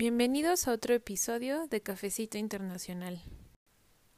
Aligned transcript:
Bienvenidos 0.00 0.68
a 0.68 0.72
otro 0.74 0.94
episodio 0.94 1.66
de 1.66 1.80
Cafecito 1.80 2.38
Internacional. 2.38 3.20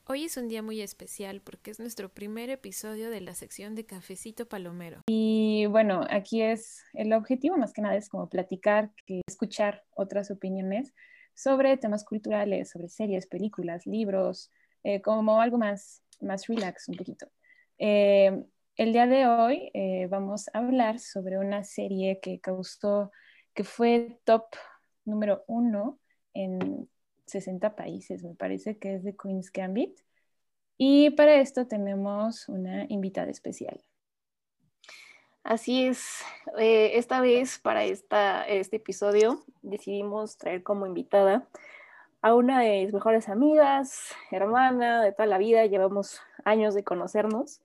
Hoy 0.05 0.27
es 0.27 0.37
un 0.37 0.47
día 0.47 0.63
muy 0.63 0.83
especial 0.83 1.41
porque 1.41 1.71
es 1.71 1.81
nuestro 1.81 2.11
primer 2.11 2.51
episodio 2.51 3.09
de 3.09 3.23
la 3.23 3.33
sección 3.33 3.75
de 3.75 3.87
Cafecito 3.87 4.47
Palomero. 4.47 5.01
Y 5.07 5.65
bueno, 5.71 6.05
aquí 6.11 6.43
es 6.43 6.85
el 6.93 7.15
objetivo 7.15 7.57
más 7.57 7.73
que 7.73 7.81
nada 7.81 7.97
es 7.97 8.11
como 8.11 8.29
platicar, 8.29 8.91
que 9.07 9.23
escuchar 9.27 9.83
otras 9.95 10.31
opiniones 10.31 10.93
sobre 11.33 11.79
temas 11.79 12.05
culturales, 12.05 12.69
sobre 12.69 12.91
series, 12.91 13.27
películas, 13.27 13.87
libros, 13.87 14.51
eh, 14.85 15.01
como 15.01 15.41
algo 15.41 15.57
más, 15.57 16.03
más 16.21 16.47
relax 16.47 16.91
un 16.91 16.97
poquito. 16.97 17.27
Eh, 17.79 18.45
el 18.77 18.93
día 18.93 19.07
de 19.07 19.27
hoy 19.27 19.71
eh, 19.73 20.09
vamos 20.11 20.51
a 20.53 20.59
hablar 20.59 20.99
sobre 20.99 21.39
una 21.39 21.65
serie 21.65 22.21
que 22.21 22.39
causó, 22.39 23.13
que 23.55 23.65
fue 23.65 24.21
top 24.25 24.45
número 25.05 25.45
uno 25.47 25.99
en 26.35 26.89
60 27.27 27.77
países, 27.77 28.23
me 28.23 28.35
parece 28.35 28.79
que 28.79 28.95
es 28.95 29.05
de 29.05 29.17
Queen's 29.17 29.53
Gambit. 29.53 29.99
Y 30.77 31.11
para 31.11 31.35
esto 31.37 31.67
tenemos 31.67 32.49
una 32.49 32.87
invitada 32.89 33.31
especial. 33.31 33.83
Así 35.43 35.87
es, 35.87 36.23
eh, 36.59 36.93
esta 36.95 37.21
vez 37.21 37.59
para 37.59 37.85
esta, 37.85 38.47
este 38.47 38.77
episodio 38.77 39.43
decidimos 39.63 40.37
traer 40.37 40.63
como 40.63 40.87
invitada 40.87 41.49
a 42.23 42.35
una 42.35 42.61
de 42.61 42.85
mis 42.85 42.93
mejores 42.93 43.29
amigas, 43.29 44.15
hermana 44.31 45.03
de 45.03 45.13
toda 45.13 45.27
la 45.27 45.39
vida, 45.39 45.65
llevamos 45.65 46.21
años 46.45 46.75
de 46.75 46.85
conocernos. 46.85 47.63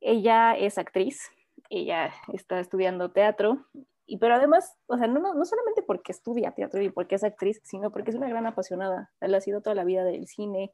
Ella 0.00 0.54
es 0.56 0.76
actriz, 0.76 1.30
ella 1.70 2.12
está 2.32 2.60
estudiando 2.60 3.10
teatro 3.10 3.66
y 4.10 4.16
pero 4.16 4.34
además, 4.34 4.76
o 4.88 4.96
sea, 4.98 5.06
no, 5.06 5.20
no, 5.20 5.44
solamente 5.44 5.82
porque 5.82 6.10
estudia 6.10 6.50
teatro 6.50 6.82
y 6.82 6.90
porque 6.90 7.14
es 7.14 7.22
actriz, 7.22 7.60
sino 7.62 7.92
porque 7.92 8.10
es 8.10 8.16
una 8.16 8.28
gran 8.28 8.44
apasionada. 8.44 9.12
Él 9.20 9.32
ha 9.36 9.40
sido 9.40 9.60
toda 9.60 9.76
la 9.76 9.84
vida 9.84 10.02
del 10.02 10.26
cine, 10.26 10.72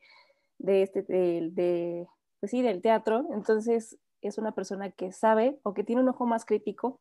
de 0.56 0.80
este, 0.80 1.02
de, 1.02 1.50
de 1.52 2.08
pues 2.40 2.50
sí, 2.50 2.62
del 2.62 2.80
teatro. 2.80 3.26
Entonces, 3.34 3.98
es 4.22 4.38
una 4.38 4.52
persona 4.52 4.90
que 4.90 5.12
sabe 5.12 5.60
o 5.64 5.74
que 5.74 5.84
tiene 5.84 6.00
un 6.00 6.08
ojo 6.08 6.24
más 6.24 6.46
crítico 6.46 6.98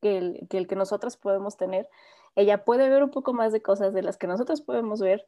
que 0.00 0.18
el, 0.18 0.46
que 0.48 0.58
el 0.58 0.68
que 0.68 0.76
nosotros 0.76 1.16
podemos 1.16 1.56
tener. 1.56 1.88
Ella 2.36 2.64
puede 2.64 2.88
ver 2.88 3.02
un 3.02 3.10
poco 3.10 3.32
más 3.32 3.52
de 3.52 3.60
cosas 3.60 3.92
de 3.92 4.02
las 4.02 4.16
que 4.18 4.28
nosotros 4.28 4.62
podemos 4.62 5.00
ver. 5.00 5.26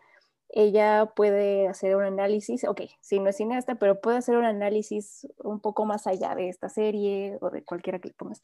Ella 0.50 1.12
puede 1.16 1.66
hacer 1.66 1.96
un 1.96 2.04
análisis, 2.04 2.62
ok, 2.62 2.82
sí, 3.00 3.18
no 3.18 3.30
es 3.30 3.38
cineasta, 3.38 3.74
pero 3.74 4.00
puede 4.00 4.18
hacer 4.18 4.36
un 4.36 4.44
análisis 4.44 5.26
un 5.38 5.58
poco 5.58 5.84
más 5.84 6.06
allá 6.06 6.36
de 6.36 6.48
esta 6.48 6.68
serie 6.68 7.38
o 7.40 7.50
de 7.50 7.64
cualquiera 7.64 7.98
que 7.98 8.10
le 8.10 8.14
pongas 8.14 8.40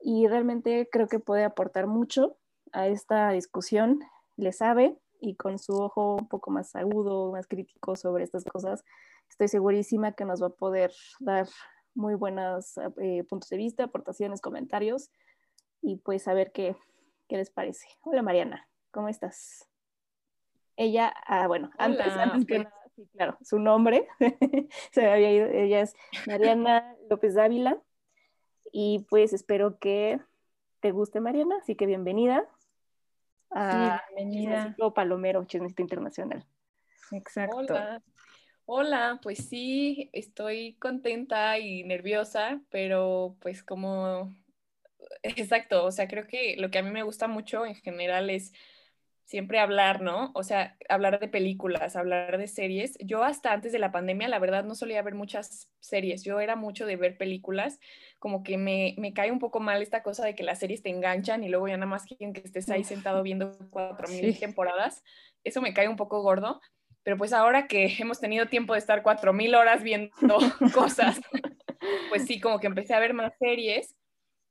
y 0.00 0.26
realmente 0.26 0.88
creo 0.90 1.08
que 1.08 1.18
puede 1.18 1.44
aportar 1.44 1.86
mucho 1.86 2.36
a 2.72 2.88
esta 2.88 3.30
discusión, 3.30 4.00
le 4.36 4.52
sabe 4.52 4.96
y 5.20 5.36
con 5.36 5.58
su 5.58 5.74
ojo 5.74 6.16
un 6.16 6.28
poco 6.28 6.50
más 6.50 6.74
agudo, 6.76 7.32
más 7.32 7.46
crítico 7.46 7.96
sobre 7.96 8.24
estas 8.24 8.44
cosas, 8.44 8.84
estoy 9.30 9.48
segurísima 9.48 10.12
que 10.12 10.24
nos 10.24 10.42
va 10.42 10.48
a 10.48 10.50
poder 10.50 10.92
dar 11.20 11.48
muy 11.94 12.14
buenos 12.14 12.78
eh, 13.00 13.24
puntos 13.24 13.48
de 13.48 13.56
vista, 13.56 13.84
aportaciones, 13.84 14.40
comentarios 14.40 15.10
y 15.80 15.96
pues 15.96 16.28
a 16.28 16.34
ver 16.34 16.52
qué, 16.52 16.76
qué 17.28 17.36
les 17.36 17.50
parece. 17.50 17.88
Hola 18.02 18.22
Mariana, 18.22 18.68
¿cómo 18.90 19.08
estás? 19.08 19.68
Ella, 20.76 21.12
ah, 21.26 21.46
bueno, 21.46 21.70
antes, 21.78 22.06
antes 22.06 22.44
que 22.44 22.58
nada, 22.58 22.74
sí, 22.94 23.08
claro, 23.12 23.38
su 23.40 23.58
nombre 23.58 24.06
se 24.92 25.00
me 25.00 25.12
había 25.12 25.32
ido, 25.32 25.46
ella 25.46 25.80
es 25.80 25.94
Mariana 26.26 26.94
López 27.08 27.34
Dávila, 27.34 27.82
y 28.78 29.06
pues 29.08 29.32
espero 29.32 29.78
que 29.78 30.20
te 30.80 30.90
guste, 30.90 31.18
Mariana. 31.18 31.56
Así 31.62 31.76
que 31.76 31.86
bienvenida 31.86 32.46
a 33.50 34.02
bienvenida. 34.14 34.76
Palomero, 34.94 35.46
Chismecito 35.46 35.80
Internacional. 35.80 36.44
Exacto. 37.10 37.56
Hola. 37.56 38.02
Hola, 38.66 39.18
pues 39.22 39.48
sí, 39.48 40.10
estoy 40.12 40.74
contenta 40.74 41.58
y 41.58 41.84
nerviosa, 41.84 42.60
pero 42.68 43.38
pues 43.40 43.62
como, 43.62 44.36
exacto, 45.22 45.86
o 45.86 45.90
sea, 45.90 46.06
creo 46.06 46.26
que 46.26 46.56
lo 46.58 46.70
que 46.70 46.76
a 46.76 46.82
mí 46.82 46.90
me 46.90 47.02
gusta 47.02 47.28
mucho 47.28 47.64
en 47.64 47.76
general 47.76 48.28
es 48.28 48.52
siempre 49.26 49.58
hablar, 49.58 50.00
¿no? 50.00 50.30
O 50.34 50.44
sea, 50.44 50.78
hablar 50.88 51.18
de 51.18 51.26
películas, 51.26 51.96
hablar 51.96 52.38
de 52.38 52.46
series. 52.46 52.96
Yo 53.00 53.24
hasta 53.24 53.52
antes 53.52 53.72
de 53.72 53.80
la 53.80 53.90
pandemia, 53.90 54.28
la 54.28 54.38
verdad, 54.38 54.64
no 54.64 54.76
solía 54.76 55.02
ver 55.02 55.16
muchas 55.16 55.68
series. 55.80 56.22
Yo 56.22 56.38
era 56.40 56.54
mucho 56.54 56.86
de 56.86 56.94
ver 56.94 57.18
películas, 57.18 57.80
como 58.20 58.44
que 58.44 58.56
me, 58.56 58.94
me 58.98 59.12
cae 59.12 59.32
un 59.32 59.40
poco 59.40 59.58
mal 59.58 59.82
esta 59.82 60.04
cosa 60.04 60.24
de 60.24 60.36
que 60.36 60.44
las 60.44 60.60
series 60.60 60.82
te 60.82 60.90
enganchan 60.90 61.42
y 61.42 61.48
luego 61.48 61.66
ya 61.66 61.76
nada 61.76 61.90
más 61.90 62.04
quieren 62.04 62.32
que 62.32 62.40
estés 62.40 62.70
ahí 62.70 62.84
sentado 62.84 63.24
viendo 63.24 63.58
cuatro 63.70 64.06
mil 64.08 64.38
temporadas. 64.38 65.02
Eso 65.42 65.60
me 65.60 65.74
cae 65.74 65.88
un 65.88 65.96
poco 65.96 66.22
gordo. 66.22 66.60
Pero 67.02 67.16
pues 67.16 67.32
ahora 67.32 67.66
que 67.66 67.96
hemos 67.98 68.20
tenido 68.20 68.46
tiempo 68.46 68.74
de 68.74 68.78
estar 68.78 69.02
cuatro 69.02 69.32
mil 69.32 69.56
horas 69.56 69.82
viendo 69.82 70.12
cosas, 70.72 71.20
pues 72.10 72.26
sí, 72.26 72.40
como 72.40 72.60
que 72.60 72.68
empecé 72.68 72.94
a 72.94 73.00
ver 73.00 73.12
más 73.12 73.32
series 73.40 73.96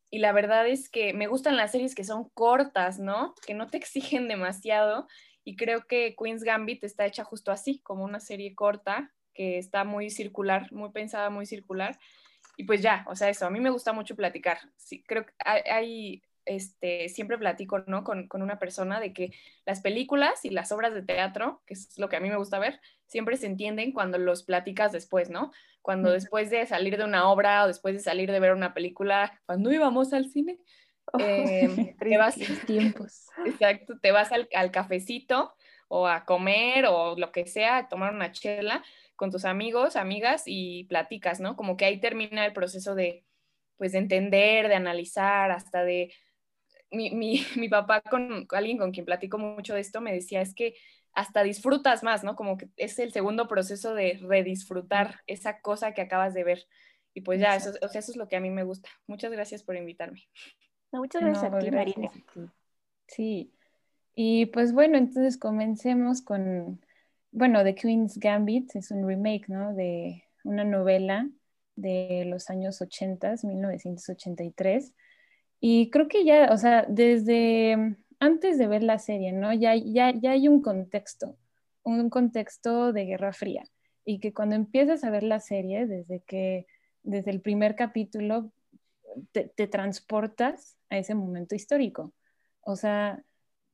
y 0.10 0.20
la 0.20 0.32
verdad 0.32 0.68
es 0.68 0.90
que 0.90 1.14
me 1.14 1.28
gustan 1.28 1.58
las 1.58 1.72
series 1.72 1.96
que 1.96 2.04
son 2.04 2.30
cortas, 2.30 3.00
¿no? 3.00 3.36
Que 3.46 3.54
no 3.54 3.68
te 3.68 3.78
exigen 3.78 4.28
demasiado 4.28 5.08
y 5.44 5.56
creo 5.56 5.86
que 5.88 6.16
Queen's 6.18 6.44
Gambit 6.44 6.84
está 6.84 7.06
hecha 7.06 7.24
justo 7.24 7.52
así, 7.52 7.80
como 7.80 8.04
una 8.04 8.20
serie 8.20 8.56
corta 8.56 9.14
que 9.34 9.58
está 9.60 9.84
muy 9.84 10.10
circular, 10.10 10.72
muy 10.72 10.90
pensada, 10.92 11.30
muy 11.30 11.46
circular. 11.46 12.00
Y 12.58 12.64
pues 12.64 12.82
ya, 12.82 13.06
o 13.08 13.16
sea, 13.16 13.30
eso, 13.30 13.46
a 13.46 13.50
mí 13.50 13.60
me 13.60 13.70
gusta 13.70 13.94
mucho 13.94 14.16
platicar. 14.16 14.58
Sí, 14.78 15.04
creo 15.04 15.26
que 15.26 15.34
hay, 15.46 16.24
este, 16.46 17.10
siempre 17.10 17.38
platico, 17.38 17.80
¿no? 17.86 18.04
Con, 18.04 18.28
con, 18.28 18.42
una 18.42 18.60
persona 18.60 19.00
de 19.00 19.14
que 19.14 19.32
las 19.66 19.82
películas 19.82 20.46
y 20.46 20.50
las 20.50 20.72
obras 20.72 20.94
de 20.94 21.04
teatro, 21.04 21.62
que 21.68 21.74
es 21.74 21.98
lo 21.98 22.08
que 22.10 22.16
a 22.16 22.22
mí 22.22 22.30
me 22.30 22.38
gusta 22.38 22.58
ver, 22.58 22.80
siempre 23.08 23.38
se 23.38 23.48
entienden 23.48 23.92
cuando 23.92 24.18
los 24.18 24.44
platicas 24.44 24.92
después, 24.92 25.30
¿no? 25.30 25.52
Cuando 25.82 26.12
después 26.12 26.50
de 26.50 26.66
salir 26.66 26.98
de 26.98 27.04
una 27.04 27.30
obra 27.30 27.64
o 27.64 27.68
después 27.68 27.96
de 27.96 28.02
salir 28.02 28.32
de 28.32 28.40
ver 28.40 28.54
una 28.54 28.74
película, 28.74 29.40
cuando 29.46 29.72
íbamos 29.72 30.14
al 30.14 30.30
cine, 30.30 30.60
oh, 31.14 31.20
em, 31.20 31.96
te 32.00 32.18
vas 32.18 32.36
tiempos. 32.66 33.28
Exacto, 33.46 34.00
te 34.02 34.12
vas 34.12 34.32
al, 34.32 34.50
al, 34.54 34.72
cafecito 34.72 35.54
o 35.88 36.08
a 36.08 36.26
comer 36.26 36.86
o 36.88 37.16
lo 37.18 37.32
que 37.32 37.46
sea, 37.46 37.78
a 37.78 37.88
tomar 37.90 38.14
una 38.14 38.32
chela 38.32 38.84
con 39.16 39.32
tus 39.32 39.46
amigos, 39.46 39.96
amigas 39.96 40.44
y 40.46 40.86
platicas, 40.86 41.40
¿no? 41.40 41.56
Como 41.56 41.78
que 41.78 41.86
ahí 41.86 42.00
termina 42.00 42.46
el 42.46 42.54
proceso 42.54 42.96
de, 42.96 43.24
pues, 43.78 43.92
de 43.92 44.00
entender, 44.00 44.68
de 44.68 44.76
analizar, 44.76 45.52
hasta 45.52 45.84
de 45.84 46.14
mi, 46.92 47.12
mi, 47.12 47.46
mi 47.56 47.70
papá 47.70 48.02
con, 48.02 48.48
alguien 48.52 48.78
con 48.78 48.92
quien 48.92 49.06
platico 49.06 49.38
mucho 49.38 49.76
de 49.76 49.82
esto 49.82 50.02
me 50.02 50.14
decía, 50.14 50.42
es 50.42 50.54
que 50.54 50.76
hasta 51.16 51.44
disfrutas 51.44 52.04
más, 52.04 52.24
¿no? 52.24 52.36
Como 52.36 52.58
que 52.58 52.70
es 52.78 53.00
el 53.00 53.12
segundo 53.12 53.48
proceso 53.48 53.94
de 53.94 54.20
redisfrutar 54.22 55.22
esa 55.28 55.62
cosa 55.62 55.94
que 55.94 56.02
acabas 56.02 56.34
de 56.34 56.44
ver. 56.44 56.68
Y 57.14 57.22
pues 57.22 57.40
ya, 57.40 57.56
eso, 57.56 57.72
o 57.82 57.88
sea, 57.88 58.00
eso 58.00 58.12
es 58.12 58.18
lo 58.18 58.28
que 58.28 58.36
a 58.36 58.42
mí 58.42 58.50
me 58.50 58.64
gusta. 58.64 58.90
Muchas 59.08 59.32
gracias 59.32 59.64
por 59.64 59.76
invitarme. 59.78 60.28
muchas 60.92 61.22
gracias 61.22 61.52
a 61.52 61.58
ti, 61.58 61.72
Marina. 61.72 62.12
Sí. 63.08 63.54
Y 64.14 64.48
pues 64.48 64.74
bueno, 64.74 64.98
entonces 64.98 65.38
comencemos 65.38 66.22
con, 66.22 66.82
bueno, 67.32 67.64
The 67.64 67.76
Queen's 67.76 68.18
Gambit 68.18 68.76
es 68.76 68.92
un 68.92 69.08
remake, 69.08 69.48
¿no? 69.48 69.74
De 69.74 70.24
una 70.44 70.64
novela 70.64 71.30
de 71.76 72.26
los 72.26 72.50
años 72.50 72.82
80, 72.82 73.36
1983 73.44 74.94
y 75.60 75.90
creo 75.90 76.08
que 76.08 76.24
ya, 76.24 76.50
o 76.52 76.58
sea, 76.58 76.86
desde 76.88 77.96
antes 78.26 78.58
de 78.58 78.68
ver 78.68 78.84
la 78.84 79.00
serie, 79.00 79.32
¿no? 79.32 79.54
Ya, 79.54 79.76
ya, 79.76 80.12
ya 80.12 80.32
hay 80.32 80.48
un 80.48 80.62
contexto, 80.62 81.38
un 81.84 82.10
contexto 82.10 82.94
de 82.94 83.06
Guerra 83.06 83.34
Fría. 83.34 83.64
Y 84.06 84.20
que 84.20 84.34
cuando 84.34 84.56
empiezas 84.56 85.04
a 85.04 85.10
ver 85.10 85.24
la 85.24 85.40
serie, 85.40 85.88
desde 85.88 86.22
que, 86.22 86.68
desde 87.04 87.32
el 87.32 87.42
primer 87.42 87.76
capítulo, 87.76 88.52
te, 89.32 89.68
transportas 89.68 90.78
a 90.90 90.98
ese 90.98 91.16
momento 91.16 91.56
histórico. 91.56 92.14
O 92.62 92.76
sea, 92.76 93.24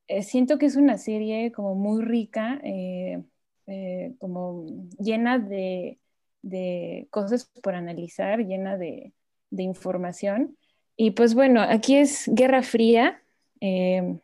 eh, 0.08 0.24
siento 0.24 0.58
que 0.58 0.68
es 0.68 0.76
una 0.76 0.98
serie 0.98 1.52
como 1.52 1.76
muy 1.76 2.04
rica, 2.04 2.60
eh, 2.64 3.24
eh, 3.68 4.16
como 4.20 4.66
llena 5.00 5.40
de, 5.40 6.00
de, 6.42 7.08
cosas 7.12 7.46
por 7.64 7.76
analizar, 7.76 8.40
llena 8.40 8.78
de, 8.78 9.14
de 9.50 9.64
información 9.64 10.58
y 11.04 11.12
pues 11.12 11.34
bueno, 11.34 11.62
aquí 11.62 11.96
es 11.96 12.30
Guerra 12.32 12.62
Fría 12.62 13.22
em, 13.60 14.20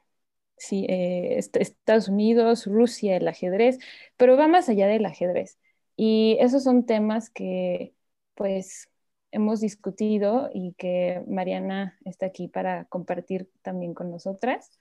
sí, 0.57 0.85
eh, 0.89 1.37
Estados 1.37 2.09
Unidos, 2.09 2.65
Rusia, 2.65 3.17
el 3.17 3.27
ajedrez, 3.27 3.79
pero 4.17 4.37
va 4.37 4.47
más 4.47 4.69
allá 4.69 4.87
del 4.87 5.05
ajedrez. 5.05 5.57
Y 5.95 6.37
esos 6.39 6.63
son 6.63 6.85
temas 6.85 7.29
que 7.29 7.93
pues 8.35 8.89
hemos 9.31 9.61
discutido 9.61 10.49
y 10.53 10.73
que 10.73 11.23
Mariana 11.27 11.97
está 12.05 12.27
aquí 12.27 12.47
para 12.47 12.85
compartir 12.85 13.49
también 13.61 13.93
con 13.93 14.11
nosotras. 14.11 14.71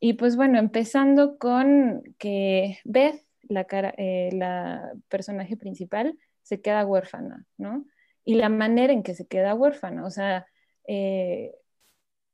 Y 0.00 0.14
pues 0.14 0.36
bueno, 0.36 0.58
empezando 0.58 1.38
con 1.38 2.02
que 2.18 2.78
Beth, 2.84 3.22
la, 3.42 3.64
cara, 3.64 3.94
eh, 3.96 4.30
la 4.32 4.92
personaje 5.08 5.56
principal, 5.56 6.18
se 6.42 6.60
queda 6.60 6.86
huérfana, 6.86 7.46
¿no? 7.58 7.84
Y 8.24 8.34
la 8.34 8.48
manera 8.48 8.92
en 8.92 9.02
que 9.02 9.14
se 9.14 9.26
queda 9.26 9.54
huérfana, 9.54 10.04
o 10.06 10.10
sea, 10.10 10.46
eh, 10.86 11.54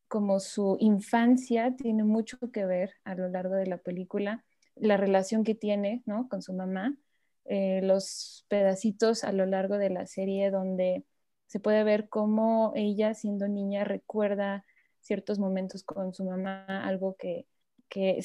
como 0.09 0.41
su 0.41 0.77
infancia 0.81 1.75
tiene 1.77 2.05
mucho 2.05 2.39
que 2.53 2.65
ver 2.67 2.95
a 3.05 3.15
lo 3.15 3.29
largo 3.29 3.55
de 3.55 3.67
la 3.67 3.79
película, 3.79 4.45
la 4.75 4.97
relación 4.97 5.45
que 5.45 5.55
tiene, 5.55 6.03
¿no? 6.07 6.29
Con 6.29 6.43
su 6.43 6.53
mamá, 6.53 6.97
eh, 7.45 7.81
los 7.83 8.45
pedacitos 8.49 9.25
a 9.25 9.33
lo 9.33 9.47
largo 9.47 9.79
de 9.79 9.91
la 9.91 10.07
serie 10.07 10.51
donde 10.51 11.05
se 11.47 11.61
puede 11.61 11.85
ver 11.85 12.09
cómo 12.09 12.73
ella 12.75 13.15
siendo 13.15 13.49
niña 13.49 13.85
recuerda 13.85 14.65
ciertos 15.01 15.39
momentos 15.39 15.85
con 15.85 16.13
su 16.13 16.25
mamá, 16.25 16.65
algo 16.85 17.17
que, 17.17 17.47
que, 17.89 18.21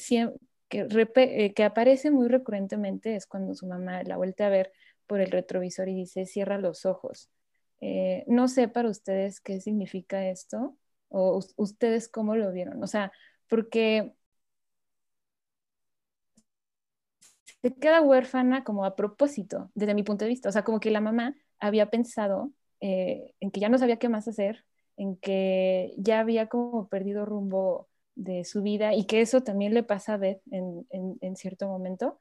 eh, 0.70 1.52
que, 1.54 1.64
aparece 1.64 2.10
muy 2.10 2.28
recurrentemente 2.28 3.14
es 3.14 3.26
cuando 3.26 3.54
su 3.54 3.66
mamá 3.66 4.02
la 4.02 4.16
vuelve 4.16 4.44
a 4.44 4.48
ver 4.48 4.72
por 5.06 5.20
el 5.20 5.30
retrovisor 5.30 5.88
y 5.88 5.94
dice, 5.94 6.26
cierra 6.26 6.58
los 6.58 6.84
ojos. 6.84 7.30
Eh, 7.80 8.24
no 8.26 8.48
sé 8.48 8.68
para 8.68 8.88
ustedes 8.88 9.40
qué 9.40 9.60
significa 9.60 10.28
esto 10.28 10.76
o 11.12 11.40
ustedes 11.56 12.08
cómo 12.08 12.36
lo 12.36 12.52
vieron. 12.52 12.82
O 12.82 12.86
sea, 12.86 13.12
porque 13.48 14.14
se 17.62 17.74
queda 17.74 18.00
huérfana 18.02 18.64
como 18.64 18.84
a 18.84 18.96
propósito, 18.96 19.70
desde 19.74 19.94
mi 19.94 20.02
punto 20.02 20.24
de 20.24 20.30
vista. 20.30 20.48
O 20.48 20.52
sea, 20.52 20.64
como 20.64 20.80
que 20.80 20.90
la 20.90 21.00
mamá 21.00 21.36
había 21.60 21.90
pensado 21.90 22.52
eh, 22.80 23.34
en 23.40 23.50
que 23.52 23.60
ya 23.60 23.68
no 23.68 23.78
sabía 23.78 23.98
qué 23.98 24.08
más 24.08 24.26
hacer, 24.26 24.64
en 24.96 25.16
que 25.16 25.94
ya 25.96 26.20
había 26.20 26.48
como 26.48 26.88
perdido 26.88 27.24
rumbo 27.24 27.88
de 28.14 28.44
su 28.44 28.62
vida 28.62 28.94
y 28.94 29.06
que 29.06 29.20
eso 29.20 29.42
también 29.42 29.74
le 29.74 29.84
pasa 29.84 30.14
a 30.14 30.16
Beth 30.16 30.42
en, 30.50 31.36
cierto 31.36 31.68
momento. 31.68 32.18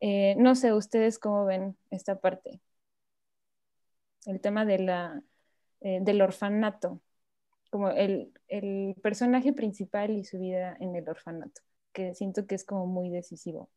Eh, 0.00 0.34
no 0.38 0.56
sé, 0.56 0.72
ustedes 0.72 1.18
cómo 1.18 1.44
ven 1.46 1.76
esta 1.90 2.20
parte. 2.20 2.60
El 4.26 4.40
tema 4.40 4.64
de 4.64 4.78
la, 4.80 5.22
eh, 5.80 6.00
del 6.02 6.22
orfanato, 6.22 7.00
como 7.72 7.88
el, 7.90 8.34
el 8.48 8.94
personaje 9.02 9.54
principal 9.54 10.10
y 10.10 10.24
su 10.24 10.38
vida 10.38 10.76
en 10.78 10.94
el 10.94 11.08
orfanato, 11.08 11.62
que 11.92 12.14
siento 12.14 12.46
que 12.46 12.54
es 12.54 12.64
como 12.64 12.86
muy 12.86 13.08
decisivo 13.10 13.70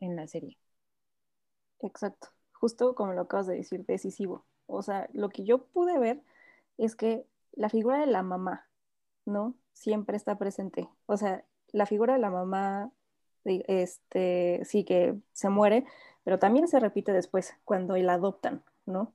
en 0.00 0.16
la 0.16 0.26
serie. 0.28 0.58
Exacto, 1.80 2.28
justo 2.52 2.94
como 2.94 3.12
lo 3.12 3.22
acabas 3.22 3.46
de 3.46 3.56
decir, 3.56 3.84
decisivo. 3.86 4.46
O 4.66 4.82
sea, 4.82 5.08
lo 5.12 5.28
que 5.28 5.44
yo 5.44 5.66
pude 5.66 5.98
ver 5.98 6.22
es 6.78 6.96
que 6.96 7.26
la 7.52 7.68
figura 7.68 7.98
de 8.00 8.06
la 8.06 8.22
mamá, 8.22 8.66
¿no? 9.26 9.54
Siempre 9.74 10.16
está 10.16 10.38
presente. 10.38 10.88
O 11.06 11.18
sea, 11.18 11.44
la 11.72 11.84
figura 11.86 12.14
de 12.14 12.20
la 12.20 12.30
mamá, 12.30 12.90
este, 13.44 14.62
sí 14.64 14.84
que 14.84 15.18
se 15.34 15.50
muere, 15.50 15.84
pero 16.24 16.38
también 16.38 16.68
se 16.68 16.80
repite 16.80 17.12
después, 17.12 17.54
cuando 17.64 17.96
la 17.98 18.14
adoptan, 18.14 18.64
¿no? 18.86 19.14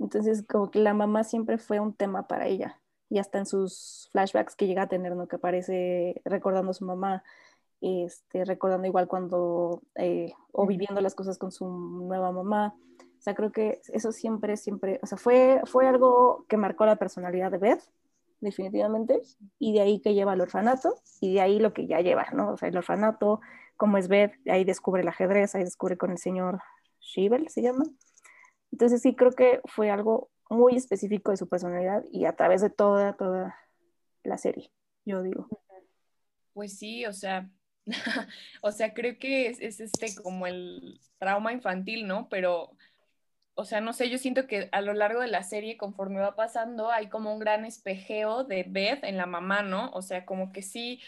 Entonces, 0.00 0.44
como 0.48 0.70
que 0.70 0.80
la 0.80 0.94
mamá 0.94 1.24
siempre 1.24 1.58
fue 1.58 1.80
un 1.80 1.94
tema 1.94 2.28
para 2.28 2.48
ella. 2.48 2.80
Y 3.10 3.18
hasta 3.18 3.38
en 3.38 3.46
sus 3.46 4.08
flashbacks 4.12 4.56
que 4.56 4.66
llega 4.66 4.82
a 4.82 4.88
tener, 4.88 5.14
¿no? 5.14 5.28
Que 5.28 5.36
aparece 5.36 6.20
recordando 6.24 6.70
a 6.70 6.74
su 6.74 6.84
mamá, 6.84 7.22
este, 7.80 8.44
recordando 8.44 8.86
igual 8.86 9.08
cuando, 9.08 9.82
eh, 9.96 10.32
o 10.52 10.66
viviendo 10.66 11.00
las 11.00 11.14
cosas 11.14 11.38
con 11.38 11.52
su 11.52 11.68
nueva 11.68 12.32
mamá. 12.32 12.74
O 12.98 13.22
sea, 13.24 13.34
creo 13.34 13.52
que 13.52 13.80
eso 13.92 14.12
siempre, 14.12 14.56
siempre, 14.56 15.00
o 15.02 15.06
sea, 15.06 15.18
fue, 15.18 15.60
fue 15.64 15.86
algo 15.86 16.44
que 16.48 16.56
marcó 16.56 16.86
la 16.86 16.96
personalidad 16.96 17.50
de 17.50 17.58
Beth, 17.58 17.82
definitivamente, 18.40 19.22
y 19.58 19.72
de 19.72 19.80
ahí 19.80 20.00
que 20.00 20.14
lleva 20.14 20.32
al 20.32 20.40
orfanato, 20.40 20.94
y 21.20 21.34
de 21.34 21.40
ahí 21.40 21.58
lo 21.58 21.72
que 21.72 21.86
ya 21.86 22.00
lleva, 22.00 22.26
¿no? 22.32 22.52
O 22.52 22.56
sea, 22.56 22.68
el 22.68 22.76
orfanato, 22.76 23.40
como 23.76 23.96
es 23.98 24.08
Beth, 24.08 24.32
ahí 24.46 24.64
descubre 24.64 25.02
el 25.02 25.08
ajedrez, 25.08 25.54
ahí 25.54 25.64
descubre 25.64 25.96
con 25.96 26.10
el 26.10 26.18
señor 26.18 26.60
Shibel, 27.00 27.48
se 27.48 27.62
llama. 27.62 27.84
Entonces 28.72 29.02
sí, 29.02 29.14
creo 29.14 29.30
que 29.32 29.60
fue 29.66 29.90
algo 29.90 30.30
muy 30.50 30.76
específico 30.76 31.30
de 31.30 31.36
su 31.36 31.48
personalidad 31.48 32.04
y 32.10 32.26
a 32.26 32.36
través 32.36 32.60
de 32.60 32.70
toda, 32.70 33.16
toda 33.16 33.56
la 34.22 34.38
serie, 34.38 34.70
yo 35.04 35.22
digo. 35.22 35.48
Pues 36.52 36.78
sí, 36.78 37.04
o 37.06 37.12
sea, 37.12 37.50
o 38.62 38.72
sea, 38.72 38.94
creo 38.94 39.18
que 39.18 39.48
es, 39.48 39.80
este 39.80 40.14
como 40.22 40.46
el 40.46 41.00
trauma 41.18 41.52
infantil, 41.52 42.06
¿no? 42.06 42.28
Pero, 42.28 42.76
o 43.54 43.64
sea, 43.64 43.80
no 43.80 43.92
sé, 43.92 44.10
yo 44.10 44.18
siento 44.18 44.46
que 44.46 44.68
a 44.72 44.80
lo 44.80 44.94
largo 44.94 45.20
de 45.20 45.28
la 45.28 45.42
serie, 45.42 45.76
conforme 45.76 46.20
va 46.20 46.36
pasando, 46.36 46.90
hay 46.90 47.08
como 47.08 47.32
un 47.32 47.38
gran 47.38 47.64
espejeo 47.64 48.44
de 48.44 48.64
Beth 48.68 49.04
en 49.04 49.16
la 49.16 49.26
mamá, 49.26 49.62
¿no? 49.62 49.90
O 49.92 50.02
sea, 50.02 50.24
como 50.24 50.52
que 50.52 50.62
sí, 50.62 51.00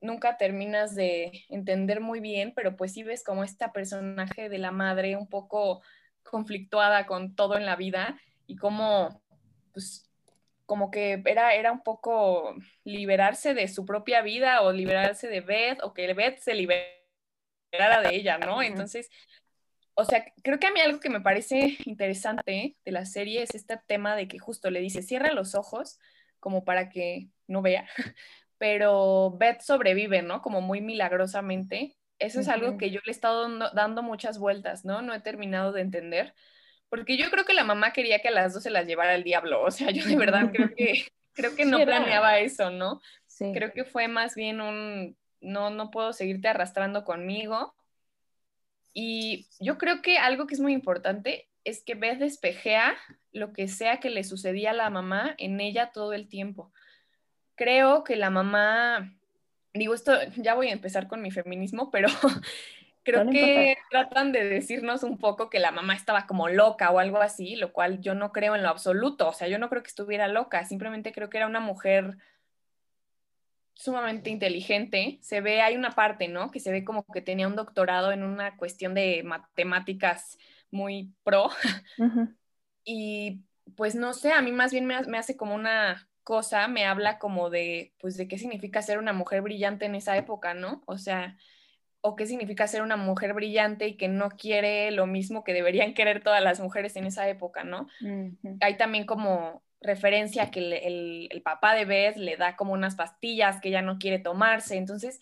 nunca 0.00 0.36
terminas 0.36 0.94
de 0.94 1.44
entender 1.48 2.00
muy 2.00 2.20
bien, 2.20 2.52
pero 2.54 2.76
pues 2.76 2.92
sí 2.92 3.02
ves 3.02 3.24
como 3.24 3.44
esta 3.44 3.72
personaje 3.72 4.48
de 4.48 4.58
la 4.58 4.70
madre 4.70 5.16
un 5.16 5.28
poco 5.28 5.82
conflictuada 6.22 7.06
con 7.06 7.34
todo 7.34 7.56
en 7.56 7.66
la 7.66 7.76
vida 7.76 8.18
y 8.50 8.56
como, 8.56 9.22
pues, 9.72 10.10
como 10.66 10.90
que 10.90 11.22
era, 11.24 11.54
era 11.54 11.70
un 11.70 11.84
poco 11.84 12.56
liberarse 12.82 13.54
de 13.54 13.68
su 13.68 13.84
propia 13.84 14.22
vida 14.22 14.62
o 14.62 14.72
liberarse 14.72 15.28
de 15.28 15.40
Beth 15.40 15.78
o 15.84 15.94
que 15.94 16.12
Beth 16.14 16.38
se 16.40 16.54
liberara 16.54 16.90
de 18.02 18.12
ella, 18.12 18.38
¿no? 18.38 18.60
Entonces, 18.60 19.08
o 19.94 20.04
sea, 20.04 20.24
creo 20.42 20.58
que 20.58 20.66
a 20.66 20.72
mí 20.72 20.80
algo 20.80 20.98
que 20.98 21.10
me 21.10 21.20
parece 21.20 21.78
interesante 21.84 22.76
de 22.84 22.90
la 22.90 23.04
serie 23.04 23.44
es 23.44 23.54
este 23.54 23.78
tema 23.86 24.16
de 24.16 24.26
que 24.26 24.40
justo 24.40 24.68
le 24.68 24.80
dice, 24.80 25.02
cierra 25.02 25.32
los 25.32 25.54
ojos 25.54 26.00
como 26.40 26.64
para 26.64 26.88
que 26.88 27.28
no 27.46 27.62
vea, 27.62 27.88
pero 28.58 29.36
Beth 29.38 29.60
sobrevive, 29.60 30.22
¿no? 30.22 30.42
Como 30.42 30.60
muy 30.60 30.80
milagrosamente. 30.80 31.96
Eso 32.18 32.40
es 32.40 32.48
algo 32.48 32.78
que 32.78 32.90
yo 32.90 33.00
le 33.04 33.12
he 33.12 33.14
estado 33.14 33.48
dando 33.74 34.02
muchas 34.02 34.40
vueltas, 34.40 34.84
¿no? 34.84 35.02
No 35.02 35.14
he 35.14 35.20
terminado 35.20 35.70
de 35.70 35.82
entender 35.82 36.34
porque 36.90 37.16
yo 37.16 37.30
creo 37.30 37.44
que 37.44 37.54
la 37.54 37.64
mamá 37.64 37.92
quería 37.92 38.18
que 38.18 38.28
a 38.28 38.32
las 38.32 38.52
dos 38.52 38.64
se 38.64 38.70
las 38.70 38.86
llevara 38.86 39.14
el 39.14 39.24
diablo, 39.24 39.62
o 39.62 39.70
sea, 39.70 39.90
yo 39.90 40.04
de 40.04 40.16
verdad 40.16 40.50
creo 40.52 40.70
que, 40.76 41.06
creo 41.32 41.54
que 41.54 41.64
no 41.64 41.78
planeaba 41.78 42.38
eso, 42.40 42.70
¿no? 42.70 43.00
Sí. 43.26 43.52
Creo 43.54 43.72
que 43.72 43.84
fue 43.84 44.08
más 44.08 44.34
bien 44.34 44.60
un, 44.60 45.16
no, 45.40 45.70
no 45.70 45.90
puedo 45.90 46.12
seguirte 46.12 46.48
arrastrando 46.48 47.04
conmigo. 47.04 47.74
Y 48.92 49.46
yo 49.60 49.78
creo 49.78 50.02
que 50.02 50.18
algo 50.18 50.46
que 50.46 50.54
es 50.54 50.60
muy 50.60 50.72
importante 50.72 51.48
es 51.64 51.82
que 51.82 51.94
Beth 51.94 52.18
despejea 52.18 52.96
lo 53.32 53.52
que 53.52 53.68
sea 53.68 54.00
que 54.00 54.10
le 54.10 54.24
sucedía 54.24 54.70
a 54.70 54.74
la 54.74 54.90
mamá 54.90 55.34
en 55.38 55.60
ella 55.60 55.92
todo 55.92 56.12
el 56.12 56.28
tiempo. 56.28 56.72
Creo 57.54 58.02
que 58.02 58.16
la 58.16 58.30
mamá, 58.30 59.14
digo 59.74 59.94
esto, 59.94 60.12
ya 60.36 60.54
voy 60.54 60.68
a 60.68 60.72
empezar 60.72 61.06
con 61.06 61.22
mi 61.22 61.30
feminismo, 61.30 61.90
pero 61.90 62.08
Creo 63.12 63.30
que 63.30 63.76
tratan 63.90 64.32
de 64.32 64.44
decirnos 64.44 65.02
un 65.02 65.18
poco 65.18 65.50
que 65.50 65.58
la 65.58 65.70
mamá 65.70 65.94
estaba 65.94 66.26
como 66.26 66.48
loca 66.48 66.90
o 66.90 66.98
algo 66.98 67.18
así, 67.18 67.56
lo 67.56 67.72
cual 67.72 68.00
yo 68.00 68.14
no 68.14 68.32
creo 68.32 68.54
en 68.54 68.62
lo 68.62 68.68
absoluto. 68.68 69.28
O 69.28 69.32
sea, 69.32 69.48
yo 69.48 69.58
no 69.58 69.68
creo 69.68 69.82
que 69.82 69.88
estuviera 69.88 70.28
loca, 70.28 70.64
simplemente 70.64 71.12
creo 71.12 71.30
que 71.30 71.38
era 71.38 71.46
una 71.46 71.60
mujer 71.60 72.16
sumamente 73.74 74.30
inteligente. 74.30 75.18
Se 75.22 75.40
ve, 75.40 75.62
hay 75.62 75.76
una 75.76 75.92
parte, 75.92 76.28
¿no? 76.28 76.50
Que 76.50 76.60
se 76.60 76.70
ve 76.70 76.84
como 76.84 77.04
que 77.04 77.22
tenía 77.22 77.48
un 77.48 77.56
doctorado 77.56 78.12
en 78.12 78.22
una 78.22 78.56
cuestión 78.56 78.94
de 78.94 79.22
matemáticas 79.24 80.38
muy 80.70 81.12
pro. 81.22 81.50
Y 82.82 83.42
pues 83.76 83.94
no 83.94 84.14
sé, 84.14 84.32
a 84.32 84.40
mí 84.40 84.52
más 84.52 84.72
bien 84.72 84.86
me, 84.86 85.00
me 85.02 85.18
hace 85.18 85.36
como 85.36 85.54
una 85.54 86.08
cosa, 86.22 86.66
me 86.68 86.86
habla 86.86 87.18
como 87.18 87.50
de, 87.50 87.94
pues, 88.00 88.16
de 88.16 88.28
qué 88.28 88.38
significa 88.38 88.82
ser 88.82 88.98
una 88.98 89.12
mujer 89.12 89.42
brillante 89.42 89.84
en 89.86 89.94
esa 89.94 90.16
época, 90.16 90.54
¿no? 90.54 90.82
O 90.86 90.96
sea, 90.96 91.36
o 92.02 92.16
qué 92.16 92.26
significa 92.26 92.66
ser 92.66 92.82
una 92.82 92.96
mujer 92.96 93.34
brillante 93.34 93.86
y 93.86 93.96
que 93.96 94.08
no 94.08 94.30
quiere 94.30 94.90
lo 94.90 95.06
mismo 95.06 95.44
que 95.44 95.52
deberían 95.52 95.94
querer 95.94 96.22
todas 96.22 96.42
las 96.42 96.60
mujeres 96.60 96.96
en 96.96 97.04
esa 97.04 97.28
época, 97.28 97.64
¿no? 97.64 97.88
Hay 98.60 98.76
también 98.76 99.04
como 99.04 99.62
referencia 99.80 100.50
que 100.50 101.28
el, 101.30 101.42
papá 101.42 101.74
de 101.74 101.84
Beth 101.84 102.16
le 102.16 102.36
da 102.36 102.56
como 102.56 102.72
unas 102.72 102.96
pastillas 102.96 103.60
que 103.60 103.68
ella 103.68 103.82
no 103.82 103.98
quiere 103.98 104.18
tomarse, 104.18 104.76
entonces 104.76 105.20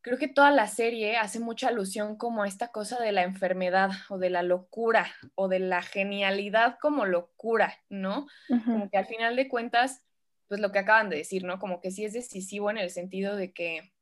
creo 0.00 0.18
que 0.18 0.28
toda 0.28 0.50
la 0.50 0.66
serie 0.66 1.16
hace 1.16 1.40
mucha 1.40 1.68
alusión 1.68 2.16
como 2.16 2.42
a 2.42 2.48
esta 2.48 2.68
cosa 2.68 3.00
de 3.00 3.12
la 3.12 3.22
enfermedad 3.22 3.90
o 4.08 4.18
de 4.18 4.30
la 4.30 4.42
locura 4.42 5.12
o 5.34 5.48
de 5.48 5.58
la 5.58 5.82
genialidad 5.82 6.78
como 6.80 7.04
locura, 7.04 7.78
¿no? 7.88 8.26
Como 8.64 8.88
que 8.90 8.96
al 8.96 9.06
final 9.06 9.36
de 9.36 9.48
cuentas, 9.48 10.02
pues 10.48 10.60
lo 10.60 10.72
que 10.72 10.78
acaban 10.78 11.10
de 11.10 11.18
decir, 11.18 11.44
¿no? 11.44 11.58
Como 11.58 11.80
que 11.80 11.90
sí 11.90 12.04
es 12.04 12.14
decisivo 12.14 12.70
en 12.70 12.78
el 12.78 12.90
sentido 12.90 13.36
de 13.36 13.52
que 13.52 13.92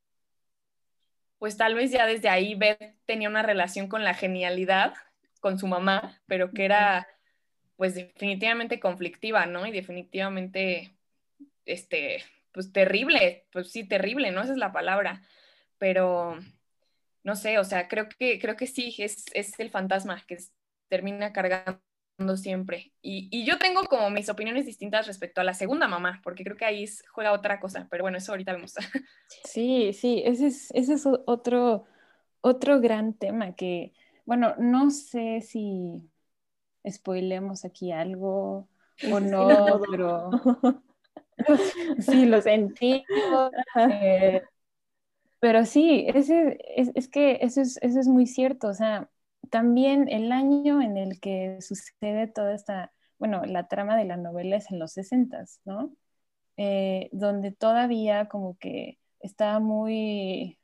pues 1.39 1.57
tal 1.57 1.75
vez 1.75 1.91
ya 1.91 2.07
desde 2.07 2.29
ahí 2.29 2.55
Beth 2.55 2.97
tenía 3.07 3.29
una 3.29 3.43
relación 3.43 3.89
con 3.89 4.05
la 4.05 4.15
genialidad, 4.15 4.95
con 5.41 5.59
su 5.59 5.67
mamá, 5.67 6.21
pero 6.27 6.51
que 6.51 6.65
era 6.65 7.07
pues 7.77 7.95
definitivamente 7.95 8.81
conflictiva, 8.81 9.47
¿no? 9.47 9.65
Y 9.67 9.71
definitivamente, 9.71 10.93
este, 11.65 12.25
pues 12.53 12.73
terrible, 12.73 13.47
pues 13.53 13.71
sí, 13.71 13.85
terrible, 13.85 14.33
¿no? 14.33 14.43
Esa 14.43 14.53
es 14.53 14.59
la 14.59 14.73
palabra, 14.73 15.23
pero 15.79 16.37
no 17.23 17.37
sé, 17.37 17.59
o 17.59 17.65
sea, 17.65 17.87
creo 17.87 18.09
que, 18.09 18.41
creo 18.41 18.57
que 18.57 18.67
sí, 18.67 18.95
es, 18.99 19.27
es 19.33 19.59
el 19.61 19.71
fantasma 19.71 20.25
que 20.27 20.39
termina 20.89 21.33
cargando 21.33 21.81
siempre. 22.37 22.93
Y, 23.01 23.45
yo 23.45 23.59
tengo 23.59 23.85
como 23.85 24.11
mis 24.11 24.29
opiniones 24.29 24.67
distintas 24.67 25.07
respecto 25.07 25.41
a 25.41 25.45
la 25.45 25.55
segunda 25.55 25.89
mamá, 25.89 26.21
porque 26.25 26.45
creo 26.45 26.57
que 26.57 26.65
ahí 26.65 26.85
juega 27.13 27.33
otra 27.33 27.61
cosa, 27.61 27.87
pero 27.91 28.05
bueno, 28.05 28.19
eso 28.19 28.33
ahorita 28.33 28.53
vemos. 28.53 28.75
Sí, 29.45 29.93
sí, 29.93 30.23
ese 30.25 30.49
es, 30.49 30.71
ese 30.73 30.95
es 30.95 31.07
otro, 31.07 31.85
otro 32.41 32.81
gran 32.81 33.15
tema 33.15 33.55
que, 33.55 33.93
bueno, 34.25 34.55
no 34.59 34.91
sé 34.91 35.43
si 35.43 36.03
spoilemos 36.89 37.65
aquí 37.65 37.93
algo 37.93 38.69
o 39.13 39.21
no, 39.21 39.81
pero 39.91 40.31
sí, 41.99 42.27
lo 42.27 42.41
sentí. 42.41 43.05
Eh, 43.77 44.43
pero 45.41 45.65
sí, 45.67 46.07
ese, 46.09 46.59
es, 46.75 46.91
es 46.95 47.09
que 47.09 47.39
eso 47.43 47.61
es, 47.61 47.79
eso 47.83 48.01
es 48.01 48.09
muy 48.09 48.27
cierto, 48.27 48.69
o 48.69 48.75
sea, 48.75 49.09
también 49.51 50.09
el 50.09 50.33
año 50.33 50.83
en 50.83 50.97
el 50.97 51.21
que 51.21 51.61
sucede 51.61 52.27
toda 52.29 52.55
esta, 52.55 52.93
bueno, 53.19 53.45
la 53.45 53.69
trama 53.69 53.97
de 53.97 54.05
la 54.05 54.17
novela 54.17 54.57
es 54.57 54.71
en 54.71 54.79
los 54.79 54.93
60, 54.93 55.45
¿no? 55.65 55.93
Eh, 56.57 57.09
donde 57.13 57.53
todavía 57.53 58.29
como 58.29 58.59
que 58.59 58.99
estaba 59.21 59.61
muy, 59.61 60.59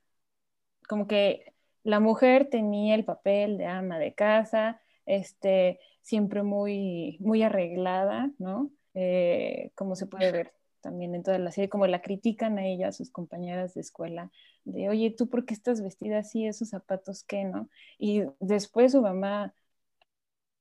como 0.89 1.07
que 1.07 1.55
la 1.83 2.01
mujer 2.01 2.49
tenía 2.51 2.95
el 2.95 3.05
papel 3.05 3.59
de 3.59 3.67
ama 3.67 3.99
de 3.99 4.15
casa, 4.15 4.81
este, 5.07 5.81
siempre 6.03 6.43
muy, 6.43 7.19
muy 7.21 7.43
arreglada, 7.43 8.31
¿no? 8.39 8.71
Eh, 8.95 9.71
como 9.75 9.97
se 9.97 10.07
puede 10.07 10.33
ver 10.33 10.53
también 10.85 11.15
en 11.15 11.23
toda 11.25 11.39
la 11.39 11.51
serie, 11.51 11.71
como 11.71 11.87
la 11.87 12.03
critican 12.03 12.59
a 12.59 12.67
ella, 12.67 12.89
a 12.89 12.93
sus 12.93 13.11
compañeras 13.11 13.75
de 13.75 13.81
escuela, 13.81 14.31
de, 14.65 14.89
oye, 14.91 15.11
¿tú 15.11 15.29
por 15.29 15.47
qué 15.47 15.55
estás 15.55 15.83
vestida 15.83 16.19
así? 16.19 16.47
¿Esos 16.47 16.69
zapatos 16.71 17.25
qué, 17.25 17.45
no? 17.45 17.69
Y 17.99 18.25
después 18.39 18.93
su 18.93 19.01
mamá 19.03 19.55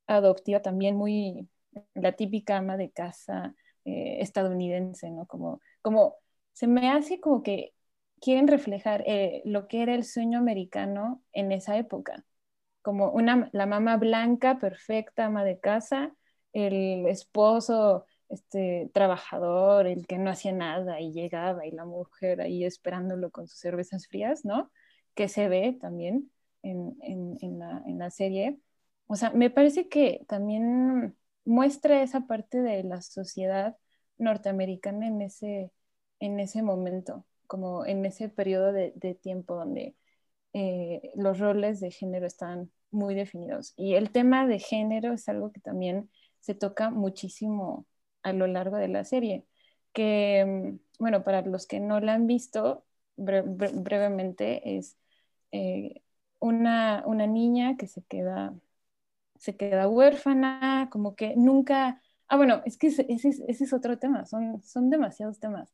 adoptiva 0.07 0.61
también 0.61 0.95
muy, 0.95 1.49
la 1.93 2.13
típica 2.13 2.57
ama 2.57 2.77
de 2.77 2.91
casa 2.91 3.55
eh, 3.85 4.17
estadounidense, 4.21 5.11
¿no? 5.11 5.25
Como, 5.27 5.61
como, 5.81 6.15
se 6.53 6.67
me 6.67 6.89
hace 6.89 7.19
como 7.19 7.43
que 7.43 7.73
quieren 8.21 8.47
reflejar 8.47 9.03
eh, 9.07 9.41
lo 9.45 9.67
que 9.67 9.81
era 9.83 9.93
el 9.95 10.03
sueño 10.05 10.39
americano 10.39 11.21
en 11.33 11.51
esa 11.51 11.77
época, 11.77 12.23
como 12.81 13.11
una, 13.11 13.49
la 13.53 13.65
mamá 13.65 13.97
blanca, 13.97 14.59
perfecta, 14.59 15.25
ama 15.25 15.43
de 15.43 15.59
casa, 15.59 16.13
el 16.53 17.07
esposo 17.07 18.05
este 18.33 18.89
trabajador, 18.93 19.87
el 19.87 20.07
que 20.07 20.17
no 20.17 20.29
hacía 20.29 20.51
nada 20.51 20.99
y 20.99 21.11
llegaba 21.13 21.65
y 21.65 21.71
la 21.71 21.85
mujer 21.85 22.41
ahí 22.41 22.63
esperándolo 22.65 23.31
con 23.31 23.47
sus 23.47 23.59
cervezas 23.59 24.07
frías, 24.07 24.45
¿no? 24.45 24.71
Que 25.15 25.27
se 25.27 25.47
ve 25.49 25.77
también 25.79 26.31
en, 26.63 26.97
en, 27.01 27.59
la, 27.59 27.83
en 27.85 27.99
la 27.99 28.09
serie. 28.09 28.59
O 29.07 29.15
sea, 29.15 29.31
me 29.31 29.49
parece 29.49 29.89
que 29.89 30.25
también 30.27 31.15
muestra 31.45 32.01
esa 32.01 32.21
parte 32.27 32.61
de 32.61 32.83
la 32.83 33.01
sociedad 33.01 33.77
norteamericana 34.17 35.07
en 35.07 35.21
ese, 35.21 35.71
en 36.19 36.39
ese 36.39 36.63
momento, 36.63 37.25
como 37.47 37.85
en 37.85 38.05
ese 38.05 38.29
periodo 38.29 38.71
de, 38.71 38.93
de 38.95 39.15
tiempo 39.15 39.55
donde 39.55 39.95
eh, 40.53 41.11
los 41.15 41.39
roles 41.39 41.79
de 41.79 41.91
género 41.91 42.25
están 42.27 42.71
muy 42.91 43.15
definidos. 43.15 43.73
Y 43.75 43.95
el 43.95 44.11
tema 44.11 44.47
de 44.47 44.59
género 44.59 45.13
es 45.13 45.27
algo 45.27 45.51
que 45.51 45.59
también 45.59 46.09
se 46.39 46.53
toca 46.55 46.89
muchísimo 46.89 47.85
a 48.23 48.33
lo 48.33 48.47
largo 48.47 48.77
de 48.77 48.87
la 48.87 49.03
serie. 49.03 49.45
Que, 49.93 50.45
mm, 50.45 50.79
bueno, 50.99 51.23
para 51.23 51.41
los 51.43 51.67
que 51.67 51.79
no 51.79 51.99
la 51.99 52.13
han 52.13 52.27
visto, 52.27 52.85
brevemente, 53.15 54.77
es 54.77 54.97
eh, 55.51 56.01
una, 56.39 57.03
una, 57.05 57.27
niña 57.27 57.77
que 57.77 57.87
se 57.87 58.03
queda, 58.03 58.55
se 59.37 59.55
queda 59.55 59.87
huérfana, 59.87 60.89
como 60.91 61.15
que 61.15 61.35
nunca... 61.35 62.01
Ah, 62.27 62.37
bueno, 62.37 62.61
es 62.65 62.77
que 62.77 62.87
ese, 62.87 63.05
ese, 63.09 63.43
es 63.47 63.73
otro 63.73 63.99
tema, 63.99 64.25
son, 64.25 64.61
son 64.63 64.89
demasiados 64.89 65.39
temas, 65.39 65.71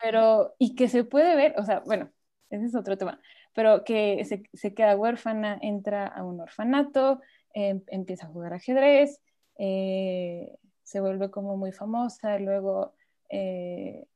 pero, 0.00 0.54
y 0.58 0.76
que 0.76 0.88
se 0.88 1.02
puede 1.04 1.34
ver, 1.34 1.54
o 1.58 1.64
sea, 1.64 1.80
bueno, 1.80 2.10
ese 2.50 2.66
es 2.66 2.74
otro 2.76 2.96
tema, 2.96 3.20
pero 3.54 3.82
que 3.82 4.24
se, 4.24 4.44
se 4.52 4.74
queda 4.74 4.96
huérfana, 4.96 5.58
entra 5.60 6.06
a 6.06 6.22
un 6.22 6.40
orfanato, 6.40 7.20
em, 7.54 7.82
empieza 7.88 8.26
a 8.26 8.30
jugar 8.30 8.52
ajedrez, 8.52 9.20
eh, 9.58 10.56
se 10.86 11.00
vuelve 11.00 11.30
como 11.30 11.56
muy 11.56 11.72
famosa, 11.72 12.38
luego 12.38 12.94
eh, 13.28 14.06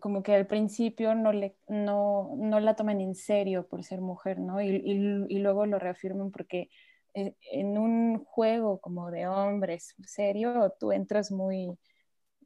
como 0.00 0.22
que 0.22 0.34
al 0.34 0.46
principio 0.46 1.14
no, 1.14 1.32
le, 1.32 1.56
no, 1.68 2.34
no, 2.38 2.60
la 2.60 2.76
toman 2.76 3.00
en 3.02 3.14
serio 3.14 3.66
por 3.68 3.84
ser 3.84 4.00
mujer, 4.00 4.38
¿no? 4.38 4.62
Y, 4.62 4.68
y, 5.28 5.38
luego 5.38 5.66
lo 5.66 5.78
reafirman 5.78 6.30
porque 6.30 6.70
eh, 7.14 7.34
en 7.52 7.76
un 7.78 8.24
juego 8.24 8.80
como 8.80 9.10
de 9.10 9.26
hombres 9.26 9.94
serio, 10.06 10.74
tú 10.80 10.92
entras 10.92 11.30
muy, 11.30 11.78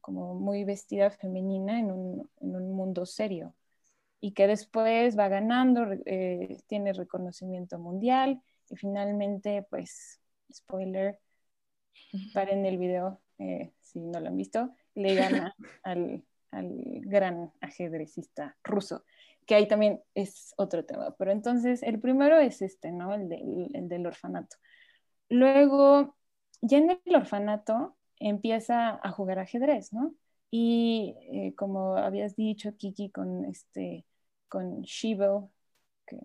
como 0.00 0.34
muy 0.34 0.64
vestida 0.64 1.10
femenina 1.10 1.78
en 1.78 1.92
un, 1.92 2.30
en 2.40 2.56
un 2.56 2.72
mundo 2.72 3.06
serio 3.06 3.54
y 4.20 4.32
que 4.32 4.48
después 4.48 5.16
va 5.18 5.28
ganando, 5.28 5.86
eh, 6.06 6.58
tiene 6.66 6.92
reconocimiento 6.92 7.78
mundial 7.78 8.42
y 8.70 8.76
finalmente, 8.76 9.64
pues, 9.70 10.20
spoiler, 10.52 11.20
paren 12.32 12.64
el 12.66 12.78
video 12.78 13.20
eh, 13.38 13.72
si 13.80 14.00
no 14.00 14.20
lo 14.20 14.28
han 14.28 14.36
visto, 14.36 14.74
le 14.94 15.14
gana 15.14 15.54
al, 15.82 16.24
gran 16.52 17.52
ajedrecista 17.60 18.56
ruso, 18.64 19.04
que 19.46 19.54
ahí 19.54 19.68
también 19.68 20.00
es 20.14 20.54
otro 20.56 20.84
tema. 20.84 21.14
Pero 21.18 21.32
entonces, 21.32 21.82
el 21.82 22.00
primero 22.00 22.38
es 22.38 22.62
este, 22.62 22.92
¿no? 22.92 23.12
El, 23.14 23.28
del 23.28 24.06
orfanato. 24.06 24.56
Luego, 25.28 26.16
ya 26.62 26.78
en 26.78 26.98
el 27.04 27.16
orfanato, 27.16 27.96
empieza 28.18 28.98
a 29.02 29.10
jugar 29.10 29.38
ajedrez, 29.38 29.92
¿no? 29.92 30.14
Y 30.50 31.14
eh, 31.30 31.54
como 31.56 31.96
habías 31.96 32.36
dicho, 32.36 32.74
Kiki, 32.76 33.10
con 33.10 33.44
este, 33.44 34.06
con 34.48 34.82
Shivo, 34.82 35.52
que 36.06 36.20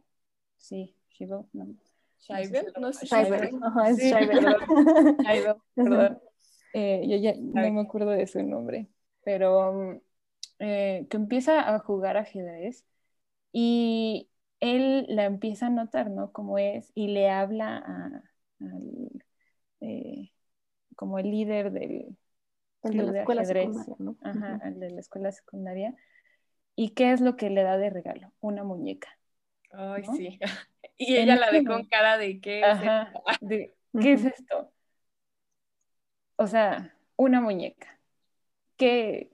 sí, 0.58 0.96
Shivo, 1.10 1.50
no, 1.52 1.76
Scheiber, 2.22 2.74
no 2.80 2.94
sé. 2.94 3.08
Scheiber, 3.08 3.52
es 3.88 3.98
Scheiber, 3.98 5.58
perdón. 5.76 6.22
Eh, 6.74 7.06
yo 7.08 7.18
ya 7.18 7.34
no 7.36 7.72
me 7.72 7.82
acuerdo 7.82 8.12
de 8.12 8.28
su 8.28 8.42
nombre, 8.44 8.88
pero 9.24 9.74
mm, 9.74 10.02
eh, 10.60 11.08
que 11.10 11.18
empieza 11.18 11.74
a 11.74 11.80
jugar 11.80 12.18
ajedrez 12.18 12.86
y 13.52 14.30
él 14.60 15.06
la 15.10 15.26
empieza 15.26 15.68
a 15.68 15.70
notar, 15.70 16.10
¿no? 16.10 16.32
Como 16.32 16.58
es, 16.58 16.92
y 16.96 17.08
le 17.08 17.30
habla 17.30 17.78
a, 17.78 18.24
al, 18.60 19.24
eh, 19.82 20.32
como 20.96 21.20
el 21.20 21.32
líder 21.32 21.72
del 21.72 22.16
el 22.84 22.98
de 22.98 23.04
la 23.04 23.20
escuela 23.20 23.46
secundaria, 23.46 23.96
¿no? 24.00 24.16
Ajá, 24.22 24.62
el 24.64 24.80
de 24.80 24.92
la 24.92 25.00
escuela 25.00 25.32
secundaria. 25.32 25.96
¿Y 26.76 26.92
qué 26.92 27.12
es 27.12 27.22
lo 27.22 27.36
que 27.36 27.50
le 27.50 27.64
da 27.64 27.78
de 27.78 27.90
regalo? 27.90 28.32
Una 28.40 28.64
muñeca. 28.64 29.10
Ay, 29.74 30.04
sí. 30.16 30.40
Y 30.98 31.16
ella 31.16 31.36
la 31.36 31.50
ve 31.50 31.66
con 31.66 31.86
cara 31.86 32.20
de 32.20 32.40
¿qué 32.40 32.62
es 32.62 32.78
esto? 32.78 33.24
¿Qué 34.00 34.14
es 34.14 34.26
esto? 34.26 34.72
O 36.36 36.46
sea, 36.46 36.96
una 37.16 37.42
muñeca. 37.42 38.00
Que 38.78 39.32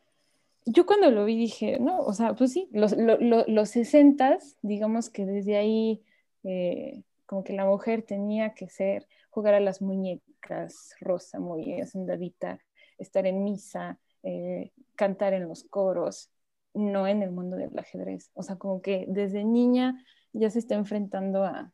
yo 0.66 0.86
cuando 0.86 1.12
lo 1.12 1.26
vi 1.26 1.38
dije, 1.38 1.78
no, 1.80 2.00
o 2.00 2.14
sea, 2.14 2.36
pues 2.36 2.54
sí, 2.54 2.70
los, 2.72 2.96
los 2.98 3.70
60 3.70 4.38
digamos 4.62 5.10
que 5.10 5.26
desde 5.26 5.58
ahí, 5.58 6.04
eh, 6.44 7.04
como 7.26 7.44
que 7.44 7.54
la 7.54 7.66
mujer 7.66 8.02
tenía 8.04 8.54
que 8.54 8.70
ser, 8.70 9.08
jugar 9.30 9.54
a 9.54 9.60
las 9.60 9.82
muñecas, 9.82 10.96
rosa, 11.02 11.40
muy 11.40 11.82
asendadita, 11.82 12.60
estar 12.98 13.26
en 13.26 13.44
misa, 13.44 14.00
eh, 14.24 14.72
cantar 14.96 15.34
en 15.34 15.48
los 15.48 15.64
coros, 15.64 16.32
no 16.74 17.08
en 17.08 17.24
el 17.24 17.32
mundo 17.32 17.56
del 17.58 17.78
ajedrez. 17.78 18.32
O 18.34 18.44
sea, 18.44 18.58
como 18.58 18.82
que 18.82 19.06
desde 19.08 19.44
niña 19.44 20.04
ya 20.34 20.50
se 20.50 20.60
está 20.60 20.76
enfrentando 20.76 21.44
a, 21.44 21.72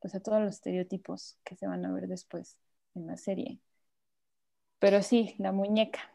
pues 0.00 0.14
a 0.14 0.20
todos 0.20 0.40
los 0.40 0.54
estereotipos 0.54 1.38
que 1.44 1.56
se 1.56 1.66
van 1.66 1.84
a 1.84 1.92
ver 1.92 2.08
después 2.08 2.56
en 2.94 3.06
la 3.06 3.16
serie. 3.16 3.60
Pero 4.78 5.02
sí, 5.02 5.34
la 5.38 5.52
muñeca. 5.52 6.12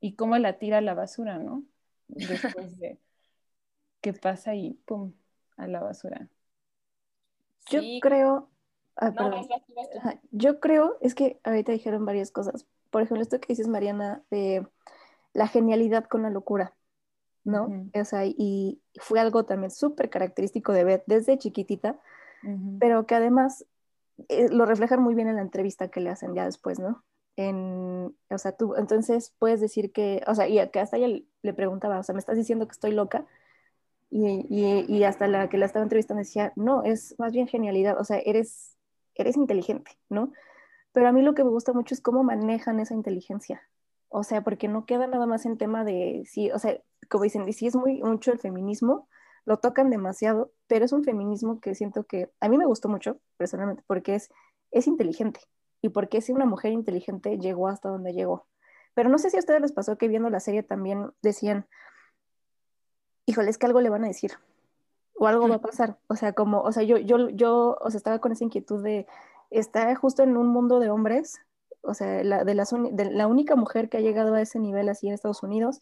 Y 0.00 0.14
cómo 0.14 0.38
la 0.38 0.58
tira 0.58 0.78
a 0.78 0.82
la 0.82 0.94
basura, 0.94 1.38
¿no? 1.38 1.64
Después 2.08 2.78
de 2.78 2.98
qué 4.00 4.12
pasa 4.12 4.54
y 4.54 4.74
pum, 4.86 5.12
a 5.56 5.66
la 5.66 5.80
basura. 5.80 6.28
Yo 7.70 7.80
creo. 8.00 8.48
Ah, 8.96 9.12
yo 10.32 10.58
creo, 10.58 10.98
es 11.00 11.14
que 11.14 11.38
ahorita 11.44 11.72
dijeron 11.72 12.04
varias 12.04 12.30
cosas. 12.30 12.66
Por 12.90 13.02
ejemplo, 13.02 13.22
esto 13.22 13.40
que 13.40 13.48
dices, 13.48 13.68
Mariana, 13.68 14.22
de 14.30 14.66
la 15.34 15.46
genialidad 15.46 16.04
con 16.04 16.22
la 16.22 16.30
locura. 16.30 16.74
¿No? 17.48 17.90
o 17.94 18.04
sea, 18.04 18.24
y 18.24 18.80
fue 19.00 19.20
algo 19.20 19.44
también 19.44 19.70
súper 19.70 20.10
característico 20.10 20.72
de 20.72 20.84
Beth 20.84 21.04
desde 21.06 21.38
chiquitita, 21.38 21.98
pero 22.78 23.06
que 23.06 23.14
además 23.14 23.66
eh, 24.28 24.48
lo 24.50 24.64
reflejan 24.66 25.02
muy 25.02 25.14
bien 25.14 25.28
en 25.28 25.36
la 25.36 25.42
entrevista 25.42 25.88
que 25.88 26.00
le 26.00 26.10
hacen 26.10 26.34
ya 26.34 26.44
después, 26.44 26.78
¿no? 26.78 27.02
en, 27.38 28.16
o 28.30 28.38
sea, 28.38 28.52
tú, 28.52 28.74
entonces 28.74 29.32
puedes 29.38 29.60
decir 29.60 29.92
que, 29.92 30.22
o 30.26 30.34
sea, 30.34 30.48
y 30.48 30.68
que 30.70 30.80
hasta 30.80 30.96
ella 30.96 31.22
le 31.42 31.54
preguntaba, 31.54 32.00
o 32.00 32.02
sea, 32.02 32.12
me 32.12 32.18
estás 32.18 32.36
diciendo 32.36 32.66
que 32.66 32.72
estoy 32.72 32.90
loca, 32.90 33.26
y, 34.10 34.46
y, 34.88 35.04
hasta 35.04 35.28
la 35.28 35.48
que 35.48 35.58
la 35.58 35.66
estaba 35.66 35.84
entrevistando 35.84 36.18
decía, 36.18 36.52
no, 36.56 36.82
es 36.82 37.14
más 37.18 37.32
bien 37.32 37.46
genialidad, 37.46 38.00
o 38.00 38.04
sea, 38.04 38.18
eres, 38.18 38.76
eres 39.14 39.36
inteligente, 39.36 39.92
¿no? 40.08 40.32
Pero 40.92 41.08
a 41.08 41.12
mí 41.12 41.22
lo 41.22 41.34
que 41.34 41.44
me 41.44 41.50
gusta 41.50 41.72
mucho 41.72 41.94
es 41.94 42.00
cómo 42.00 42.24
manejan 42.24 42.80
esa 42.80 42.94
inteligencia, 42.94 43.62
o 44.08 44.22
sea, 44.24 44.42
porque 44.42 44.68
no 44.68 44.86
queda 44.86 45.06
nada 45.06 45.26
más 45.26 45.46
en 45.46 45.58
tema 45.58 45.84
de, 45.84 46.24
sí, 46.26 46.50
o 46.50 46.58
sea, 46.58 46.80
como 47.08 47.24
dicen, 47.24 47.50
sí 47.52 47.66
es 47.66 47.76
muy 47.76 48.02
mucho 48.02 48.32
el 48.32 48.38
feminismo, 48.38 49.08
lo 49.44 49.58
tocan 49.58 49.90
demasiado, 49.90 50.52
pero 50.66 50.84
es 50.84 50.92
un 50.92 51.04
feminismo 51.04 51.60
que 51.60 51.74
siento 51.74 52.04
que 52.04 52.30
a 52.40 52.48
mí 52.48 52.58
me 52.58 52.66
gustó 52.66 52.88
mucho, 52.88 53.20
personalmente, 53.36 53.82
porque 53.86 54.14
es, 54.14 54.30
es 54.70 54.86
inteligente, 54.86 55.40
y 55.80 55.90
porque 55.90 56.20
si 56.20 56.32
una 56.32 56.46
mujer 56.46 56.72
inteligente 56.72 57.38
llegó 57.38 57.68
hasta 57.68 57.88
donde 57.88 58.12
llegó. 58.12 58.46
Pero 58.94 59.08
no 59.08 59.18
sé 59.18 59.30
si 59.30 59.36
a 59.36 59.40
ustedes 59.40 59.60
les 59.60 59.72
pasó 59.72 59.96
que 59.96 60.08
viendo 60.08 60.28
la 60.30 60.40
serie 60.40 60.62
también 60.62 61.12
decían, 61.22 61.66
híjole, 63.26 63.50
es 63.50 63.58
que 63.58 63.66
algo 63.66 63.80
le 63.80 63.90
van 63.90 64.04
a 64.04 64.08
decir 64.08 64.32
o 65.18 65.26
algo 65.26 65.48
va 65.48 65.56
a 65.56 65.60
pasar. 65.60 65.98
O 66.08 66.16
sea, 66.16 66.32
como, 66.32 66.62
o 66.62 66.72
sea, 66.72 66.82
yo, 66.82 66.96
yo, 66.96 67.28
yo, 67.30 67.76
o 67.80 67.90
sea, 67.90 67.98
estaba 67.98 68.20
con 68.20 68.32
esa 68.32 68.44
inquietud 68.44 68.82
de, 68.82 69.06
estar 69.50 69.94
justo 69.96 70.22
en 70.22 70.36
un 70.36 70.48
mundo 70.48 70.78
de 70.80 70.90
hombres, 70.90 71.40
o 71.88 71.94
sea, 71.94 72.22
la, 72.22 72.44
de, 72.44 72.54
las 72.54 72.70
de 72.70 73.10
la 73.10 73.26
única 73.26 73.56
mujer 73.56 73.88
que 73.88 73.96
ha 73.96 74.00
llegado 74.00 74.34
a 74.34 74.40
ese 74.40 74.58
nivel 74.58 74.88
así 74.88 75.08
en 75.08 75.14
Estados 75.14 75.42
Unidos, 75.42 75.80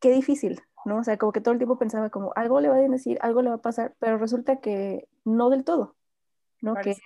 qué 0.00 0.10
difícil, 0.10 0.62
¿no? 0.84 0.98
O 0.98 1.04
sea, 1.04 1.16
como 1.16 1.32
que 1.32 1.40
todo 1.40 1.52
el 1.52 1.58
tiempo 1.58 1.78
pensaba 1.78 2.10
como, 2.10 2.32
algo 2.36 2.60
le 2.60 2.68
va 2.68 2.76
a 2.76 2.80
decir, 2.80 3.18
algo 3.22 3.42
le 3.42 3.50
va 3.50 3.56
a 3.56 3.62
pasar, 3.62 3.94
pero 3.98 4.18
resulta 4.18 4.56
que 4.56 5.08
no 5.24 5.50
del 5.50 5.64
todo, 5.64 5.94
¿no? 6.60 6.74
Que, 6.74 6.96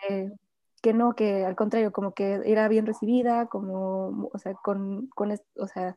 que 0.81 0.93
no, 0.93 1.15
que 1.15 1.45
al 1.45 1.57
contrario, 1.57 1.93
como 1.93 2.13
que 2.13 2.41
era 2.45 2.69
bien 2.69 2.87
recibida, 2.87 3.47
como, 3.47 4.29
o 4.33 4.39
sea, 4.39 4.55
con, 4.55 5.09
con, 5.09 5.33
o 5.33 5.67
sea, 5.67 5.97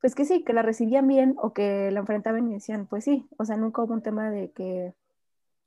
pues 0.00 0.14
que 0.14 0.24
sí, 0.24 0.44
que 0.44 0.52
la 0.52 0.62
recibían 0.62 1.06
bien 1.06 1.36
o 1.38 1.52
que 1.52 1.90
la 1.90 2.00
enfrentaban 2.00 2.48
y 2.48 2.54
decían, 2.54 2.86
pues 2.86 3.04
sí, 3.04 3.28
o 3.38 3.44
sea, 3.44 3.56
nunca 3.56 3.82
hubo 3.82 3.92
un 3.92 4.02
tema 4.02 4.30
de 4.30 4.50
que, 4.50 4.94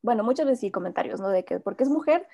bueno, 0.02 0.24
muchas 0.24 0.46
veces 0.46 0.60
sí 0.60 0.72
comentarios, 0.72 1.22
¿no? 1.22 1.30
De 1.30 1.46
que 1.46 1.60
porque 1.60 1.84
es 1.84 1.90
mujer, 1.90 2.28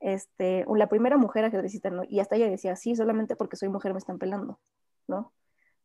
este, 0.00 0.64
la 0.74 0.88
primera 0.88 1.16
mujer 1.16 1.44
ajedrecista, 1.44 1.90
¿no? 1.90 2.02
Y 2.08 2.20
hasta 2.20 2.36
ella 2.36 2.48
decía, 2.48 2.76
sí, 2.76 2.94
solamente 2.96 3.36
porque 3.36 3.56
soy 3.56 3.68
mujer 3.68 3.92
me 3.92 3.98
están 3.98 4.18
pelando, 4.18 4.60
¿no? 5.06 5.32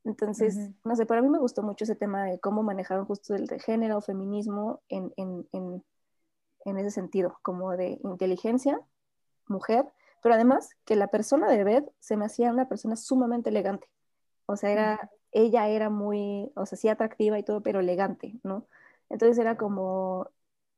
Entonces, 0.06 0.58
no 0.86 0.96
sé, 0.96 1.06
para 1.06 1.22
mí 1.22 1.30
me 1.30 1.40
gustó 1.40 1.62
mucho 1.62 1.84
ese 1.84 1.96
tema 1.96 2.24
de 2.24 2.40
cómo 2.40 2.64
manejaron 2.64 3.06
justo 3.06 3.36
el 3.36 3.48
de 3.48 3.60
género, 3.60 4.02
feminismo 4.02 4.82
en, 4.88 5.14
en, 5.18 5.48
en, 5.52 5.84
en 6.66 6.78
ese 6.78 6.92
sentido, 6.92 7.38
como 7.42 7.76
de 7.76 8.00
inteligencia, 8.04 8.80
mujer, 9.48 9.86
pero 10.22 10.36
además 10.36 10.70
que 10.86 10.96
la 10.96 11.08
persona 11.08 11.50
de 11.50 11.64
Beth 11.64 11.92
se 12.00 12.18
me 12.18 12.26
hacía 12.26 12.52
una 12.52 12.68
persona 12.68 12.96
sumamente 12.96 13.50
elegante. 13.50 13.90
O 14.46 14.56
sea, 14.56 14.72
era, 14.72 15.12
ella 15.32 15.68
era 15.68 15.90
muy, 15.90 16.52
o 16.56 16.66
sea, 16.66 16.78
sí 16.78 16.88
atractiva 16.88 17.38
y 17.38 17.44
todo, 17.44 17.62
pero 17.62 17.80
elegante, 17.80 18.40
¿no? 18.44 18.68
Entonces 19.10 19.38
era 19.38 19.58
como, 19.58 20.30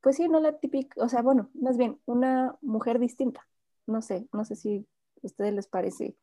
pues 0.02 0.18
sí, 0.18 0.28
no 0.28 0.40
la 0.40 0.60
típica, 0.60 1.02
o 1.02 1.08
sea, 1.10 1.22
bueno, 1.22 1.50
más 1.54 1.78
bien 1.78 2.00
una 2.06 2.58
mujer 2.62 3.00
distinta. 3.00 3.48
No 3.88 4.02
sé, 4.02 4.28
no 4.34 4.46
sé 4.46 4.56
si 4.56 4.88
a 5.24 5.28
ustedes 5.28 5.54
les 5.54 5.68
parece 5.68 6.16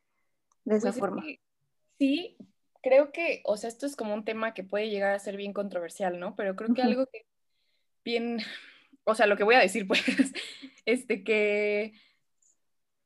de 0.64 0.76
esa 0.76 0.88
pues 0.88 0.98
forma. 0.98 1.22
sí, 1.98 2.36
creo 2.82 3.12
que, 3.12 3.42
o 3.44 3.56
sea, 3.56 3.68
esto 3.68 3.86
es 3.86 3.96
como 3.96 4.14
un 4.14 4.24
tema 4.24 4.54
que 4.54 4.64
puede 4.64 4.90
llegar 4.90 5.12
a 5.14 5.18
ser 5.18 5.36
bien 5.36 5.52
controversial, 5.52 6.18
¿no? 6.18 6.34
Pero 6.36 6.56
creo 6.56 6.74
que 6.74 6.82
algo 6.82 7.06
que 7.06 7.26
bien, 8.04 8.38
o 9.04 9.14
sea, 9.14 9.26
lo 9.26 9.36
que 9.36 9.44
voy 9.44 9.54
a 9.54 9.60
decir, 9.60 9.86
pues, 9.88 10.02
este 10.84 11.22
que 11.22 11.92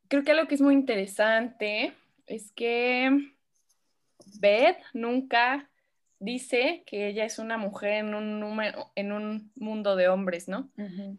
creo 0.08 0.24
que 0.24 0.32
algo 0.32 0.46
que 0.46 0.54
es 0.54 0.60
muy 0.60 0.74
interesante 0.74 1.94
es 2.26 2.52
que 2.52 3.10
Beth 4.40 4.78
nunca 4.92 5.70
dice 6.22 6.84
que 6.86 7.08
ella 7.08 7.24
es 7.24 7.38
una 7.38 7.58
mujer 7.58 7.92
en 7.92 8.14
un, 8.14 8.38
número, 8.38 8.92
en 8.94 9.12
un 9.12 9.52
mundo 9.56 9.96
de 9.96 10.08
hombres, 10.08 10.48
¿no? 10.48 10.70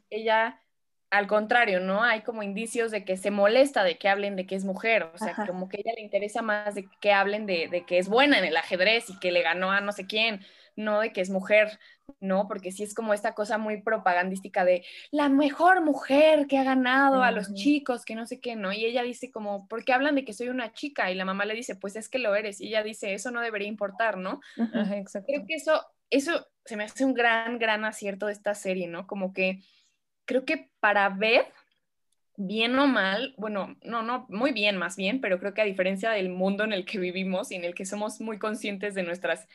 Ella, 0.09 0.61
al 1.09 1.27
contrario, 1.27 1.81
¿no? 1.81 2.03
Hay 2.03 2.21
como 2.21 2.41
indicios 2.41 2.89
de 2.89 3.03
que 3.03 3.17
se 3.17 3.29
molesta 3.29 3.83
de 3.83 3.97
que 3.97 4.07
hablen 4.07 4.35
de 4.35 4.45
que 4.45 4.55
es 4.55 4.63
mujer, 4.63 5.03
o 5.03 5.17
sea, 5.17 5.35
como 5.45 5.67
que 5.67 5.77
a 5.77 5.79
ella 5.81 5.93
le 5.95 6.01
interesa 6.01 6.41
más 6.41 6.75
de 6.75 6.87
que 7.01 7.11
hablen 7.11 7.45
de, 7.45 7.67
de, 7.67 7.85
que 7.85 7.97
es 7.97 8.07
buena 8.07 8.39
en 8.39 8.45
el 8.45 8.55
ajedrez 8.55 9.09
y 9.09 9.19
que 9.19 9.31
le 9.31 9.41
ganó 9.41 9.71
a 9.71 9.81
no 9.81 9.91
sé 9.91 10.07
quién, 10.07 10.39
no 10.75 10.99
de 10.99 11.11
que 11.11 11.21
es 11.21 11.29
mujer, 11.29 11.79
¿no? 12.19 12.47
Porque 12.47 12.71
sí 12.71 12.83
es 12.83 12.93
como 12.93 13.13
esta 13.13 13.33
cosa 13.33 13.57
muy 13.57 13.81
propagandística 13.81 14.65
de 14.65 14.85
la 15.11 15.29
mejor 15.29 15.83
mujer 15.83 16.47
que 16.47 16.57
ha 16.57 16.63
ganado 16.63 17.23
a 17.23 17.31
los 17.31 17.53
chicos, 17.53 18.05
que 18.05 18.15
no 18.15 18.25
sé 18.25 18.39
qué, 18.39 18.55
¿no? 18.55 18.71
Y 18.71 18.85
ella 18.85 19.03
dice 19.03 19.31
como, 19.31 19.67
¿por 19.67 19.85
qué 19.85 19.93
hablan 19.93 20.15
de 20.15 20.25
que 20.25 20.33
soy 20.33 20.49
una 20.49 20.73
chica? 20.73 21.11
Y 21.11 21.15
la 21.15 21.25
mamá 21.25 21.45
le 21.45 21.55
dice, 21.55 21.75
pues 21.75 21.95
es 21.95 22.09
que 22.09 22.19
lo 22.19 22.35
eres. 22.35 22.59
Y 22.61 22.67
ella 22.67 22.83
dice, 22.83 23.13
eso 23.13 23.31
no 23.31 23.41
debería 23.41 23.67
importar, 23.67 24.17
¿no? 24.17 24.41
Creo 25.25 25.45
que 25.47 25.55
eso, 25.55 25.85
eso 26.09 26.47
se 26.65 26.77
me 26.77 26.83
hace 26.83 27.05
un 27.05 27.13
gran, 27.13 27.59
gran 27.59 27.85
acierto 27.85 28.27
de 28.27 28.33
esta 28.33 28.53
serie, 28.53 28.87
¿no? 28.87 29.07
Como 29.07 29.33
que 29.33 29.59
creo 30.25 30.45
que 30.45 30.69
para 30.79 31.09
ver 31.09 31.45
bien 32.35 32.77
o 32.79 32.87
mal, 32.87 33.35
bueno, 33.37 33.77
no, 33.83 34.01
no, 34.01 34.25
muy 34.29 34.51
bien 34.51 34.77
más 34.77 34.95
bien, 34.95 35.21
pero 35.21 35.39
creo 35.39 35.53
que 35.53 35.61
a 35.61 35.65
diferencia 35.65 36.09
del 36.11 36.29
mundo 36.29 36.63
en 36.63 36.73
el 36.73 36.85
que 36.85 36.97
vivimos 36.97 37.51
y 37.51 37.55
en 37.55 37.63
el 37.63 37.75
que 37.75 37.85
somos 37.85 38.19
muy 38.21 38.39
conscientes 38.39 38.95
de 38.95 39.03
nuestras 39.03 39.47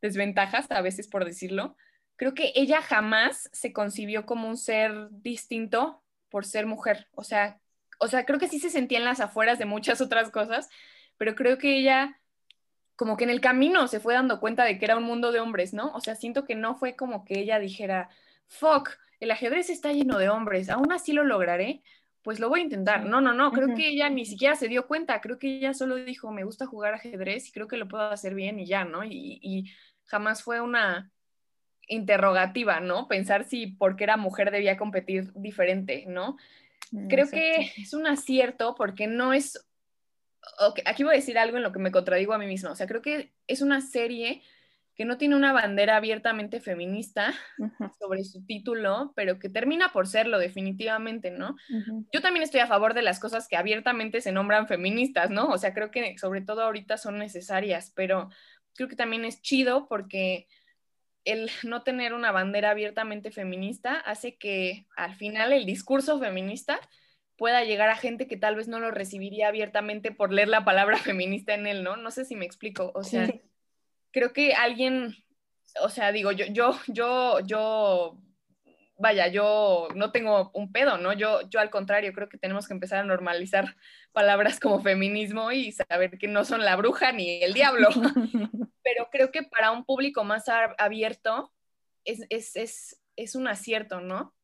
desventajas, 0.00 0.70
a 0.70 0.80
veces 0.82 1.08
por 1.08 1.24
decirlo, 1.24 1.76
creo 2.16 2.34
que 2.34 2.52
ella 2.54 2.82
jamás 2.82 3.48
se 3.52 3.72
concibió 3.72 4.26
como 4.26 4.48
un 4.48 4.56
ser 4.56 5.08
distinto 5.10 6.02
por 6.28 6.44
ser 6.44 6.66
mujer. 6.66 7.08
O 7.14 7.24
sea, 7.24 7.60
o 7.98 8.08
sea, 8.08 8.24
creo 8.24 8.38
que 8.38 8.48
sí 8.48 8.58
se 8.58 8.70
sentía 8.70 8.98
en 8.98 9.04
las 9.04 9.20
afueras 9.20 9.58
de 9.58 9.66
muchas 9.66 10.00
otras 10.00 10.30
cosas, 10.30 10.68
pero 11.16 11.34
creo 11.34 11.58
que 11.58 11.76
ella 11.76 12.20
como 13.00 13.16
que 13.16 13.24
en 13.24 13.30
el 13.30 13.40
camino 13.40 13.88
se 13.88 13.98
fue 13.98 14.12
dando 14.12 14.40
cuenta 14.40 14.64
de 14.64 14.78
que 14.78 14.84
era 14.84 14.98
un 14.98 15.04
mundo 15.04 15.32
de 15.32 15.40
hombres, 15.40 15.72
¿no? 15.72 15.90
O 15.94 16.00
sea, 16.00 16.16
siento 16.16 16.44
que 16.44 16.54
no 16.54 16.76
fue 16.76 16.96
como 16.96 17.24
que 17.24 17.40
ella 17.40 17.58
dijera, 17.58 18.10
fuck, 18.46 18.90
el 19.20 19.30
ajedrez 19.30 19.70
está 19.70 19.90
lleno 19.90 20.18
de 20.18 20.28
hombres, 20.28 20.68
aún 20.68 20.92
así 20.92 21.14
lo 21.14 21.24
lograré, 21.24 21.82
pues 22.22 22.40
lo 22.40 22.50
voy 22.50 22.60
a 22.60 22.64
intentar. 22.64 23.06
No, 23.06 23.22
no, 23.22 23.32
no, 23.32 23.52
creo 23.52 23.74
que 23.74 23.88
ella 23.88 24.10
ni 24.10 24.26
siquiera 24.26 24.54
se 24.54 24.68
dio 24.68 24.86
cuenta, 24.86 25.22
creo 25.22 25.38
que 25.38 25.56
ella 25.56 25.72
solo 25.72 25.96
dijo, 25.96 26.30
me 26.30 26.44
gusta 26.44 26.66
jugar 26.66 26.92
ajedrez 26.92 27.48
y 27.48 27.52
creo 27.52 27.68
que 27.68 27.78
lo 27.78 27.88
puedo 27.88 28.02
hacer 28.04 28.34
bien 28.34 28.60
y 28.60 28.66
ya, 28.66 28.84
¿no? 28.84 29.02
Y, 29.02 29.40
y 29.42 29.72
jamás 30.10 30.42
fue 30.42 30.60
una 30.60 31.10
interrogativa, 31.86 32.80
¿no? 32.80 33.08
Pensar 33.08 33.44
si 33.44 33.68
porque 33.68 34.04
era 34.04 34.16
mujer 34.16 34.50
debía 34.50 34.76
competir 34.76 35.32
diferente, 35.34 36.04
¿no? 36.06 36.36
Mm, 36.90 37.08
Creo 37.08 37.28
que 37.28 37.72
es 37.76 37.94
un 37.94 38.06
acierto 38.06 38.74
porque 38.74 39.06
no 39.06 39.32
es... 39.32 39.66
aquí 40.84 41.04
voy 41.04 41.14
a 41.14 41.16
decir 41.16 41.38
algo 41.38 41.56
en 41.56 41.62
lo 41.62 41.72
que 41.72 41.78
me 41.78 41.92
contradigo 41.92 42.32
a 42.32 42.38
mí 42.38 42.46
misma. 42.46 42.72
O 42.72 42.76
sea, 42.76 42.86
creo 42.86 43.02
que 43.02 43.32
es 43.46 43.62
una 43.62 43.80
serie 43.80 44.42
que 44.94 45.06
no 45.06 45.16
tiene 45.16 45.34
una 45.34 45.54
bandera 45.54 45.96
abiertamente 45.96 46.60
feminista 46.60 47.32
sobre 47.98 48.22
su 48.22 48.44
título, 48.44 49.14
pero 49.16 49.38
que 49.38 49.48
termina 49.48 49.92
por 49.92 50.06
serlo 50.06 50.38
definitivamente, 50.38 51.30
¿no? 51.30 51.56
Yo 52.12 52.20
también 52.20 52.42
estoy 52.42 52.60
a 52.60 52.66
favor 52.66 52.92
de 52.92 53.00
las 53.00 53.18
cosas 53.18 53.48
que 53.48 53.56
abiertamente 53.56 54.20
se 54.20 54.30
nombran 54.30 54.68
feministas, 54.68 55.30
¿no? 55.30 55.48
O 55.48 55.56
sea, 55.56 55.72
creo 55.72 55.90
que 55.90 56.18
sobre 56.18 56.42
todo 56.42 56.62
ahorita 56.62 56.98
son 56.98 57.18
necesarias, 57.18 57.94
pero 57.96 58.28
creo 58.74 58.88
que 58.88 58.96
también 58.96 59.24
es 59.24 59.42
chido 59.42 59.88
porque 59.88 60.46
el 61.24 61.50
no 61.64 61.82
tener 61.82 62.14
una 62.14 62.32
bandera 62.32 62.70
abiertamente 62.70 63.30
feminista 63.30 63.94
hace 63.94 64.36
que 64.36 64.86
al 64.96 65.14
final 65.14 65.52
el 65.52 65.66
discurso 65.66 66.18
feminista 66.18 66.80
pueda 67.36 67.64
llegar 67.64 67.88
a 67.88 67.96
gente 67.96 68.26
que 68.26 68.36
tal 68.36 68.56
vez 68.56 68.68
no 68.68 68.80
lo 68.80 68.90
recibiría 68.90 69.48
abiertamente 69.48 70.12
por 70.12 70.32
leer 70.32 70.48
la 70.48 70.64
palabra 70.64 70.98
feminista 70.98 71.54
en 71.54 71.66
él, 71.66 71.82
¿no? 71.82 71.96
No 71.96 72.10
sé 72.10 72.24
si 72.24 72.36
me 72.36 72.44
explico. 72.44 72.92
O 72.94 73.02
sea, 73.02 73.32
creo 74.10 74.32
que 74.32 74.52
alguien, 74.52 75.16
o 75.80 75.88
sea, 75.88 76.12
digo, 76.12 76.32
yo, 76.32 76.46
yo, 76.46 76.78
yo, 76.88 77.40
yo 77.40 78.18
vaya, 79.00 79.28
yo 79.28 79.88
no 79.94 80.12
tengo 80.12 80.50
un 80.52 80.70
pedo, 80.72 80.98
¿no? 80.98 81.14
Yo, 81.14 81.48
yo 81.48 81.58
al 81.58 81.70
contrario, 81.70 82.12
creo 82.12 82.28
que 82.28 82.36
tenemos 82.36 82.68
que 82.68 82.74
empezar 82.74 82.98
a 82.98 83.04
normalizar 83.04 83.76
palabras 84.12 84.60
como 84.60 84.82
feminismo 84.82 85.50
y 85.52 85.72
saber 85.72 86.18
que 86.18 86.28
no 86.28 86.44
son 86.44 86.64
la 86.64 86.76
bruja 86.76 87.10
ni 87.12 87.42
el 87.42 87.54
diablo. 87.54 87.88
Pero 88.84 89.08
creo 89.10 89.30
que 89.32 89.42
para 89.42 89.70
un 89.70 89.84
público 89.84 90.22
más 90.22 90.44
abierto 90.78 91.52
es, 92.04 92.26
es, 92.28 92.56
es, 92.56 93.00
es 93.16 93.34
un 93.34 93.48
acierto, 93.48 94.00
¿no? 94.00 94.34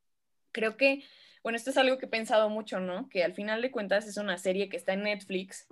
Creo 0.53 0.77
que, 0.77 1.05
bueno, 1.43 1.57
esto 1.57 1.71
es 1.71 1.77
algo 1.77 1.99
que 1.99 2.07
he 2.07 2.09
pensado 2.09 2.49
mucho, 2.49 2.81
¿no? 2.81 3.09
Que 3.11 3.25
al 3.25 3.35
final 3.35 3.61
de 3.61 3.71
cuentas 3.71 4.07
es 4.07 4.17
una 4.17 4.39
serie 4.39 4.71
que 4.71 4.79
está 4.79 4.95
en 4.95 5.03
Netflix. 5.03 5.67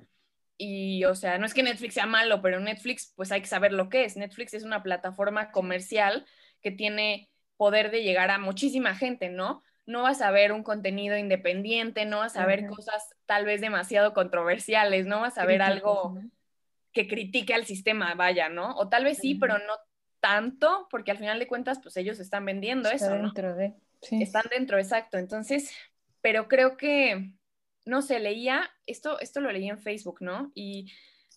Y, 0.58 1.04
o 1.04 1.14
sea, 1.14 1.38
no 1.38 1.46
es 1.46 1.54
que 1.54 1.62
Netflix 1.62 1.94
sea 1.94 2.06
malo, 2.06 2.42
pero 2.42 2.60
Netflix, 2.60 3.12
pues 3.16 3.32
hay 3.32 3.40
que 3.40 3.46
saber 3.46 3.72
lo 3.72 3.88
que 3.88 4.04
es. 4.04 4.16
Netflix 4.16 4.52
es 4.52 4.62
una 4.62 4.82
plataforma 4.82 5.50
comercial 5.52 6.26
que 6.60 6.70
tiene 6.70 7.30
poder 7.56 7.90
de 7.90 8.02
llegar 8.02 8.30
a 8.30 8.38
muchísima 8.38 8.94
gente, 8.94 9.28
¿no? 9.28 9.62
No 9.86 10.02
vas 10.02 10.22
a 10.22 10.30
ver 10.30 10.52
un 10.52 10.62
contenido 10.62 11.16
independiente, 11.16 12.06
no 12.06 12.18
vas 12.18 12.36
a 12.36 12.46
ver 12.46 12.66
cosas 12.66 13.14
tal 13.26 13.44
vez 13.44 13.60
demasiado 13.60 14.14
controversiales, 14.14 15.06
no 15.06 15.20
vas 15.20 15.36
a 15.38 15.44
ver 15.44 15.62
algo 15.62 16.18
que 16.92 17.06
critique 17.06 17.54
al 17.54 17.66
sistema, 17.66 18.14
vaya, 18.14 18.48
¿no? 18.48 18.74
O 18.76 18.88
tal 18.88 19.04
vez 19.04 19.18
sí, 19.18 19.34
pero 19.34 19.58
no 19.58 19.74
tanto, 20.20 20.88
porque 20.90 21.10
al 21.10 21.18
final 21.18 21.38
de 21.38 21.46
cuentas, 21.46 21.80
pues 21.82 21.96
ellos 21.98 22.18
están 22.18 22.46
vendiendo 22.46 22.90
eso, 22.90 23.10
dentro 23.10 23.54
de. 23.54 23.74
Están 24.10 24.44
dentro, 24.50 24.78
exacto. 24.78 25.18
Entonces, 25.18 25.70
pero 26.22 26.48
creo 26.48 26.76
que 26.76 27.34
no 27.84 28.02
sé, 28.02 28.18
leía, 28.18 28.70
esto, 28.86 29.20
esto 29.20 29.40
lo 29.40 29.52
leí 29.52 29.68
en 29.68 29.78
Facebook, 29.78 30.18
¿no? 30.20 30.50
Y 30.54 30.92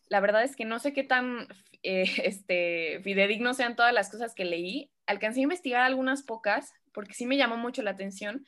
la 0.07 0.19
verdad 0.19 0.43
es 0.43 0.55
que 0.55 0.65
no 0.65 0.79
sé 0.79 0.93
qué 0.93 1.03
tan 1.03 1.47
eh, 1.83 2.05
este, 2.23 3.01
fidedignos 3.03 3.57
sean 3.57 3.75
todas 3.75 3.93
las 3.93 4.09
cosas 4.09 4.33
que 4.33 4.45
leí. 4.45 4.91
Alcancé 5.07 5.39
a 5.39 5.43
investigar 5.43 5.81
algunas 5.81 6.23
pocas, 6.23 6.73
porque 6.93 7.13
sí 7.13 7.25
me 7.25 7.37
llamó 7.37 7.57
mucho 7.57 7.81
la 7.81 7.91
atención 7.91 8.45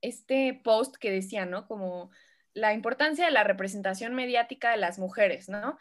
este 0.00 0.60
post 0.62 0.96
que 0.96 1.10
decía, 1.10 1.46
¿no? 1.46 1.66
Como 1.66 2.10
la 2.54 2.72
importancia 2.72 3.26
de 3.26 3.32
la 3.32 3.44
representación 3.44 4.14
mediática 4.14 4.70
de 4.70 4.76
las 4.78 4.98
mujeres, 4.98 5.48
¿no? 5.48 5.78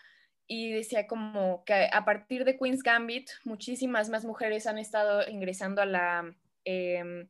Y 0.48 0.72
decía 0.72 1.08
como 1.08 1.64
que 1.66 1.90
a 1.92 2.06
partir 2.06 2.44
de 2.44 2.58
Queen's 2.58 2.84
Gambit, 2.84 3.30
muchísimas 3.44 4.10
más 4.10 4.26
mujeres 4.26 4.68
han 4.68 4.78
estado 4.78 5.28
ingresando 5.30 5.82
a 5.82 5.86
la... 5.86 6.36
Em, 6.66 7.30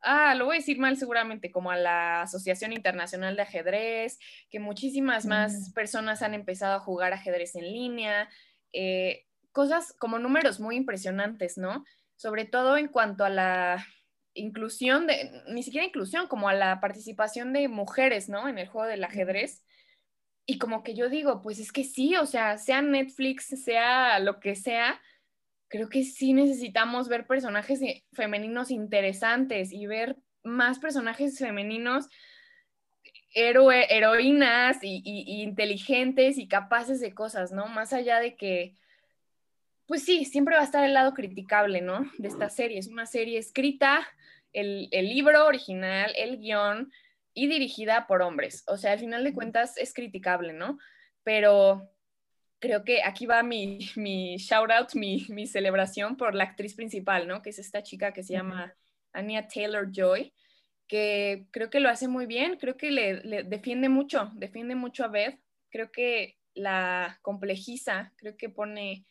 ah, 0.00 0.34
lo 0.34 0.46
voy 0.46 0.56
a 0.56 0.60
decir 0.60 0.78
mal 0.78 0.96
seguramente, 0.96 1.50
como 1.50 1.70
a 1.70 1.76
la 1.76 2.22
Asociación 2.22 2.72
Internacional 2.72 3.36
de 3.36 3.42
Ajedrez, 3.42 4.18
que 4.50 4.58
muchísimas 4.58 5.26
más 5.26 5.70
mm. 5.70 5.72
personas 5.74 6.22
han 6.22 6.34
empezado 6.34 6.74
a 6.76 6.80
jugar 6.80 7.12
ajedrez 7.12 7.56
en 7.56 7.64
línea, 7.64 8.28
eh, 8.72 9.26
cosas 9.52 9.92
como 9.98 10.18
números 10.18 10.60
muy 10.60 10.76
impresionantes, 10.76 11.58
¿no? 11.58 11.84
Sobre 12.18 12.44
todo 12.44 12.76
en 12.76 12.88
cuanto 12.88 13.24
a 13.24 13.30
la 13.30 13.86
inclusión, 14.34 15.06
de, 15.06 15.42
ni 15.48 15.62
siquiera 15.62 15.86
inclusión, 15.86 16.26
como 16.26 16.50
a 16.50 16.54
la 16.54 16.78
participación 16.80 17.54
de 17.54 17.68
mujeres, 17.68 18.28
¿no? 18.28 18.46
En 18.46 18.58
el 18.58 18.68
juego 18.68 18.86
del 18.86 19.04
ajedrez. 19.04 19.64
Y 20.44 20.58
como 20.58 20.82
que 20.82 20.94
yo 20.94 21.08
digo, 21.08 21.40
pues 21.40 21.58
es 21.58 21.72
que 21.72 21.84
sí, 21.84 22.16
o 22.16 22.26
sea, 22.26 22.58
sea 22.58 22.82
Netflix, 22.82 23.46
sea 23.64 24.18
lo 24.18 24.40
que 24.40 24.54
sea, 24.54 25.00
creo 25.68 25.88
que 25.88 26.02
sí 26.04 26.32
necesitamos 26.32 27.08
ver 27.08 27.26
personajes 27.26 27.80
femeninos 28.12 28.70
interesantes 28.70 29.72
y 29.72 29.86
ver 29.86 30.16
más 30.42 30.78
personajes 30.78 31.38
femeninos 31.38 32.08
heroínas 33.34 34.78
y, 34.82 35.42
inteligentes 35.42 36.38
y 36.38 36.48
capaces 36.48 37.00
de 37.00 37.14
cosas, 37.14 37.52
¿no? 37.52 37.66
Más 37.66 37.92
allá 37.92 38.20
de 38.20 38.36
que, 38.36 38.74
pues 39.88 40.04
sí, 40.04 40.26
siempre 40.26 40.54
va 40.54 40.60
a 40.60 40.64
estar 40.64 40.84
el 40.84 40.94
lado 40.94 41.14
criticable, 41.14 41.80
¿no? 41.80 42.08
De 42.18 42.28
esta 42.28 42.50
serie. 42.50 42.78
Es 42.78 42.86
una 42.86 43.06
serie 43.06 43.38
escrita, 43.38 44.06
el, 44.52 44.88
el 44.92 45.08
libro 45.08 45.46
original, 45.46 46.12
el 46.16 46.38
guion 46.38 46.92
y 47.32 47.48
dirigida 47.48 48.06
por 48.06 48.20
hombres. 48.20 48.64
O 48.66 48.76
sea, 48.76 48.92
al 48.92 48.98
final 48.98 49.24
de 49.24 49.32
cuentas 49.32 49.76
es 49.78 49.94
criticable, 49.94 50.52
¿no? 50.52 50.78
Pero 51.24 51.90
creo 52.58 52.84
que 52.84 53.02
aquí 53.02 53.26
va 53.26 53.42
mi, 53.42 53.78
mi 53.96 54.36
shout 54.36 54.70
out, 54.70 54.94
mi, 54.94 55.26
mi, 55.30 55.46
celebración 55.46 56.16
por 56.16 56.34
la 56.34 56.44
actriz 56.44 56.74
principal, 56.74 57.26
¿no? 57.26 57.42
Que 57.42 57.50
es 57.50 57.58
esta 57.58 57.82
chica 57.82 58.12
que 58.12 58.22
se 58.22 58.34
llama 58.34 58.74
Anya 59.12 59.48
Taylor 59.48 59.90
Joy, 59.90 60.32
que 60.86 61.46
creo 61.50 61.70
que 61.70 61.80
lo 61.80 61.88
hace 61.88 62.08
muy 62.08 62.26
bien, 62.26 62.56
creo 62.56 62.76
que 62.76 62.90
le, 62.90 63.44
defiende 63.44 63.88
mucho, 63.88 64.30
defiende 64.34 64.74
mucho 64.74 65.04
a 65.04 65.08
Beth, 65.08 65.38
creo 65.70 65.90
que 65.90 66.36
la 66.54 67.18
complejiza, 67.22 68.12
creo 68.16 68.36
que 68.36 68.48
pone 68.48 69.04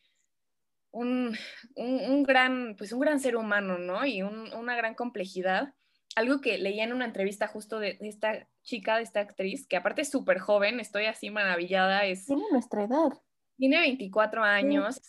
un, 0.91 1.37
un, 1.75 2.23
gran, 2.23 2.75
pues 2.77 2.91
un 2.91 2.99
gran 2.99 3.19
ser 3.19 3.35
humano, 3.35 3.77
¿no? 3.77 4.05
Y 4.05 4.21
una 4.21 4.75
gran 4.75 4.95
complejidad. 4.95 5.73
Algo 6.15 6.41
que 6.41 6.57
leía 6.57 6.83
en 6.83 6.93
una 6.93 7.05
entrevista 7.05 7.47
justo 7.47 7.79
de, 7.79 7.97
de 7.99 8.07
esta 8.07 8.47
chica, 8.63 8.97
de 8.97 9.03
esta 9.03 9.19
actriz, 9.19 9.67
que 9.67 9.77
aparte 9.77 10.01
es 10.01 10.09
súper 10.09 10.39
joven, 10.39 10.79
estoy 10.79 11.05
así 11.05 11.29
maravillada. 11.29 12.05
Es, 12.05 12.25
Tiene 12.25 12.45
nuestra 12.51 12.83
edad. 12.85 13.09
Tiene 13.57 13.79
24 13.79 14.43
años, 14.43 15.01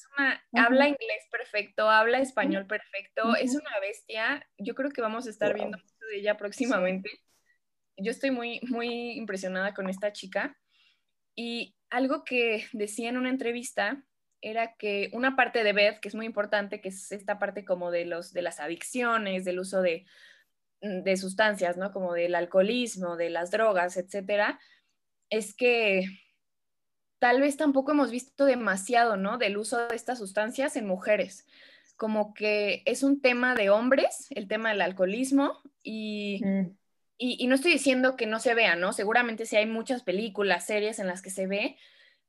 habla 0.55 0.89
inglés 0.89 1.29
perfecto, 1.31 1.91
habla 1.91 2.19
español 2.19 2.67
perfecto, 2.67 3.37
es 3.37 3.55
una 3.55 3.79
bestia. 3.79 4.49
Yo 4.57 4.75
creo 4.75 4.91
que 4.91 5.03
vamos 5.03 5.27
a 5.27 5.31
estar 5.31 5.53
viendo 5.53 5.77
mucho 5.77 6.07
de 6.11 6.19
ella 6.19 6.39
próximamente. 6.39 7.11
Yo 7.99 8.11
estoy 8.11 8.31
muy, 8.31 8.61
muy 8.63 9.13
impresionada 9.13 9.75
con 9.75 9.91
esta 9.91 10.15
chica. 10.15 10.57
Y 11.35 11.77
algo 11.91 12.25
que 12.25 12.67
decía 12.73 13.11
en 13.11 13.19
una 13.19 13.29
entrevista 13.29 14.03
era 14.41 14.77
que 14.77 15.11
una 15.13 15.37
parte 15.37 15.65
de 15.65 15.73
Beth, 15.73 16.01
que 16.01 16.09
es 16.09 16.15
muy 16.15 16.27
importante, 16.27 16.81
que 16.81 16.89
es 16.91 17.13
esta 17.13 17.39
parte 17.39 17.65
como 17.65 17.91
de, 17.91 18.05
los, 18.05 18.33
de 18.33 18.43
las 18.43 18.61
adicciones, 18.61 19.45
del 19.45 19.59
uso 19.59 19.83
de, 19.83 20.07
de 20.81 21.17
sustancias, 21.17 21.77
¿no? 21.77 21.93
Como 21.93 22.15
del 22.15 22.35
alcoholismo, 22.35 23.17
de 23.17 23.31
las 23.31 23.51
drogas, 23.51 23.97
etcétera, 23.97 24.61
es 25.31 25.55
que 25.55 26.05
tal 27.19 27.41
vez 27.41 27.57
tampoco 27.57 27.93
hemos 27.93 28.11
visto 28.11 28.45
demasiado, 28.45 29.17
¿no? 29.17 29.39
Del 29.39 29.57
uso 29.57 29.89
de 29.89 29.97
estas 29.97 30.19
sustancias 30.19 30.77
en 30.77 30.87
mujeres. 30.87 31.47
Como 31.97 32.33
que 32.33 32.83
es 32.87 33.03
un 33.03 33.21
tema 33.21 33.55
de 33.55 33.71
hombres, 33.71 34.29
el 34.31 34.47
tema 34.47 34.71
del 34.71 34.83
alcoholismo, 34.83 35.61
y, 35.83 36.41
mm. 36.45 36.77
y, 37.19 37.47
no 37.49 37.57
estoy 37.57 37.73
diciendo 37.73 38.17
que 38.17 38.27
no 38.27 38.39
se 38.39 38.55
vea, 38.55 38.77
¿no? 38.77 38.93
Seguramente 38.93 39.47
sí 39.47 39.57
hay 39.57 39.67
muchas 39.67 40.05
películas, 40.05 40.67
series 40.67 41.01
en 41.01 41.09
las 41.09 41.23
que 41.23 41.31
se 41.31 41.49
ve, 41.49 41.77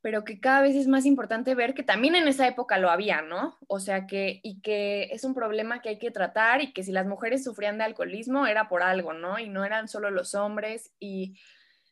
pero 0.02 0.24
que 0.24 0.40
cada 0.40 0.62
vez 0.62 0.76
es 0.76 0.88
más 0.88 1.06
importante 1.06 1.56
ver 1.56 1.74
que 1.74 1.84
también 1.84 2.16
en 2.16 2.28
esa 2.28 2.48
época 2.48 2.78
lo 2.78 2.90
había, 2.90 3.22
¿no? 3.22 3.58
O 3.68 3.80
sea 3.80 4.08
que, 4.08 4.40
y 4.44 4.62
que 4.62 5.10
es 5.12 5.24
un 5.24 5.34
problema 5.34 5.82
que 5.82 5.90
hay 5.90 6.00
que 6.00 6.12
tratar 6.12 6.62
y 6.62 6.72
que 6.72 6.84
si 6.84 6.92
las 6.92 7.06
mujeres 7.06 7.44
sufrían 7.44 7.78
de 7.78 7.84
alcoholismo 7.84 8.48
era 8.48 8.70
por 8.70 8.82
algo, 8.82 9.14
¿no? 9.14 9.40
Y 9.40 9.50
no 9.50 9.66
eran 9.66 9.88
solo 9.88 10.10
los 10.10 10.36
hombres 10.36 10.92
y 11.00 11.38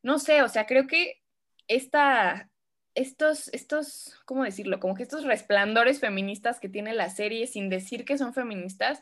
no 0.04 0.20
sé, 0.20 0.42
o 0.42 0.48
sea, 0.48 0.66
creo 0.66 0.88
que 0.88 1.22
esta, 1.68 2.50
estos, 2.96 3.50
estos, 3.54 4.16
¿cómo 4.26 4.44
decirlo? 4.44 4.80
Como 4.80 4.96
que 4.96 5.04
estos 5.04 5.26
resplandores 5.26 6.00
feministas 6.00 6.60
que 6.60 6.70
tiene 6.70 6.94
la 6.94 7.10
serie 7.10 7.46
sin 7.46 7.70
decir 7.70 8.06
que 8.06 8.18
son 8.18 8.34
feministas, 8.34 9.02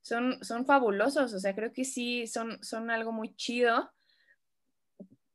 son, 0.00 0.42
son 0.44 0.64
fabulosos, 0.64 1.32
o 1.34 1.40
sea, 1.40 1.54
creo 1.54 1.72
que 1.72 1.84
sí, 1.84 2.26
son, 2.26 2.62
son 2.62 2.90
algo 2.90 3.10
muy 3.10 3.34
chido. 3.34 3.90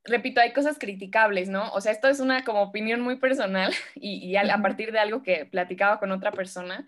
Repito, 0.05 0.41
hay 0.41 0.53
cosas 0.53 0.79
criticables, 0.79 1.49
¿no? 1.49 1.71
O 1.71 1.81
sea, 1.81 1.91
esto 1.91 2.07
es 2.07 2.19
una 2.19 2.43
como 2.43 2.61
opinión 2.61 3.01
muy 3.01 3.17
personal 3.17 3.73
y, 3.95 4.35
a, 4.35 4.61
partir 4.61 4.91
de 4.91 4.99
algo 4.99 5.23
que 5.23 5.45
platicaba 5.45 5.99
con 5.99 6.11
otra 6.11 6.31
persona, 6.31 6.87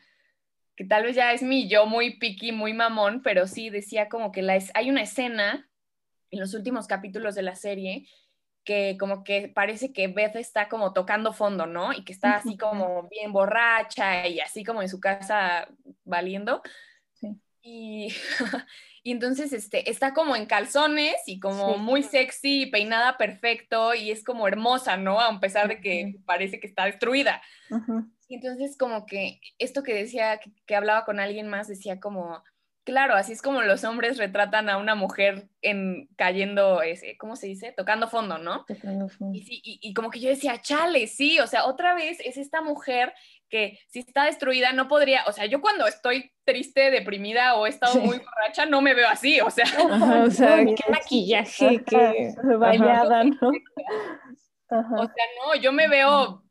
que 0.76 0.86
tal 0.86 1.04
vez 1.04 1.16
ya 1.16 1.34
es 1.34 1.44
mi 1.44 1.68
yo 1.68 1.86
muy 1.86 2.18
piqui, 2.18 2.52
muy 2.52 2.74
mamón, 2.74 3.22
pero 3.22 3.48
sí 3.48 3.70
decía 3.70 4.10
como 4.10 4.32
que 4.32 4.42
la 4.42 4.58
hay 4.74 4.90
una 4.90 5.02
escena 5.02 5.70
en 6.32 6.40
los 6.40 6.54
últimos 6.54 6.88
capítulos 6.88 7.36
de 7.36 7.42
la 7.42 7.56
serie 7.56 8.08
que 8.64 8.96
como 9.00 9.24
que 9.24 9.48
parece 9.50 9.92
que 9.92 10.08
Beth 10.08 10.36
está 10.36 10.70
como 10.70 10.94
tocando 10.94 11.34
fondo, 11.34 11.66
¿no? 11.66 11.94
Y 11.94 12.04
que 12.04 12.14
está 12.14 12.36
así 12.36 12.58
como 12.58 13.08
bien 13.10 13.34
borracha 13.34 14.28
y 14.28 14.40
así 14.40 14.64
como 14.64 14.82
en 14.82 14.90
su 14.90 15.00
casa 15.00 15.68
valiendo. 16.04 16.62
Sí. 17.14 17.40
Y, 17.64 18.14
y, 19.04 19.12
entonces 19.12 19.54
este, 19.54 19.90
está 19.90 20.14
como 20.14 20.36
en 20.36 20.46
calzones 20.46 21.16
y 21.26 21.40
como 21.40 21.78
muy 21.78 22.04
sexy, 22.04 22.68
peinada 22.68 23.18
perfecto 23.18 23.94
y 23.94 24.12
es 24.12 24.24
como 24.24 24.48
hermosa, 24.48 24.98
¿no? 24.98 25.20
A 25.20 25.40
pesar 25.40 25.68
de 25.68 25.82
que 25.82 26.16
parece 26.26 26.60
que 26.60 26.68
está 26.68 26.86
destruida. 26.86 27.42
Y 28.28 28.36
entonces 28.36 28.78
como 28.78 29.06
que 29.06 29.42
esto 29.58 29.84
que 29.84 29.94
decía, 29.94 30.40
que 30.66 30.76
hablaba 30.76 31.06
con 31.06 31.20
alguien 31.20 31.48
más, 31.48 31.68
decía 31.68 32.00
como, 32.00 32.44
Claro, 32.84 33.14
así 33.14 33.34
es 33.34 33.44
como 33.44 33.62
los 33.62 33.84
hombres 33.84 34.18
retratan 34.18 34.68
a 34.68 34.78
una 34.78 34.96
mujer 34.96 35.50
en 35.62 36.08
cayendo, 36.16 36.82
ese, 36.82 37.16
¿cómo 37.16 37.36
se 37.36 37.46
dice? 37.46 37.74
Tocando 37.78 38.08
fondo, 38.08 38.40
¿no? 38.40 38.66
Tocando 38.66 39.08
fondo. 39.08 39.38
Y, 39.38 39.62
y, 39.82 39.94
como 39.94 40.10
que 40.10 40.20
yo 40.20 40.30
decía, 40.30 40.60
chale, 40.62 41.06
sí, 41.06 41.40
o 41.40 41.46
sea, 41.46 41.66
otra 41.66 41.94
vez 41.94 42.20
es 42.26 42.38
esta 42.38 42.62
mujer 42.62 43.14
que 43.52 43.78
si 43.90 44.00
está 44.00 44.26
destruida 44.26 44.72
no 44.72 44.88
podría, 44.88 45.26
o 45.28 45.34
sea, 45.34 45.46
yo 45.46 45.62
cuando 45.62 45.86
estoy 45.86 46.32
triste, 46.46 46.90
deprimida 46.90 47.56
o 47.56 47.68
he 47.68 47.70
estado 47.70 48.00
muy 48.00 48.18
borracha, 48.18 48.66
no 48.66 48.82
me 48.82 48.96
veo 48.96 49.10
así, 49.10 49.40
o 49.42 49.52
sea. 49.52 49.66
o 50.26 50.32
sea, 50.32 50.58
qué 50.66 50.90
maquillaje, 50.90 51.84
qué 51.86 52.34
vallada, 52.58 53.26
¿no? 53.26 53.52
O 54.72 55.06
sea, 55.06 55.26
no, 55.44 55.56
yo 55.56 55.74
me 55.74 55.90
veo 55.90 56.44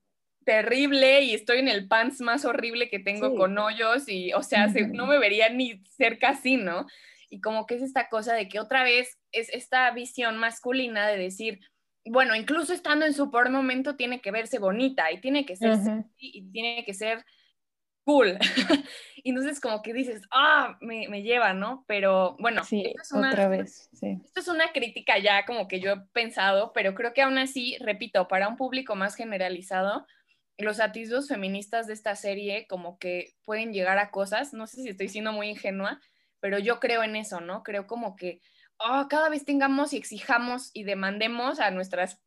terrible 0.45 1.23
y 1.23 1.35
estoy 1.35 1.59
en 1.59 1.69
el 1.69 1.89
pants 1.89 2.21
más 2.21 2.45
horrible 2.45 2.91
que 2.91 2.99
tengo 2.99 3.35
con 3.35 3.57
hoyos 3.57 4.09
y, 4.09 4.33
o 4.35 4.43
sea, 4.43 4.67
no 4.67 5.07
me 5.07 5.19
vería 5.19 5.49
ni 5.49 5.83
cerca 5.85 6.31
así, 6.31 6.57
¿no? 6.57 6.87
Y 7.31 7.41
como 7.41 7.65
que 7.65 7.77
es 7.77 7.83
esta 7.83 8.09
cosa 8.09 8.35
de 8.35 8.49
que 8.49 8.61
otra 8.61 8.83
vez 8.83 9.19
es 9.33 9.49
esta 9.51 9.91
visión 9.93 10.37
masculina 10.37 11.07
de 11.07 11.17
decir, 11.17 11.61
bueno, 12.05 12.35
incluso 12.35 12.73
estando 12.73 13.07
en 13.07 13.13
su 13.13 13.31
peor 13.31 13.51
momento 13.51 13.97
tiene 13.97 14.21
que 14.21 14.31
verse 14.31 14.59
bonita 14.59 15.11
y 15.13 15.21
tiene 15.21 15.45
que 15.45 15.57
ser 15.57 15.79
y 16.17 16.51
tiene 16.51 16.85
que 16.85 16.95
ser 16.95 17.25
cool. 18.05 18.39
y 19.23 19.31
entonces 19.31 19.61
como 19.61 19.83
que 19.83 19.93
dices, 19.93 20.23
ah, 20.31 20.79
me, 20.81 21.09
me, 21.09 21.23
lleva, 21.23 21.53
¿no? 21.53 21.85
Pero 21.87 22.37
bueno, 22.39 22.65
sí, 22.65 22.93
otra 23.13 23.49
vez, 23.49 23.89
sí. 23.93 24.19
Esto 24.25 24.41
es 24.41 24.49
una 24.49 24.73
crítica 24.73 25.19
ya 25.19 25.45
como 25.45 25.69
que 25.69 25.81
yo 25.81 25.93
he 25.93 26.01
pensado, 26.13 26.73
pero 26.73 26.95
creo 26.95 27.13
que 27.13 27.23
aún 27.23 27.39
así, 27.39 27.77
repito, 27.81 28.29
para 28.29 28.49
un 28.49 28.57
público 28.57 28.97
más 28.97 29.15
generalizado, 29.15 30.07
los 30.59 30.81
atisbos 30.81 31.29
feministas 31.29 31.87
de 31.87 31.95
esta 31.95 32.17
serie 32.17 32.67
como 32.67 32.99
que 32.99 33.35
pueden 33.45 33.73
llegar 33.73 33.99
a 33.99 34.11
cosas, 34.11 34.53
no 34.53 34.67
sé 34.67 34.83
si 34.83 34.89
estoy 34.89 35.09
siendo 35.09 35.33
muy 35.33 35.49
ingenua, 35.49 36.01
pero 36.41 36.59
yo 36.59 36.81
creo 36.81 37.03
en 37.03 37.17
eso, 37.17 37.41
¿no? 37.41 37.63
Creo 37.63 37.87
como 37.87 38.17
que 38.17 38.41
oh, 38.81 39.07
cada 39.09 39.29
vez 39.29 39.45
tengamos 39.45 39.93
y 39.93 39.97
exijamos 39.97 40.71
y 40.73 40.85
demandemos 40.85 41.61
a 41.61 41.71
nuestras 41.71 42.21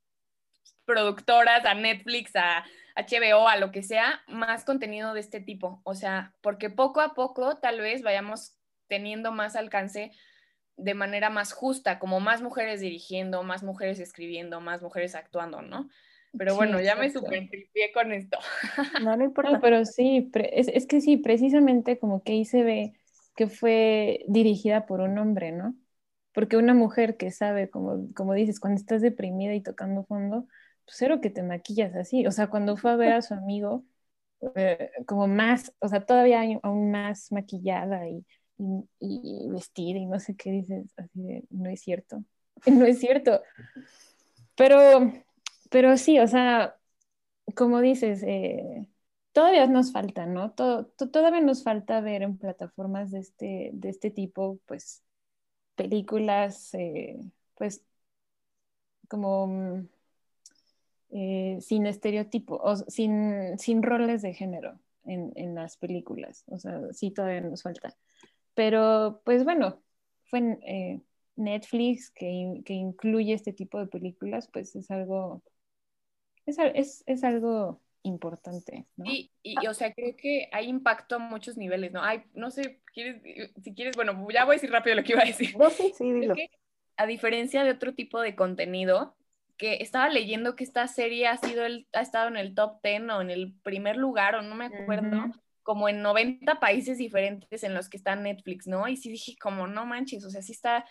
productoras, 0.85 1.65
a 1.65 1.73
Netflix, 1.73 2.35
a 2.35 2.63
HBO, 2.95 3.47
a 3.47 3.57
lo 3.57 3.71
que 3.71 3.83
sea, 3.83 4.21
más 4.27 4.65
contenido 4.65 5.13
de 5.13 5.19
este 5.19 5.39
tipo. 5.39 5.81
O 5.83 5.95
sea, 5.95 6.33
porque 6.41 6.69
poco 6.69 7.01
a 7.01 7.13
poco 7.13 7.57
tal 7.57 7.79
vez 7.79 8.03
vayamos 8.03 8.55
teniendo 8.87 9.31
más 9.31 9.55
alcance 9.55 10.11
de 10.77 10.93
manera 10.93 11.29
más 11.29 11.53
justa, 11.53 11.99
como 11.99 12.19
más 12.19 12.41
mujeres 12.41 12.81
dirigiendo, 12.81 13.43
más 13.43 13.63
mujeres 13.63 13.99
escribiendo, 13.99 14.59
más 14.59 14.81
mujeres 14.81 15.15
actuando, 15.15 15.61
¿no? 15.61 15.89
Pero 16.35 16.55
bueno, 16.55 16.81
ya 16.81 16.95
me 16.95 17.11
super 17.11 17.47
con 17.93 18.11
esto. 18.11 18.39
No, 19.03 19.15
no 19.15 19.23
importa. 19.23 19.59
pero 19.59 19.85
sí, 19.85 20.31
es, 20.33 20.67
es, 20.67 20.87
que 20.87 20.99
sí, 20.99 21.17
precisamente 21.17 21.99
como 21.99 22.23
que 22.23 22.33
ahí 22.33 22.45
se 22.45 22.63
ve 22.63 22.93
que 23.35 23.47
fue 23.47 24.25
dirigida 24.27 24.87
por 24.87 25.01
un 25.01 25.17
hombre, 25.19 25.51
¿no? 25.51 25.75
Porque 26.33 26.57
una 26.57 26.73
mujer 26.73 27.17
que 27.17 27.31
sabe, 27.31 27.69
como, 27.69 28.13
como 28.13 28.33
dices, 28.33 28.59
cuando 28.59 28.79
estás 28.79 29.01
deprimida 29.01 29.53
y 29.53 29.61
tocando 29.61 30.03
fondo, 30.05 30.47
pues 30.85 30.97
cero 30.97 31.21
que 31.21 31.29
te 31.29 31.43
maquillas 31.43 31.95
así. 31.95 32.25
O 32.27 32.31
sea, 32.31 32.47
cuando 32.47 32.77
fue 32.77 32.91
a 32.91 32.95
ver 32.95 33.13
a 33.13 33.21
su 33.21 33.33
amigo, 33.33 33.85
eh, 34.55 34.91
como 35.07 35.27
más, 35.27 35.73
o 35.79 35.87
sea, 35.87 36.05
todavía 36.05 36.41
aún 36.63 36.91
más 36.91 37.31
maquillada 37.31 38.07
y, 38.09 38.25
y, 38.99 39.47
vestida 39.49 39.99
y 39.99 40.05
no 40.05 40.19
sé 40.19 40.35
qué 40.35 40.51
dices, 40.51 40.93
así 40.97 41.21
de, 41.21 41.43
no 41.49 41.69
es 41.69 41.81
cierto, 41.81 42.23
no 42.65 42.85
es 42.85 42.99
cierto. 42.99 43.41
Pero, 44.55 45.11
pero 45.69 45.97
sí, 45.97 46.19
o 46.19 46.27
sea, 46.27 46.75
como 47.55 47.81
dices, 47.81 48.23
eh, 48.23 48.87
todavía 49.33 49.67
nos 49.67 49.91
falta, 49.91 50.25
¿no? 50.25 50.53
todavía 50.53 51.41
nos 51.41 51.63
falta 51.63 52.01
ver 52.01 52.21
en 52.23 52.37
plataformas 52.37 53.11
de 53.11 53.19
este, 53.19 53.71
de 53.73 53.89
este 53.89 54.11
tipo, 54.11 54.59
pues, 54.65 55.03
películas, 55.75 56.73
eh, 56.73 57.19
pues, 57.55 57.83
como 59.07 59.47
mm, 59.47 59.87
eh, 61.11 61.57
sin 61.61 61.85
estereotipo, 61.85 62.55
o 62.61 62.75
sin, 62.75 63.57
sin 63.59 63.83
roles 63.83 64.21
de 64.21 64.33
género 64.33 64.79
en, 65.05 65.55
las 65.55 65.77
películas. 65.77 66.43
O 66.47 66.57
sea, 66.57 66.81
sí, 66.93 67.11
todavía 67.11 67.41
nos 67.41 67.61
falta. 67.63 67.95
Pero, 68.55 69.21
pues 69.25 69.43
bueno, 69.43 69.81
fue 70.25 70.59
eh, 70.65 71.01
Netflix 71.35 72.09
que, 72.11 72.61
que, 72.65 72.73
incluye 72.73 73.33
este 73.33 73.53
tipo 73.53 73.79
de 73.79 73.87
películas, 73.87 74.49
pues 74.51 74.75
es 74.75 74.89
algo, 74.91 75.43
es, 76.45 76.57
es, 76.73 77.03
es 77.05 77.23
algo 77.23 77.82
importante. 78.03 78.85
¿no? 78.95 79.05
Y, 79.05 79.31
y, 79.41 79.55
o 79.67 79.73
sea, 79.73 79.93
creo 79.93 80.15
que 80.15 80.49
hay 80.51 80.67
impacto 80.67 81.15
a 81.15 81.19
muchos 81.19 81.57
niveles, 81.57 81.91
¿no? 81.91 82.03
Hay, 82.03 82.23
no 82.33 82.51
sé, 82.51 82.81
¿quieres, 82.93 83.21
si 83.63 83.73
quieres, 83.73 83.95
bueno, 83.95 84.27
ya 84.31 84.45
voy 84.45 84.53
a 84.53 84.57
decir 84.57 84.71
rápido 84.71 84.95
lo 84.95 85.03
que 85.03 85.13
iba 85.13 85.23
a 85.23 85.25
decir. 85.25 85.57
No, 85.57 85.69
sí, 85.69 85.93
sí, 85.97 86.11
dilo. 86.11 86.35
a 86.97 87.05
diferencia 87.05 87.63
de 87.63 87.71
otro 87.71 87.93
tipo 87.93 88.21
de 88.21 88.35
contenido, 88.35 89.15
que 89.57 89.77
estaba 89.81 90.09
leyendo 90.09 90.55
que 90.55 90.63
esta 90.63 90.87
serie 90.87 91.27
ha 91.27 91.37
sido 91.37 91.65
el, 91.65 91.87
ha 91.93 92.01
estado 92.01 92.27
en 92.27 92.37
el 92.37 92.53
top 92.55 92.81
10 92.83 93.03
o 93.11 93.21
en 93.21 93.29
el 93.29 93.53
primer 93.63 93.97
lugar, 93.97 94.35
o 94.35 94.41
no 94.41 94.55
me 94.55 94.65
acuerdo, 94.65 95.31
como 95.61 95.87
en 95.87 96.01
90 96.01 96.59
países 96.59 96.97
diferentes 96.97 97.63
en 97.63 97.73
los 97.73 97.89
que 97.89 97.97
está 97.97 98.15
Netflix, 98.15 98.67
¿no? 98.67 98.87
Y 98.87 98.97
sí 98.97 99.09
dije, 99.09 99.35
como 99.39 99.67
no 99.67 99.85
manches, 99.85 100.25
o 100.25 100.29
sea, 100.29 100.41
sí 100.41 100.51
está 100.51 100.85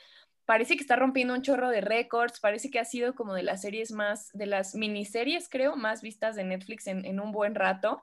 parece 0.44 0.76
que 0.76 0.82
está 0.82 0.96
rompiendo 0.96 1.34
un 1.34 1.42
chorro 1.42 1.70
de 1.70 1.80
récords, 1.80 2.40
parece 2.40 2.70
que 2.70 2.78
ha 2.78 2.84
sido 2.84 3.14
como 3.14 3.34
de 3.34 3.42
las 3.42 3.62
series 3.62 3.92
más, 3.92 4.30
de 4.32 4.46
las 4.46 4.74
miniseries, 4.74 5.48
creo, 5.48 5.76
más 5.76 6.02
vistas 6.02 6.36
de 6.36 6.44
Netflix 6.44 6.86
en, 6.86 7.20
un 7.20 7.32
buen 7.32 7.54
rato. 7.54 8.02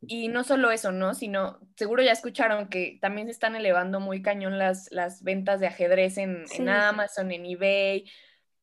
Y 0.00 0.28
no 0.28 0.44
solo 0.44 0.70
eso, 0.70 0.92
¿no? 0.92 1.14
Sino, 1.14 1.58
seguro 1.76 2.02
ya 2.02 2.12
escucharon 2.12 2.68
que 2.68 2.98
también 3.00 3.26
se 3.26 3.32
están 3.32 3.56
elevando 3.56 3.98
muy 3.98 4.22
cañón 4.22 4.58
las, 4.58 4.90
las 4.92 5.22
ventas 5.22 5.58
de 5.58 5.66
ajedrez 5.66 6.18
en, 6.18 6.44
en 6.56 6.68
Amazon, 6.68 7.32
en 7.32 7.46
eBay. 7.46 8.10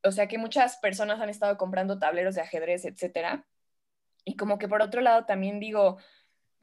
O 0.03 0.11
sea 0.11 0.27
que 0.27 0.37
muchas 0.37 0.77
personas 0.77 1.19
han 1.19 1.29
estado 1.29 1.57
comprando 1.57 1.99
tableros 1.99 2.35
de 2.35 2.41
ajedrez, 2.41 2.85
etcétera. 2.85 3.45
Y 4.25 4.35
como 4.37 4.57
que 4.57 4.67
por 4.67 4.81
otro 4.81 5.01
lado 5.01 5.25
también 5.25 5.59
digo, 5.59 5.97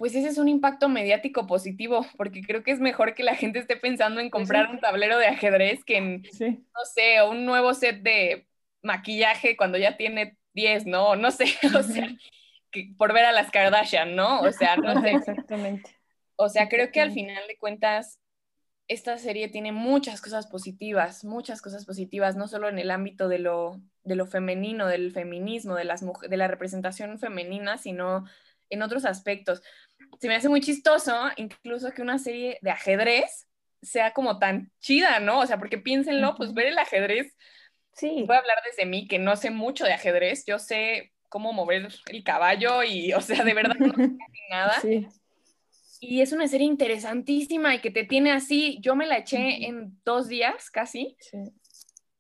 pues 0.01 0.15
ese 0.15 0.29
es 0.29 0.39
un 0.39 0.49
impacto 0.49 0.89
mediático 0.89 1.47
positivo, 1.47 2.07
porque 2.17 2.41
creo 2.41 2.63
que 2.63 2.71
es 2.71 2.81
mejor 2.81 3.15
que 3.15 3.23
la 3.23 3.35
gente 3.35 3.59
esté 3.59 3.77
pensando 3.77 4.19
en 4.19 4.31
comprar 4.31 4.71
un 4.71 4.81
tablero 4.81 5.19
de 5.19 5.27
ajedrez 5.27 5.85
que 5.85 5.99
en, 5.99 6.23
no 6.41 6.85
sé, 6.95 7.23
un 7.23 7.45
nuevo 7.45 7.75
set 7.75 8.01
de 8.01 8.49
maquillaje 8.81 9.59
cuando 9.59 9.77
ya 9.77 9.99
tiene 9.99 10.39
10, 10.55 10.87
¿no? 10.87 11.17
No 11.17 11.31
sé, 11.31 11.45
o 11.79 11.83
sea, 11.83 12.09
que 12.71 12.95
por 12.97 13.13
ver 13.13 13.27
a 13.27 13.33
las 13.33 13.51
Kardashian, 13.51 14.17
¿no? 14.17 14.41
O 14.41 14.51
sea, 14.53 14.77
no 14.77 14.99
sé. 15.03 15.11
Exactamente. 15.11 15.95
O 16.37 16.49
sea, 16.49 16.71
creo 16.71 16.91
que 16.91 17.03
al 17.03 17.13
final 17.13 17.47
de 17.47 17.59
cuentas, 17.59 18.21
esta 18.89 19.19
serie 19.19 19.49
tiene 19.49 19.71
muchas 19.71 20.23
cosas 20.23 20.47
positivas, 20.47 21.27
muchas 21.27 21.61
cosas 21.61 21.85
positivas, 21.85 22.37
no 22.37 22.49
solo 22.49 22.71
en 22.71 22.79
el 22.79 22.91
ámbito 22.91 23.29
de 23.29 23.39
lo, 23.39 23.79
de 24.05 24.17
lo 24.17 24.25
femenino, 24.25 24.87
del 24.87 25.13
feminismo, 25.13 25.75
de, 25.75 25.85
las, 25.85 26.01
de 26.03 26.37
la 26.39 26.49
representación 26.49 27.19
femenina, 27.19 27.77
sino 27.77 28.25
en 28.71 28.83
otros 28.83 29.05
aspectos 29.05 29.63
se 30.19 30.29
me 30.29 30.35
hace 30.35 30.49
muy 30.49 30.61
chistoso 30.61 31.15
incluso 31.37 31.93
que 31.93 32.03
una 32.03 32.19
serie 32.19 32.59
de 32.63 32.71
ajedrez 32.71 33.47
sea 33.83 34.13
como 34.13 34.39
tan 34.39 34.71
chida, 34.81 35.21
¿no? 35.21 35.41
O 35.41 35.47
sea, 35.47 35.59
porque 35.59 35.79
piénsenlo, 35.79 36.35
pues 36.37 36.53
ver 36.53 36.67
el 36.67 36.79
ajedrez. 36.79 37.35
Sí. 37.95 38.25
Voy 38.27 38.37
a 38.37 38.41
hablar 38.41 38.59
desde 38.65 38.85
mí, 38.85 39.09
que 39.09 39.19
no 39.19 39.37
sé 39.37 39.51
mucho 39.51 39.85
de 39.85 39.95
ajedrez. 39.95 40.45
Yo 40.47 40.59
sé 40.59 41.13
cómo 41.29 41.53
mover 41.53 41.89
el 42.07 42.25
caballo 42.25 42.83
y, 42.83 43.13
o 43.15 43.21
sea, 43.21 43.45
de 43.45 43.55
verdad 43.55 43.77
no 43.77 43.95
sé 43.95 44.11
nada. 44.51 44.79
Sí. 44.81 45.07
Y 46.03 46.21
es 46.23 46.33
una 46.33 46.49
serie 46.49 46.67
interesantísima 46.67 47.75
y 47.75 47.81
que 47.81 47.91
te 47.91 48.05
tiene 48.05 48.33
así. 48.33 48.79
Yo 48.81 48.95
me 48.97 49.07
la 49.07 49.19
eché 49.19 49.67
en 49.67 49.99
dos 50.05 50.29
días 50.29 50.71
casi. 50.71 51.17
Sí. 51.21 51.39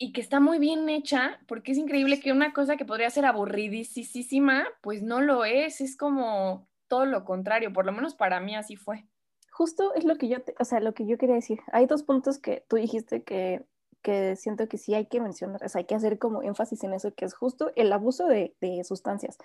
Y 0.02 0.12
que 0.14 0.22
está 0.22 0.40
muy 0.40 0.58
bien 0.58 0.88
hecha, 0.88 1.38
porque 1.46 1.72
es 1.72 1.78
increíble 1.78 2.20
que 2.20 2.32
una 2.32 2.54
cosa 2.54 2.78
que 2.78 2.86
podría 2.86 3.10
ser 3.10 3.26
aburridísima, 3.26 4.66
pues 4.80 5.02
no 5.02 5.20
lo 5.20 5.44
es. 5.44 5.82
Es 5.82 5.94
como 5.94 6.66
todo 6.88 7.04
lo 7.04 7.26
contrario, 7.26 7.70
por 7.74 7.84
lo 7.84 7.92
menos 7.92 8.14
para 8.14 8.40
mí 8.40 8.56
así 8.56 8.76
fue. 8.76 9.04
Justo 9.52 9.92
es 9.94 10.04
lo 10.04 10.16
que 10.16 10.28
yo, 10.28 10.38
o 10.58 10.64
sea, 10.64 10.80
lo 10.80 10.94
que 10.94 11.06
yo 11.06 11.18
quería 11.18 11.34
decir. 11.34 11.60
Hay 11.70 11.84
dos 11.84 12.02
puntos 12.02 12.38
que 12.38 12.64
tú 12.66 12.76
dijiste 12.76 13.24
que, 13.24 13.62
que 14.00 14.36
siento 14.36 14.68
que 14.70 14.78
sí 14.78 14.94
hay 14.94 15.04
que 15.04 15.20
mencionar, 15.20 15.62
o 15.62 15.68
sea, 15.68 15.80
hay 15.80 15.84
que 15.84 15.94
hacer 15.94 16.18
como 16.18 16.42
énfasis 16.42 16.82
en 16.82 16.94
eso, 16.94 17.14
que 17.14 17.26
es 17.26 17.34
justo 17.34 17.70
el 17.76 17.92
abuso 17.92 18.26
de, 18.26 18.56
de 18.62 18.82
sustancias. 18.84 19.36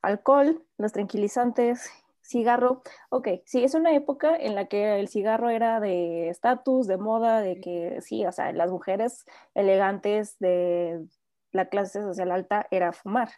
Alcohol, 0.00 0.64
los 0.78 0.92
tranquilizantes, 0.92 1.90
cigarro. 2.28 2.82
Ok, 3.08 3.28
sí, 3.46 3.64
es 3.64 3.74
una 3.74 3.94
época 3.94 4.36
en 4.36 4.54
la 4.54 4.66
que 4.66 5.00
el 5.00 5.08
cigarro 5.08 5.50
era 5.50 5.80
de 5.80 6.28
estatus, 6.28 6.86
de 6.86 6.98
moda, 6.98 7.40
de 7.40 7.60
que 7.60 8.00
sí, 8.02 8.26
o 8.26 8.32
sea, 8.32 8.52
las 8.52 8.70
mujeres 8.70 9.24
elegantes 9.54 10.38
de 10.38 11.06
la 11.52 11.68
clase 11.68 12.02
social 12.02 12.30
alta 12.30 12.66
era 12.70 12.92
fumar, 12.92 13.30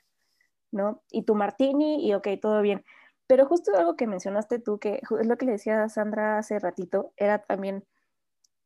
¿no? 0.73 1.03
Y 1.11 1.23
tu 1.23 1.35
martini 1.35 2.07
y 2.07 2.15
ok, 2.15 2.29
todo 2.43 2.61
bien. 2.63 2.85
Pero 3.29 3.47
justo 3.47 3.71
algo 3.77 3.95
que 3.95 4.09
mencionaste 4.09 4.59
tú, 4.59 4.81
que 4.81 5.01
es 5.21 5.27
lo 5.27 5.39
que 5.39 5.47
le 5.47 5.53
decía 5.53 5.85
a 5.85 5.89
Sandra 5.89 6.39
hace 6.39 6.59
ratito, 6.59 7.13
era 7.17 7.39
también, 7.45 7.87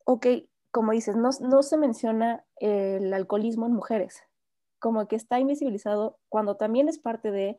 ok, 0.06 0.26
como 0.70 0.92
dices, 0.92 1.16
no, 1.16 1.30
no 1.40 1.62
se 1.62 1.76
menciona 1.76 2.44
el 2.56 3.12
alcoholismo 3.12 3.66
en 3.66 3.74
mujeres, 3.74 4.22
como 4.78 5.06
que 5.06 5.16
está 5.16 5.38
invisibilizado 5.38 6.18
cuando 6.30 6.56
también 6.56 6.88
es 6.88 6.98
parte 6.98 7.30
de, 7.30 7.58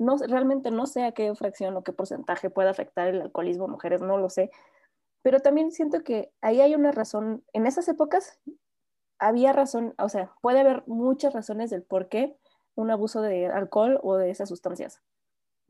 no, 0.00 0.16
realmente 0.16 0.70
no 0.70 0.86
sé 0.86 1.04
a 1.04 1.12
qué 1.12 1.34
fracción 1.34 1.76
o 1.76 1.84
qué 1.84 1.92
porcentaje 1.92 2.50
puede 2.50 2.70
afectar 2.70 3.08
el 3.08 3.20
alcoholismo 3.20 3.66
en 3.66 3.72
mujeres, 3.72 4.00
no 4.00 4.16
lo 4.16 4.30
sé, 4.30 4.50
pero 5.22 5.40
también 5.40 5.70
siento 5.70 6.02
que 6.02 6.32
ahí 6.40 6.60
hay 6.60 6.74
una 6.74 6.90
razón, 6.90 7.44
en 7.52 7.66
esas 7.66 7.86
épocas 7.88 8.40
había 9.18 9.52
razón, 9.52 9.94
o 9.98 10.08
sea, 10.08 10.32
puede 10.40 10.60
haber 10.60 10.82
muchas 10.86 11.34
razones 11.34 11.70
del 11.70 11.82
por 11.82 12.08
qué 12.08 12.36
un 12.74 12.90
abuso 12.90 13.20
de 13.20 13.46
alcohol 13.46 14.00
o 14.02 14.16
de 14.16 14.30
esas 14.30 14.48
sustancias. 14.48 15.02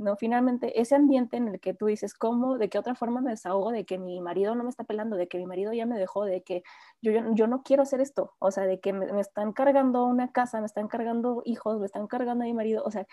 ¿no? 0.01 0.17
Finalmente, 0.17 0.81
ese 0.81 0.95
ambiente 0.95 1.37
en 1.37 1.49
el 1.49 1.61
que 1.61 1.75
tú 1.75 1.87
dices, 1.87 2.15
¿cómo, 2.15 2.57
de 2.57 2.71
qué 2.71 2.79
otra 2.79 2.95
forma 2.95 3.21
me 3.21 3.31
desahogo 3.31 3.71
de 3.71 3.85
que 3.85 3.99
mi 3.99 4.21
marido 4.21 4.55
no 4.55 4.65
me 4.65 4.71
está 4.71 4.85
pelando, 4.85 5.17
de 5.17 5.29
que 5.29 5.37
mi 5.37 5.47
marido 5.47 5.73
ya 5.75 5.85
me 5.85 5.99
dejó, 5.99 6.25
de 6.25 6.43
que 6.43 6.63
yo, 7.03 7.13
yo, 7.35 7.47
no 7.47 7.63
quiero 7.63 7.83
hacer 7.83 8.01
esto, 8.01 8.33
o 8.39 8.51
sea, 8.51 8.65
de 8.65 8.81
que 8.81 8.95
me, 8.95 9.21
están 9.21 9.53
cargando 9.53 10.07
una 10.07 10.33
casa, 10.33 10.61
me 10.61 10.67
están 10.67 10.89
cargando 10.89 11.43
hijos, 11.45 11.79
me 11.81 11.87
están 11.87 12.07
cargando 12.07 12.45
a 12.45 12.47
mi 12.47 12.55
marido, 12.55 12.83
o 12.85 12.91
sea, 12.91 13.07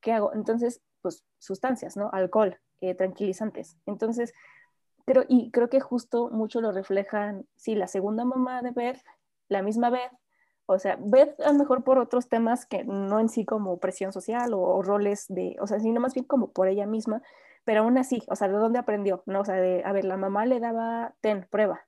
¿qué 0.00 0.12
hago? 0.12 0.32
Entonces, 0.34 0.82
pues 1.02 1.24
sustancias, 1.38 1.96
¿no? 1.96 2.10
Alcohol, 2.12 2.58
eh, 2.80 2.94
tranquilizantes. 2.94 3.76
Entonces, 3.86 4.32
pero, 5.04 5.24
y 5.28 5.50
creo 5.50 5.68
que 5.68 5.80
justo 5.80 6.30
mucho 6.30 6.60
lo 6.60 6.72
reflejan, 6.72 7.46
sí, 7.56 7.74
la 7.74 7.88
segunda 7.88 8.24
mamá 8.24 8.62
de 8.62 8.70
Beth, 8.70 9.02
la 9.48 9.62
misma 9.62 9.90
Beth, 9.90 10.12
o 10.66 10.78
sea, 10.78 10.96
Beth 11.00 11.34
a 11.40 11.52
lo 11.52 11.58
mejor 11.58 11.82
por 11.82 11.98
otros 11.98 12.28
temas 12.28 12.64
que 12.64 12.84
no 12.84 13.18
en 13.18 13.28
sí 13.28 13.44
como 13.44 13.80
presión 13.80 14.12
social 14.12 14.54
o, 14.54 14.82
roles 14.82 15.26
de, 15.28 15.56
o 15.60 15.66
sea, 15.66 15.80
sino 15.80 16.00
más 16.00 16.14
bien 16.14 16.26
como 16.26 16.52
por 16.52 16.68
ella 16.68 16.86
misma, 16.86 17.22
pero 17.64 17.80
aún 17.80 17.98
así, 17.98 18.22
o 18.28 18.36
sea, 18.36 18.46
¿de 18.46 18.54
dónde 18.54 18.78
aprendió? 18.78 19.24
¿No? 19.26 19.40
O 19.40 19.44
sea, 19.44 19.56
de, 19.56 19.82
a 19.84 19.92
ver, 19.92 20.04
la 20.04 20.16
mamá 20.16 20.46
le 20.46 20.60
daba, 20.60 21.14
ten, 21.20 21.46
prueba, 21.50 21.80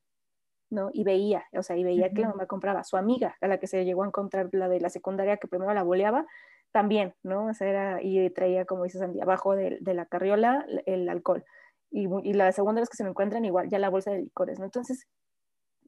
¿no? 0.69 0.91
Y 0.93 1.05
veía, 1.05 1.45
o 1.53 1.63
sea, 1.63 1.77
y 1.77 1.85
veía 1.85 2.11
que 2.13 2.23
la 2.23 2.31
mamá 2.31 2.47
compraba. 2.47 2.83
Su 2.83 2.97
amiga, 2.97 3.37
a 3.41 3.47
la 3.47 3.59
que 3.59 3.69
se 3.69 3.85
llegó 3.85 4.03
a 4.03 4.09
encontrar 4.09 4.49
la 4.53 4.69
de 4.69 4.81
la 4.81 4.91
secundaria 4.91 5.37
que 5.37 5.47
primero 5.47 5.73
la 5.75 5.85
boleaba, 5.85 6.27
también, 6.73 7.15
¿no? 7.23 7.47
O 7.47 7.55
sea, 7.55 7.69
era, 7.69 8.03
y 8.03 8.29
traía, 8.31 8.65
como 8.65 8.85
dices 8.85 9.03
Andy, 9.03 9.21
abajo 9.21 9.55
de, 9.55 9.79
la 9.83 10.07
carriola 10.07 10.65
el 10.87 11.09
alcohol. 11.09 11.45
Y, 11.91 12.07
la 12.33 12.53
segunda 12.53 12.81
vez 12.81 12.89
que 12.89 12.97
se 12.97 13.05
me 13.05 13.11
encuentran, 13.11 13.45
igual, 13.45 13.69
ya 13.69 13.79
la 13.79 13.91
bolsa 13.91 14.11
de 14.11 14.23
licores, 14.23 14.59
¿no? 14.59 14.65
Entonces, 14.65 15.07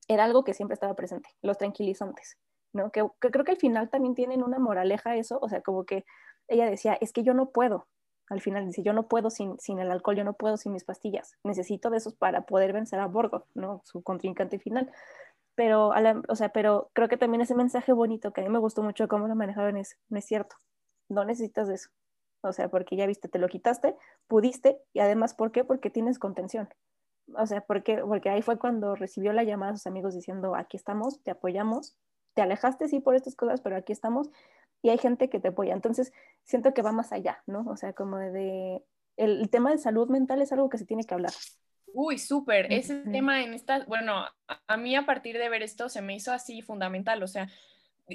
era 0.08 0.24
algo 0.24 0.44
que 0.44 0.54
siempre 0.54 0.74
estaba 0.74 0.94
presente, 0.94 1.30
los 1.42 1.58
tranquilizantes. 1.58 2.36
¿no? 2.74 2.90
Que, 2.90 3.06
creo 3.20 3.44
que 3.44 3.52
al 3.52 3.58
final 3.58 3.88
también 3.88 4.14
tienen 4.14 4.42
una 4.42 4.58
moraleja 4.58 5.16
eso, 5.16 5.38
o 5.40 5.48
sea, 5.48 5.62
como 5.62 5.84
que 5.84 6.04
ella 6.48 6.66
decía, 6.66 6.94
es 7.00 7.12
que 7.12 7.22
yo 7.22 7.32
no 7.32 7.50
puedo, 7.50 7.86
al 8.28 8.40
final 8.40 8.66
dice, 8.66 8.82
yo 8.82 8.92
no 8.92 9.08
puedo 9.08 9.30
sin, 9.30 9.58
sin 9.60 9.78
el 9.78 9.90
alcohol, 9.90 10.16
yo 10.16 10.24
no 10.24 10.34
puedo 10.34 10.56
sin 10.56 10.72
mis 10.72 10.84
pastillas, 10.84 11.34
necesito 11.44 11.90
de 11.90 11.98
esos 11.98 12.14
para 12.14 12.42
poder 12.46 12.72
vencer 12.72 12.98
a 13.00 13.06
Borgo, 13.06 13.46
¿no? 13.54 13.80
Su 13.84 14.02
contrincante 14.02 14.58
final. 14.58 14.90
pero, 15.54 15.92
o 16.28 16.36
sea, 16.36 16.50
pero 16.50 16.90
creo 16.94 17.08
que 17.08 17.16
también 17.16 17.42
ese 17.42 17.54
mensaje 17.54 17.92
bonito 17.92 18.32
que 18.32 18.40
a 18.40 18.44
mí 18.44 18.50
me 18.50 18.58
gustó 18.58 18.82
mucho 18.82 19.08
cómo 19.08 19.28
lo 19.28 19.36
manejaban 19.36 19.76
es, 19.76 19.96
no 20.08 20.18
es 20.18 20.26
cierto, 20.26 20.56
no 21.08 21.24
necesitas 21.24 21.68
eso. 21.68 21.90
O 22.42 22.52
sea, 22.52 22.68
porque 22.68 22.96
ya 22.96 23.06
viste, 23.06 23.28
te 23.28 23.38
lo 23.38 23.48
quitaste, 23.48 23.96
pudiste, 24.26 24.80
y 24.92 25.00
además, 25.00 25.34
¿por 25.34 25.50
qué? 25.50 25.64
Porque 25.64 25.90
tienes 25.90 26.18
contención. 26.18 26.68
O 27.36 27.46
sea, 27.46 27.62
porque, 27.62 27.98
porque 27.98 28.28
ahí 28.28 28.42
fue 28.42 28.58
cuando 28.58 28.94
recibió 28.94 29.32
la 29.32 29.44
llamada 29.44 29.72
a 29.72 29.76
sus 29.76 29.86
amigos 29.86 30.14
diciendo, 30.14 30.54
aquí 30.54 30.76
estamos, 30.76 31.22
te 31.22 31.30
apoyamos, 31.30 31.96
te 32.34 32.42
alejaste 32.42 32.88
sí 32.88 33.00
por 33.00 33.14
estas 33.14 33.34
cosas, 33.34 33.62
pero 33.62 33.76
aquí 33.76 33.92
estamos, 33.92 34.30
y 34.82 34.90
hay 34.90 34.98
gente 34.98 35.30
que 35.30 35.40
te 35.40 35.48
apoya. 35.48 35.72
Entonces, 35.72 36.12
siento 36.44 36.74
que 36.74 36.82
va 36.82 36.92
más 36.92 37.12
allá, 37.12 37.42
¿no? 37.46 37.64
O 37.66 37.76
sea, 37.76 37.94
como 37.94 38.18
de, 38.18 38.84
el, 39.16 39.48
tema 39.48 39.70
de 39.70 39.78
salud 39.78 40.08
mental 40.10 40.42
es 40.42 40.52
algo 40.52 40.68
que 40.68 40.76
se 40.78 40.84
tiene 40.84 41.04
que 41.04 41.14
hablar. 41.14 41.32
Uy, 41.94 42.18
súper. 42.18 42.70
Ese 42.70 42.96
tema 42.96 43.42
en 43.42 43.54
esta, 43.54 43.84
bueno, 43.86 44.26
a, 44.66 44.76
mí 44.76 44.96
a 44.96 45.06
partir 45.06 45.38
de 45.38 45.48
ver 45.48 45.62
esto 45.62 45.88
se 45.88 46.02
me 46.02 46.14
hizo 46.14 46.32
así 46.32 46.60
fundamental, 46.60 47.22
o 47.22 47.28
sea, 47.28 47.48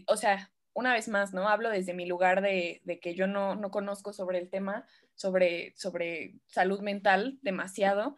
o 0.08 0.17
sea, 0.17 0.52
una 0.80 0.94
vez 0.94 1.08
más, 1.10 1.34
¿no? 1.34 1.50
Hablo 1.50 1.70
desde 1.70 1.94
mi 1.94 2.06
lugar 2.06 2.42
de, 2.42 2.82
que 3.02 3.13
yo 3.13 3.28
no, 3.28 3.56
no, 3.56 3.70
conozco 3.70 4.13
sobre 4.13 4.39
el 4.39 4.50
tema, 4.50 4.88
sobre, 5.13 5.74
sobre 5.76 6.36
salud 6.48 6.80
mental 6.80 7.38
demasiado, 7.42 8.15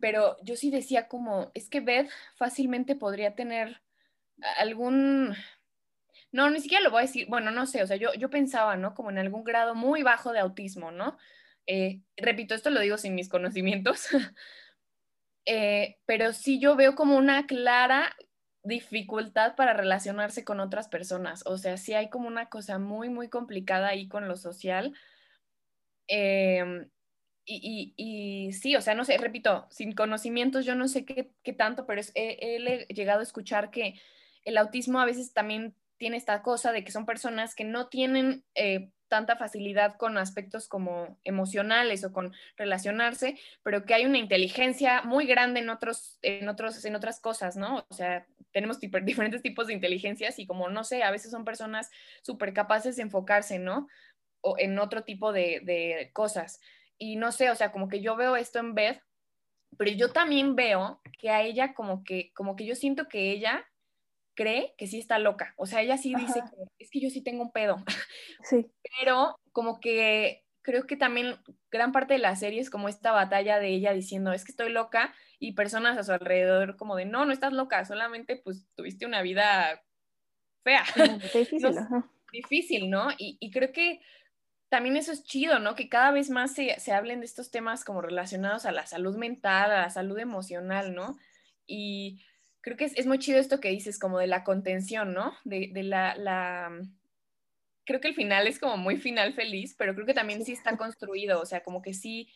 pero 0.00 0.36
yo 0.42 0.56
sí 0.56 0.70
decía 0.70 1.06
como, 1.06 1.50
es 1.54 1.68
que 1.68 1.80
Beth 1.80 2.08
fácilmente 2.34 2.96
podría 2.96 3.34
tener 3.34 3.82
algún, 4.58 5.34
no, 6.32 6.50
ni 6.50 6.60
siquiera 6.60 6.82
lo 6.82 6.90
voy 6.90 7.00
a 7.00 7.06
decir, 7.06 7.26
bueno, 7.28 7.50
no 7.50 7.66
sé, 7.66 7.82
o 7.82 7.86
sea, 7.86 7.96
yo, 7.96 8.14
yo 8.14 8.30
pensaba, 8.30 8.76
¿no? 8.76 8.94
Como 8.94 9.10
en 9.10 9.18
algún 9.18 9.44
grado 9.44 9.74
muy 9.74 10.02
bajo 10.02 10.32
de 10.32 10.40
autismo, 10.40 10.90
¿no? 10.90 11.18
Eh, 11.66 12.00
repito, 12.16 12.54
esto 12.54 12.70
lo 12.70 12.80
digo 12.80 12.96
sin 12.96 13.14
mis 13.14 13.28
conocimientos, 13.28 14.08
eh, 15.44 15.98
pero 16.06 16.32
sí 16.32 16.58
yo 16.58 16.74
veo 16.76 16.94
como 16.94 17.16
una 17.16 17.46
clara 17.46 18.16
dificultad 18.68 19.56
para 19.56 19.72
relacionarse 19.72 20.44
con 20.44 20.60
otras 20.60 20.88
personas, 20.88 21.42
o 21.46 21.58
sea, 21.58 21.76
sí 21.76 21.94
hay 21.94 22.08
como 22.10 22.28
una 22.28 22.48
cosa 22.48 22.78
muy, 22.78 23.08
muy 23.08 23.28
complicada 23.28 23.88
ahí 23.88 24.08
con 24.08 24.28
lo 24.28 24.36
social. 24.36 24.94
Em, 26.06 26.88
y, 27.44 27.94
y, 27.96 28.52
sí, 28.52 28.76
o 28.76 28.82
sea, 28.82 28.94
no 28.94 29.04
sé, 29.04 29.16
repito, 29.16 29.66
sin 29.70 29.92
conocimientos 29.92 30.66
yo 30.66 30.74
no 30.74 30.86
sé 30.86 31.04
qué, 31.06 31.30
qué 31.42 31.52
tanto, 31.54 31.86
pero 31.86 32.00
es, 32.00 32.12
he, 32.14 32.86
llegado 32.90 33.20
a 33.20 33.22
escuchar 33.22 33.70
que 33.70 34.00
el 34.44 34.58
autismo 34.58 35.00
a 35.00 35.06
veces 35.06 35.32
también 35.32 35.74
tiene 35.96 36.16
esta 36.18 36.42
cosa 36.42 36.72
de 36.72 36.84
que 36.84 36.92
son 36.92 37.06
personas 37.06 37.54
que 37.54 37.64
no 37.64 37.88
tienen 37.88 38.44
eh, 38.54 38.90
tanta 39.08 39.36
facilidad 39.36 39.96
con 39.96 40.18
aspectos 40.18 40.68
como 40.68 41.18
emocionales 41.24 42.04
o 42.04 42.12
con 42.12 42.34
relacionarse, 42.56 43.38
pero 43.62 43.84
que 43.84 43.94
hay 43.94 44.04
una 44.04 44.18
inteligencia 44.18 45.02
muy 45.02 45.26
grande 45.26 45.60
en 45.60 45.70
otros, 45.70 46.18
en 46.22 46.48
otros, 46.48 46.84
en 46.84 46.94
otras 46.94 47.20
cosas, 47.20 47.56
¿no? 47.56 47.84
O 47.88 47.94
sea, 47.94 48.26
tenemos 48.52 48.78
diferentes 49.04 49.42
tipos 49.42 49.66
de 49.66 49.74
inteligencias 49.74 50.38
y 50.38 50.46
como 50.46 50.68
no 50.68 50.84
sé, 50.84 51.02
a 51.02 51.10
veces 51.10 51.30
son 51.30 51.44
personas 51.44 51.90
súper 52.22 52.52
capaces 52.52 52.96
de 52.96 53.02
enfocarse, 53.02 53.58
¿no? 53.58 53.88
O 54.40 54.56
en 54.58 54.78
otro 54.78 55.02
tipo 55.02 55.32
de, 55.32 56.10
cosas. 56.12 56.60
Y 56.98 57.16
no 57.16 57.32
sé, 57.32 57.50
o 57.50 57.54
sea, 57.54 57.72
como 57.72 57.88
que 57.88 58.00
yo 58.00 58.16
veo 58.16 58.36
esto 58.36 58.58
en 58.58 58.74
Beth, 58.74 59.02
pero 59.76 59.90
yo 59.92 60.12
también 60.12 60.56
veo 60.56 61.00
que 61.18 61.30
a 61.30 61.42
ella 61.42 61.74
como 61.74 62.02
que, 62.04 62.32
como 62.34 62.56
que 62.56 62.64
yo 62.64 62.74
siento 62.74 63.08
que 63.08 63.30
ella 63.30 63.66
cree 64.38 64.72
que 64.78 64.86
sí 64.86 65.00
está 65.00 65.18
loca. 65.18 65.52
O 65.56 65.66
sea, 65.66 65.82
ella 65.82 65.98
sí 65.98 66.14
dice, 66.14 66.40
es 66.78 66.90
que 66.92 67.00
yo 67.00 67.10
sí 67.10 67.22
tengo 67.22 67.42
un 67.42 67.50
pedo. 67.50 67.76
Sí. 68.44 68.70
Pero 69.00 69.36
como 69.50 69.80
que 69.80 70.44
creo 70.62 70.86
que 70.86 70.96
también 70.96 71.34
gran 71.72 71.90
parte 71.90 72.14
de 72.14 72.20
la 72.20 72.36
serie 72.36 72.60
es 72.60 72.70
como 72.70 72.88
esta 72.88 73.10
batalla 73.10 73.58
de 73.58 73.68
ella 73.68 73.92
diciendo, 73.92 74.32
es 74.32 74.44
que 74.44 74.52
estoy 74.52 74.70
loca, 74.70 75.12
y 75.40 75.52
personas 75.52 75.98
a 75.98 76.04
su 76.04 76.12
alrededor 76.12 76.76
como 76.76 76.94
de, 76.94 77.04
no, 77.04 77.24
no 77.24 77.32
estás 77.32 77.52
loca, 77.52 77.84
solamente 77.84 78.36
pues 78.36 78.66
tuviste 78.76 79.06
una 79.06 79.22
vida 79.22 79.82
fea. 80.62 80.84
Difícil, 81.32 81.76
difícil, 82.32 82.90
¿no? 82.90 83.08
Y, 83.18 83.38
y, 83.40 83.50
creo 83.50 83.72
que 83.72 84.00
también 84.68 84.96
eso 84.96 85.10
es 85.10 85.24
chido, 85.24 85.58
¿no? 85.58 85.74
Que 85.74 85.88
cada 85.88 86.12
vez 86.12 86.30
más 86.30 86.54
se, 86.54 86.78
se 86.78 86.92
hablen 86.92 87.20
de 87.20 87.26
estos 87.26 87.50
temas 87.50 87.84
como 87.84 88.02
relacionados 88.02 88.66
a 88.66 88.72
la 88.72 88.86
salud 88.86 89.16
mental, 89.16 89.72
a 89.72 89.82
la 89.82 89.90
salud 89.90 90.18
emocional, 90.18 90.94
¿no? 90.94 91.18
Y 91.66 92.22
creo 92.60 92.76
que 92.76 92.84
es, 92.84 93.06
muy 93.06 93.18
chido 93.18 93.38
esto 93.38 93.60
que 93.60 93.70
dices, 93.70 93.98
como 93.98 94.18
de 94.18 94.26
la 94.26 94.44
contención, 94.44 95.14
¿no? 95.14 95.32
De, 95.44 95.70
la, 95.82 96.14
la, 96.16 96.80
Creo 97.84 98.00
que 98.00 98.08
el 98.08 98.14
final 98.14 98.46
es 98.46 98.58
como 98.58 98.76
muy 98.76 98.98
final 98.98 99.32
feliz, 99.34 99.74
pero 99.78 99.94
creo 99.94 100.06
que 100.06 100.14
también 100.14 100.44
sí 100.44 100.52
está 100.52 100.76
construido, 100.76 101.40
o 101.40 101.46
sea, 101.46 101.62
como 101.62 101.80
que 101.80 101.94
sí 101.94 102.28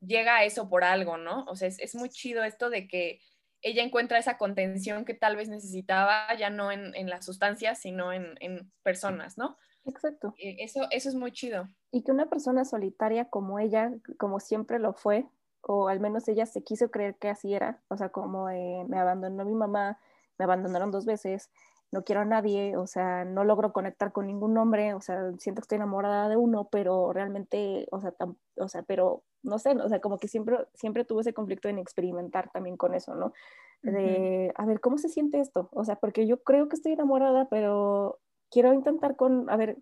llega 0.00 0.36
a 0.36 0.44
eso 0.44 0.68
por 0.68 0.84
algo, 0.84 1.16
¿no? 1.16 1.44
O 1.44 1.56
sea, 1.56 1.68
es, 1.68 1.94
muy 1.94 2.08
chido 2.08 2.44
esto 2.44 2.70
de 2.70 2.86
que 2.88 3.20
ella 3.62 3.82
encuentra 3.82 4.18
esa 4.18 4.38
contención 4.38 5.04
que 5.04 5.14
tal 5.14 5.36
vez 5.36 5.48
necesitaba, 5.48 6.34
ya 6.38 6.48
no 6.48 6.72
en, 6.72 6.94
en 6.94 7.10
las 7.10 7.26
sustancias, 7.26 7.80
sino 7.80 8.12
en, 8.12 8.36
en, 8.40 8.72
personas, 8.82 9.36
¿no? 9.36 9.58
Exacto. 9.84 10.34
Eh, 10.38 10.56
eso, 10.60 10.86
eso 10.90 11.08
es 11.08 11.14
muy 11.14 11.32
chido. 11.32 11.68
Y 11.90 12.02
que 12.02 12.12
una 12.12 12.30
persona 12.30 12.64
solitaria 12.64 13.26
como 13.26 13.58
ella, 13.58 13.92
como 14.18 14.40
siempre 14.40 14.78
lo 14.78 14.94
fue, 14.94 15.26
o 15.62 15.88
al 15.88 16.00
menos 16.00 16.26
ella 16.28 16.46
se 16.46 16.62
quiso 16.62 16.90
creer 16.90 17.16
que 17.16 17.28
así 17.28 17.54
era, 17.54 17.80
o 17.88 17.96
sea, 17.96 18.10
como 18.10 18.48
eh, 18.50 18.84
me 18.88 18.98
abandonó 18.98 19.44
mi 19.44 19.54
mamá, 19.54 19.98
me 20.38 20.44
abandonaron 20.44 20.90
dos 20.90 21.04
veces, 21.04 21.50
no 21.92 22.04
quiero 22.04 22.20
a 22.20 22.24
nadie, 22.24 22.76
o 22.76 22.86
sea, 22.86 23.24
no 23.24 23.44
logro 23.44 23.72
conectar 23.72 24.12
con 24.12 24.26
ningún 24.26 24.56
hombre, 24.56 24.94
o 24.94 25.00
sea, 25.00 25.32
siento 25.38 25.60
que 25.60 25.64
estoy 25.64 25.76
enamorada 25.76 26.28
de 26.28 26.36
uno, 26.36 26.68
pero 26.70 27.12
realmente, 27.12 27.88
o 27.90 28.00
sea, 28.00 28.14
o 28.56 28.68
sea, 28.68 28.82
pero 28.82 29.22
no 29.42 29.58
sé, 29.58 29.70
o 29.70 29.88
sea, 29.88 30.00
como 30.00 30.18
que 30.18 30.28
siempre, 30.28 30.58
siempre 30.74 31.04
tuve 31.04 31.22
ese 31.22 31.34
conflicto 31.34 31.68
en 31.68 31.78
experimentar 31.78 32.50
también 32.50 32.76
con 32.76 32.94
eso, 32.94 33.14
¿no? 33.14 33.32
De, 33.82 34.52
a 34.56 34.66
ver, 34.66 34.80
¿cómo 34.80 34.98
se 34.98 35.08
siente 35.08 35.40
esto? 35.40 35.70
O 35.72 35.84
sea, 35.84 35.96
porque 35.96 36.26
yo 36.26 36.42
creo 36.42 36.68
que 36.68 36.76
estoy 36.76 36.92
enamorada, 36.92 37.48
pero 37.48 38.20
quiero 38.50 38.74
intentar 38.74 39.16
con, 39.16 39.48
a 39.48 39.56
ver, 39.56 39.78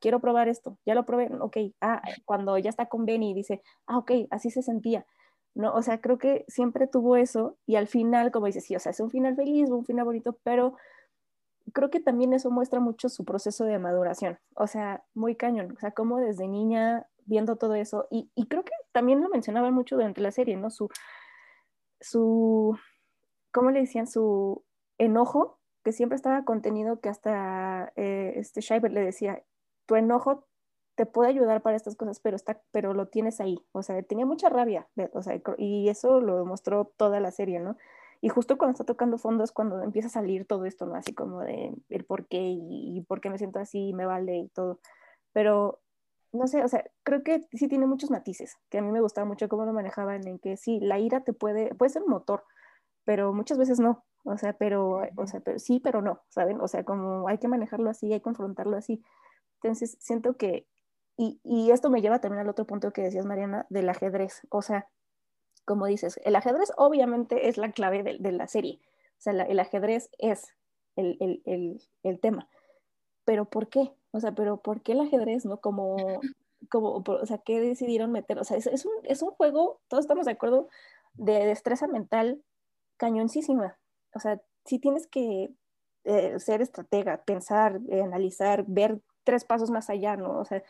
quiero 0.00 0.20
probar 0.20 0.48
esto, 0.48 0.78
ya 0.84 0.94
lo 0.94 1.04
probé, 1.04 1.30
ok, 1.40 1.56
ah, 1.80 2.02
cuando 2.24 2.58
ya 2.58 2.70
está 2.70 2.86
con 2.86 3.06
Benny 3.06 3.34
dice, 3.34 3.62
ah, 3.86 3.98
ok, 3.98 4.12
así 4.30 4.50
se 4.50 4.62
sentía, 4.62 5.06
¿no? 5.54 5.74
O 5.74 5.82
sea, 5.82 6.00
creo 6.00 6.18
que 6.18 6.44
siempre 6.48 6.86
tuvo 6.86 7.16
eso 7.16 7.56
y 7.66 7.76
al 7.76 7.86
final, 7.86 8.30
como 8.30 8.46
dices, 8.46 8.64
sí, 8.64 8.76
o 8.76 8.80
sea, 8.80 8.90
es 8.90 9.00
un 9.00 9.10
final 9.10 9.36
feliz, 9.36 9.70
un 9.70 9.84
final 9.84 10.04
bonito, 10.04 10.38
pero 10.42 10.74
creo 11.72 11.90
que 11.90 12.00
también 12.00 12.32
eso 12.32 12.50
muestra 12.50 12.80
mucho 12.80 13.08
su 13.08 13.24
proceso 13.24 13.64
de 13.64 13.78
maduración, 13.78 14.38
o 14.54 14.66
sea, 14.66 15.04
muy 15.14 15.36
cañón, 15.36 15.72
o 15.76 15.80
sea, 15.80 15.92
como 15.92 16.18
desde 16.18 16.48
niña 16.48 17.06
viendo 17.24 17.56
todo 17.56 17.74
eso 17.74 18.06
y, 18.10 18.30
y 18.36 18.46
creo 18.46 18.64
que 18.64 18.72
también 18.92 19.20
lo 19.20 19.28
mencionaban 19.28 19.74
mucho 19.74 19.96
durante 19.96 20.20
la 20.20 20.30
serie, 20.30 20.56
¿no? 20.56 20.70
Su, 20.70 20.88
su, 22.00 22.78
¿cómo 23.52 23.70
le 23.70 23.80
decían? 23.80 24.06
Su 24.06 24.64
enojo, 24.98 25.58
que 25.84 25.92
siempre 25.92 26.16
estaba 26.16 26.44
contenido, 26.44 27.00
que 27.00 27.08
hasta 27.08 27.92
eh, 27.96 28.34
este 28.36 28.60
le 28.88 29.00
decía, 29.00 29.42
tu 29.86 29.96
enojo 29.96 30.46
te 30.96 31.06
puede 31.06 31.28
ayudar 31.28 31.62
para 31.62 31.76
estas 31.76 31.94
cosas, 31.94 32.20
pero, 32.20 32.36
está, 32.36 32.60
pero 32.72 32.94
lo 32.94 33.08
tienes 33.08 33.40
ahí. 33.40 33.58
O 33.72 33.82
sea, 33.82 34.02
tenía 34.02 34.26
mucha 34.26 34.48
rabia, 34.48 34.88
o 35.12 35.22
sea, 35.22 35.40
y 35.58 35.88
eso 35.88 36.20
lo 36.20 36.38
demostró 36.38 36.92
toda 36.96 37.20
la 37.20 37.30
serie, 37.30 37.60
¿no? 37.60 37.76
Y 38.22 38.30
justo 38.30 38.56
cuando 38.56 38.72
está 38.72 38.84
tocando 38.84 39.18
fondo 39.18 39.44
es 39.44 39.52
cuando 39.52 39.82
empieza 39.82 40.08
a 40.08 40.10
salir 40.10 40.46
todo 40.46 40.64
esto, 40.64 40.86
¿no? 40.86 40.94
Así 40.94 41.14
como 41.14 41.40
de 41.40 41.74
el 41.90 42.04
por 42.04 42.26
qué 42.26 42.40
y, 42.40 43.02
por 43.06 43.20
qué 43.20 43.28
me 43.28 43.38
siento 43.38 43.58
así 43.58 43.88
y 43.88 43.92
me 43.92 44.06
vale 44.06 44.38
y 44.38 44.48
todo. 44.48 44.80
Pero, 45.32 45.80
no 46.32 46.46
sé, 46.46 46.64
o 46.64 46.68
sea, 46.68 46.84
creo 47.02 47.22
que 47.22 47.42
sí 47.52 47.68
tiene 47.68 47.86
muchos 47.86 48.10
matices, 48.10 48.56
que 48.70 48.78
a 48.78 48.82
mí 48.82 48.90
me 48.90 49.00
gustaba 49.02 49.26
mucho 49.26 49.48
cómo 49.48 49.66
lo 49.66 49.72
manejaban, 49.74 50.26
en 50.26 50.38
que 50.38 50.56
sí, 50.56 50.80
la 50.80 50.98
ira 50.98 51.24
te 51.24 51.34
puede, 51.34 51.74
puede 51.74 51.90
ser 51.90 52.02
un 52.04 52.10
motor, 52.10 52.44
pero 53.04 53.32
muchas 53.34 53.58
veces 53.58 53.80
no. 53.80 54.04
O 54.24 54.38
sea, 54.38 54.54
pero, 54.54 55.02
o 55.16 55.26
sea, 55.26 55.40
pero 55.40 55.58
sí, 55.58 55.78
pero 55.78 56.02
no, 56.02 56.20
¿saben? 56.30 56.60
O 56.60 56.68
sea, 56.68 56.84
como 56.84 57.28
hay 57.28 57.38
que 57.38 57.48
manejarlo 57.48 57.90
así, 57.90 58.12
hay 58.12 58.18
que 58.18 58.24
confrontarlo 58.24 58.76
así. 58.76 59.04
Entonces, 59.66 59.96
siento 60.00 60.36
que 60.36 60.66
y, 61.16 61.70
esto 61.70 61.88
me 61.88 62.02
lleva 62.02 62.20
también 62.20 62.42
al 62.42 62.48
otro 62.50 62.66
punto 62.66 62.92
que 62.92 63.02
decías, 63.02 63.24
Mariana, 63.24 63.66
del 63.70 63.88
ajedrez. 63.88 64.42
O 64.50 64.60
sea, 64.60 64.88
como 65.64 65.86
dices, 65.86 66.20
el 66.24 66.36
ajedrez 66.36 66.72
obviamente 66.76 67.48
es 67.48 67.56
la 67.56 67.72
clave 67.72 68.02
de, 68.02 68.32
la 68.32 68.46
serie. 68.46 68.80
O 69.18 69.20
sea, 69.20 69.32
el 69.32 69.58
ajedrez 69.58 70.10
es 70.18 70.54
el, 70.96 72.20
tema. 72.20 72.48
Pero 73.24 73.46
¿por 73.46 73.68
qué? 73.68 73.92
O 74.12 74.20
sea, 74.20 74.32
pero 74.32 74.58
¿por 74.58 74.82
qué 74.82 74.92
el 74.92 75.00
ajedrez, 75.00 75.46
no? 75.46 75.60
Como, 75.60 75.96
como 76.70 77.02
o 77.06 77.26
sea, 77.26 77.38
¿qué 77.38 77.60
decidieron 77.60 78.12
meter? 78.12 78.38
O 78.38 78.44
sea, 78.44 78.58
es, 78.58 78.84
un, 78.84 78.92
es 79.04 79.22
un 79.22 79.30
juego, 79.30 79.80
todos 79.88 80.04
estamos 80.04 80.26
de 80.26 80.32
acuerdo, 80.32 80.68
de 81.14 81.46
destreza 81.46 81.86
mental 81.86 82.42
cañoncísima. 82.98 83.78
O 84.14 84.20
sea, 84.20 84.40
sí 84.66 84.78
tienes 84.78 85.06
que 85.06 85.50
eh, 86.04 86.38
ser 86.40 86.60
estratega, 86.60 87.24
pensar, 87.24 87.80
analizar, 87.90 88.64
ver 88.66 89.00
tres 89.26 89.44
pasos 89.44 89.70
más 89.70 89.90
allá, 89.90 90.16
¿no? 90.16 90.38
O 90.38 90.44
sea, 90.46 90.62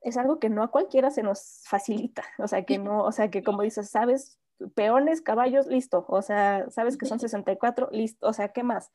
es 0.00 0.16
algo 0.16 0.38
que 0.38 0.48
no 0.48 0.62
a 0.62 0.70
cualquiera 0.70 1.10
se 1.10 1.22
nos 1.22 1.64
facilita, 1.66 2.22
o 2.38 2.48
sea, 2.48 2.64
que 2.64 2.78
no, 2.78 3.02
o 3.02 3.12
sea, 3.12 3.30
que 3.30 3.42
como 3.42 3.62
dices, 3.62 3.90
sabes, 3.90 4.38
peones, 4.74 5.20
caballos, 5.20 5.66
listo, 5.66 6.06
o 6.08 6.22
sea, 6.22 6.70
sabes 6.70 6.96
que 6.96 7.06
son 7.06 7.18
64, 7.18 7.88
listo, 7.92 8.26
o 8.26 8.32
sea, 8.32 8.48
¿qué 8.48 8.62
más? 8.62 8.92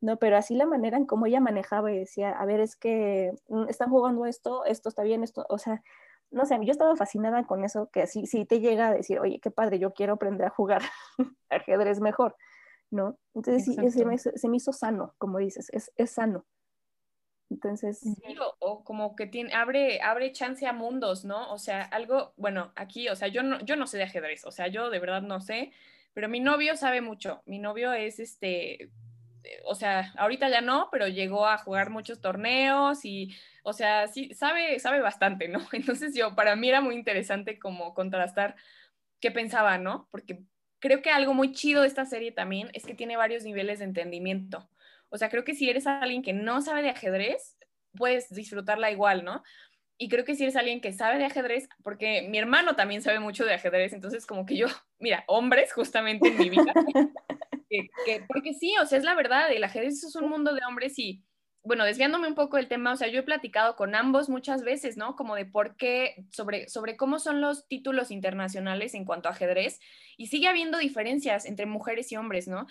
No, 0.00 0.18
pero 0.18 0.36
así 0.36 0.54
la 0.54 0.66
manera 0.66 0.96
en 0.98 1.06
cómo 1.06 1.26
ella 1.26 1.40
manejaba 1.40 1.90
y 1.90 1.98
decía, 1.98 2.30
a 2.30 2.44
ver, 2.44 2.60
es 2.60 2.76
que 2.76 3.32
mm, 3.48 3.68
están 3.68 3.90
jugando 3.90 4.26
esto, 4.26 4.64
esto 4.66 4.88
está 4.88 5.02
bien, 5.02 5.24
esto, 5.24 5.46
o 5.48 5.58
sea, 5.58 5.82
no 6.30 6.46
sé, 6.46 6.58
yo 6.62 6.72
estaba 6.72 6.96
fascinada 6.96 7.46
con 7.46 7.64
eso, 7.64 7.88
que 7.90 8.02
así 8.02 8.26
sí 8.26 8.44
te 8.44 8.60
llega 8.60 8.88
a 8.88 8.94
decir, 8.94 9.20
oye, 9.20 9.40
qué 9.40 9.50
padre, 9.50 9.78
yo 9.78 9.92
quiero 9.94 10.14
aprender 10.14 10.46
a 10.46 10.50
jugar 10.50 10.82
ajedrez 11.50 12.00
mejor. 12.00 12.36
¿no? 12.92 13.18
Entonces 13.34 13.64
sí, 13.64 13.74
se 13.74 14.04
me, 14.04 14.18
se 14.18 14.48
me, 14.48 14.56
hizo 14.56 14.72
sano, 14.72 15.14
como 15.18 15.38
dices, 15.38 15.70
es, 15.72 15.90
es 15.96 16.10
sano. 16.10 16.44
Entonces. 17.52 18.02
o, 18.60 18.82
como 18.82 19.14
que 19.14 19.26
tiene, 19.26 19.52
abre, 19.52 20.00
abre 20.00 20.32
chance 20.32 20.66
a 20.66 20.72
mundos, 20.72 21.24
¿no? 21.24 21.52
O 21.52 21.58
sea, 21.58 21.82
algo, 21.82 22.32
bueno, 22.36 22.72
aquí, 22.76 23.08
o 23.08 23.16
sea, 23.16 23.28
yo 23.28 23.42
no, 23.42 23.60
yo 23.60 23.76
no 23.76 23.86
sé 23.86 23.98
de 23.98 24.04
ajedrez, 24.04 24.44
o 24.44 24.50
sea, 24.50 24.68
yo 24.68 24.90
de 24.90 24.98
verdad 24.98 25.22
no 25.22 25.40
sé, 25.40 25.72
pero 26.14 26.28
mi 26.28 26.40
novio 26.40 26.76
sabe 26.76 27.00
mucho. 27.00 27.42
Mi 27.46 27.58
novio 27.58 27.92
es 27.92 28.18
este, 28.18 28.90
o 29.64 29.74
sea, 29.74 30.12
ahorita 30.16 30.48
ya 30.48 30.60
no, 30.60 30.88
pero 30.90 31.08
llegó 31.08 31.46
a 31.46 31.58
jugar 31.58 31.90
muchos 31.90 32.20
torneos 32.20 33.04
y, 33.04 33.34
o 33.62 33.72
sea, 33.72 34.08
sí, 34.08 34.32
sabe, 34.34 34.78
sabe 34.78 35.00
bastante, 35.00 35.48
¿no? 35.48 35.60
Entonces 35.72 36.14
yo, 36.14 36.34
para 36.34 36.56
mí 36.56 36.68
era 36.68 36.80
muy 36.80 36.94
interesante 36.94 37.58
como 37.58 37.94
contrastar 37.94 38.56
qué 39.20 39.30
pensaba, 39.30 39.78
¿no? 39.78 40.08
Porque 40.10 40.42
creo 40.78 41.02
que 41.02 41.10
algo 41.10 41.34
muy 41.34 41.52
chido 41.52 41.82
de 41.82 41.88
esta 41.88 42.06
serie 42.06 42.32
también 42.32 42.70
es 42.72 42.84
que 42.84 42.94
tiene 42.94 43.16
varios 43.16 43.44
niveles 43.44 43.78
de 43.78 43.84
entendimiento. 43.84 44.68
O 45.12 45.18
sea, 45.18 45.28
creo 45.28 45.44
que 45.44 45.54
si 45.54 45.68
eres 45.68 45.86
alguien 45.86 46.22
que 46.22 46.32
no 46.32 46.62
sabe 46.62 46.82
de 46.82 46.88
ajedrez, 46.88 47.58
puedes 47.96 48.30
disfrutarla 48.30 48.90
igual, 48.90 49.24
¿no? 49.24 49.42
Y 49.98 50.08
creo 50.08 50.24
que 50.24 50.34
si 50.34 50.42
eres 50.42 50.56
alguien 50.56 50.80
que 50.80 50.92
sabe 50.92 51.18
de 51.18 51.26
ajedrez, 51.26 51.68
porque 51.84 52.26
mi 52.28 52.38
hermano 52.38 52.74
también 52.74 53.02
sabe 53.02 53.20
mucho 53.20 53.44
de 53.44 53.54
ajedrez, 53.54 53.92
entonces 53.92 54.26
como 54.26 54.46
que 54.46 54.56
yo, 54.56 54.66
mira, 54.98 55.24
hombres 55.28 55.72
justamente 55.72 56.28
en 56.28 56.38
mi 56.38 56.50
vida, 56.50 56.72
porque 58.28 58.54
sí, 58.54 58.74
o 58.82 58.86
sea, 58.86 58.98
es 58.98 59.04
la 59.04 59.14
verdad, 59.14 59.52
el 59.52 59.62
ajedrez 59.62 60.02
es 60.02 60.16
un 60.16 60.28
mundo 60.28 60.54
de 60.54 60.62
hombres 60.66 60.98
y, 60.98 61.22
bueno, 61.62 61.84
desviándome 61.84 62.26
un 62.26 62.34
poco 62.34 62.56
del 62.56 62.68
tema, 62.68 62.92
o 62.92 62.96
sea, 62.96 63.08
yo 63.08 63.20
he 63.20 63.22
platicado 63.22 63.76
con 63.76 63.94
ambos 63.94 64.28
muchas 64.28 64.64
veces, 64.64 64.96
¿no? 64.96 65.14
Como 65.14 65.36
de 65.36 65.44
por 65.44 65.76
qué, 65.76 66.24
sobre, 66.32 66.68
sobre 66.68 66.96
cómo 66.96 67.18
son 67.18 67.40
los 67.40 67.68
títulos 67.68 68.10
internacionales 68.10 68.94
en 68.94 69.04
cuanto 69.04 69.28
a 69.28 69.32
ajedrez, 69.32 69.78
y 70.16 70.26
sigue 70.26 70.48
habiendo 70.48 70.78
diferencias 70.78 71.44
entre 71.44 71.66
mujeres 71.66 72.10
y 72.10 72.16
hombres, 72.16 72.48
¿no? 72.48 72.66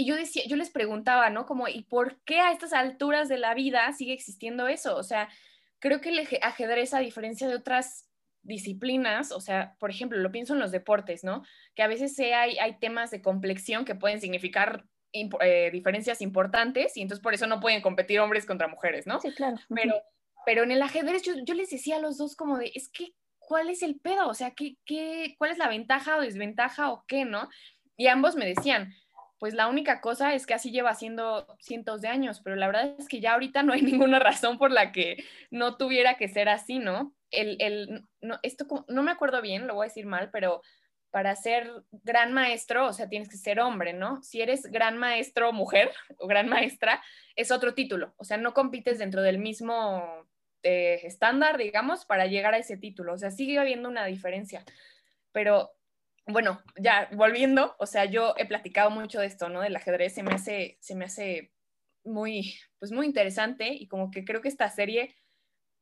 Y 0.00 0.06
yo 0.06 0.16
decía, 0.16 0.44
yo 0.46 0.56
les 0.56 0.70
preguntaba, 0.70 1.28
¿no? 1.28 1.44
Como, 1.44 1.68
¿y 1.68 1.82
por 1.82 2.22
qué 2.22 2.40
a 2.40 2.52
estas 2.52 2.72
alturas 2.72 3.28
de 3.28 3.36
la 3.36 3.52
vida 3.52 3.92
sigue 3.92 4.14
existiendo 4.14 4.66
eso? 4.66 4.96
O 4.96 5.02
sea, 5.02 5.28
creo 5.78 6.00
que 6.00 6.08
el 6.08 6.26
ajedrez, 6.40 6.94
a 6.94 7.00
diferencia 7.00 7.46
de 7.46 7.54
otras 7.54 8.08
disciplinas, 8.40 9.30
o 9.30 9.42
sea, 9.42 9.76
por 9.78 9.90
ejemplo, 9.90 10.18
lo 10.18 10.32
pienso 10.32 10.54
en 10.54 10.60
los 10.60 10.72
deportes, 10.72 11.22
¿no? 11.22 11.44
Que 11.74 11.82
a 11.82 11.86
veces 11.86 12.18
hay, 12.18 12.58
hay 12.58 12.78
temas 12.78 13.10
de 13.10 13.20
complexión 13.20 13.84
que 13.84 13.94
pueden 13.94 14.22
significar 14.22 14.86
eh, 15.12 15.68
diferencias 15.70 16.22
importantes 16.22 16.96
y 16.96 17.02
entonces 17.02 17.22
por 17.22 17.34
eso 17.34 17.46
no 17.46 17.60
pueden 17.60 17.82
competir 17.82 18.20
hombres 18.20 18.46
contra 18.46 18.68
mujeres, 18.68 19.06
¿no? 19.06 19.20
Sí, 19.20 19.34
claro. 19.34 19.58
Pero, 19.68 19.96
pero 20.46 20.62
en 20.62 20.70
el 20.70 20.80
ajedrez 20.80 21.24
yo, 21.24 21.34
yo 21.44 21.52
les 21.52 21.68
decía 21.68 21.96
a 21.96 22.00
los 22.00 22.16
dos 22.16 22.36
como 22.36 22.56
de, 22.56 22.72
es 22.74 22.88
que, 22.88 23.12
¿cuál 23.38 23.68
es 23.68 23.82
el 23.82 24.00
pedo? 24.00 24.28
O 24.28 24.34
sea, 24.34 24.52
¿qué, 24.52 24.78
qué, 24.86 25.34
¿cuál 25.36 25.50
es 25.50 25.58
la 25.58 25.68
ventaja 25.68 26.16
o 26.16 26.22
desventaja 26.22 26.90
o 26.90 27.04
qué, 27.06 27.26
no? 27.26 27.50
Y 27.98 28.06
ambos 28.06 28.34
me 28.34 28.46
decían, 28.46 28.94
pues 29.40 29.54
la 29.54 29.68
única 29.68 30.02
cosa 30.02 30.34
es 30.34 30.46
que 30.46 30.52
así 30.52 30.70
lleva 30.70 30.94
siendo 30.94 31.46
cientos 31.60 32.02
de 32.02 32.08
años, 32.08 32.42
pero 32.44 32.56
la 32.56 32.66
verdad 32.66 32.94
es 32.98 33.08
que 33.08 33.20
ya 33.20 33.32
ahorita 33.32 33.62
no 33.62 33.72
hay 33.72 33.80
ninguna 33.82 34.18
razón 34.20 34.58
por 34.58 34.70
la 34.70 34.92
que 34.92 35.24
no 35.50 35.78
tuviera 35.78 36.16
que 36.16 36.28
ser 36.28 36.50
así, 36.50 36.78
¿no? 36.78 37.14
El, 37.30 37.56
el, 37.58 38.04
no, 38.20 38.38
esto 38.42 38.66
no 38.88 39.02
me 39.02 39.10
acuerdo 39.10 39.40
bien, 39.40 39.66
lo 39.66 39.74
voy 39.74 39.86
a 39.86 39.88
decir 39.88 40.04
mal, 40.04 40.28
pero 40.30 40.60
para 41.10 41.34
ser 41.36 41.72
gran 41.90 42.34
maestro, 42.34 42.86
o 42.86 42.92
sea, 42.92 43.08
tienes 43.08 43.30
que 43.30 43.38
ser 43.38 43.60
hombre, 43.60 43.94
¿no? 43.94 44.22
Si 44.22 44.42
eres 44.42 44.62
gran 44.66 44.98
maestro 44.98 45.54
mujer 45.54 45.90
o 46.18 46.26
gran 46.26 46.46
maestra, 46.46 47.02
es 47.34 47.50
otro 47.50 47.72
título, 47.72 48.12
o 48.18 48.24
sea, 48.24 48.36
no 48.36 48.52
compites 48.52 48.98
dentro 48.98 49.22
del 49.22 49.38
mismo 49.38 50.28
eh, 50.62 51.00
estándar, 51.04 51.56
digamos, 51.56 52.04
para 52.04 52.26
llegar 52.26 52.52
a 52.52 52.58
ese 52.58 52.76
título, 52.76 53.14
o 53.14 53.18
sea, 53.18 53.30
sigue 53.30 53.58
habiendo 53.58 53.88
una 53.88 54.04
diferencia, 54.04 54.64
pero 55.32 55.70
bueno, 56.26 56.62
ya 56.78 57.08
volviendo, 57.12 57.74
o 57.78 57.86
sea, 57.86 58.04
yo 58.04 58.34
he 58.36 58.46
platicado 58.46 58.90
mucho 58.90 59.20
de 59.20 59.26
esto, 59.26 59.48
¿no? 59.48 59.60
Del 59.60 59.76
ajedrez, 59.76 60.14
se 60.14 60.22
me 60.22 60.32
hace, 60.32 60.78
se 60.80 60.94
me 60.94 61.06
hace 61.06 61.52
muy, 62.04 62.54
pues 62.78 62.92
muy 62.92 63.06
interesante 63.06 63.68
y 63.68 63.88
como 63.88 64.10
que 64.10 64.24
creo 64.24 64.40
que 64.40 64.48
esta 64.48 64.68
serie, 64.68 65.16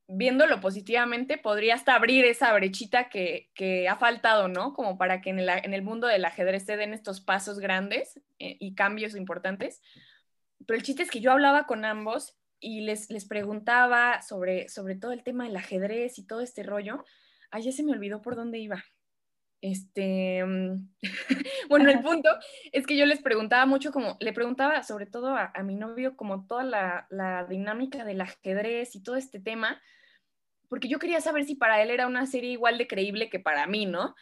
viéndolo 0.09 0.61
positivamente, 0.61 1.39
podría 1.39 1.75
hasta 1.75 1.95
abrir 1.95 2.25
esa 2.25 2.53
brechita 2.53 3.09
que, 3.09 3.87
ha 3.89 3.97
faltado, 3.97 4.49
¿no? 4.49 4.75
Como 4.75 4.99
para 4.99 5.21
que 5.21 5.31
en 5.31 5.41
el, 5.41 5.49
en 5.49 5.75
el, 5.75 5.83
mundo 5.83 6.07
del 6.07 6.25
ajedrez 6.25 6.65
se 6.65 6.77
den 6.77 6.95
estos 6.95 7.21
pasos 7.21 7.59
grandes 7.59 8.21
eh, 8.39 8.57
y 8.61 8.75
cambios 8.75 9.15
importantes. 9.17 9.83
Pero 10.67 10.77
el 10.77 10.83
chiste 10.83 11.03
es 11.03 11.11
que 11.11 11.21
yo 11.21 11.33
hablaba 11.33 11.67
con 11.67 11.85
ambos 11.85 12.37
y 12.61 12.81
les, 12.81 13.11
les 13.11 13.27
preguntaba 13.27 14.23
sobre, 14.23 14.69
sobre 14.69 14.97
todo 14.97 15.13
el 15.13 15.23
tema 15.23 15.45
del 15.45 15.57
ajedrez 15.57 16.19
y 16.19 16.27
todo 16.27 16.41
este 16.41 16.63
rollo. 16.63 17.05
Ay, 17.51 17.63
ya 17.63 17.73
se 17.73 17.85
me 17.85 17.93
olvidó 17.93 18.21
por 18.23 18.35
dónde 18.35 18.59
iba. 18.59 18.85
Este, 19.61 20.45
mm, 20.45 20.89
bueno, 21.69 21.91
el 21.91 22.01
punto 22.01 22.31
es 22.73 22.87
que 22.87 22.97
yo 22.97 23.07
les 23.07 23.21
preguntaba 23.21 23.67
mucho, 23.67 23.93
como 23.93 24.17
le 24.21 24.33
preguntaba 24.33 24.83
sobre 24.83 25.07
todo 25.07 25.37
a, 25.37 25.53
mi 25.63 25.75
novio, 25.75 26.17
como 26.17 26.47
toda 26.47 26.65
la, 26.65 27.07
la, 27.11 27.45
dinámica 27.45 28.05
del 28.05 28.21
ajedrez 28.21 28.95
y 28.95 29.03
todo 29.03 29.17
este 29.17 29.41
tema, 29.41 29.81
porque 30.69 30.89
yo 30.89 30.99
quería 30.99 31.21
saber 31.21 31.45
si 31.45 31.55
para 31.55 31.83
él 31.83 31.91
era 31.91 32.07
una 32.07 32.27
serie 32.27 32.53
igual 32.53 32.79
de 32.79 32.87
creíble 32.87 33.31
que 33.31 33.41
para 33.41 33.67
mí, 33.67 33.87
¿no? 33.87 34.15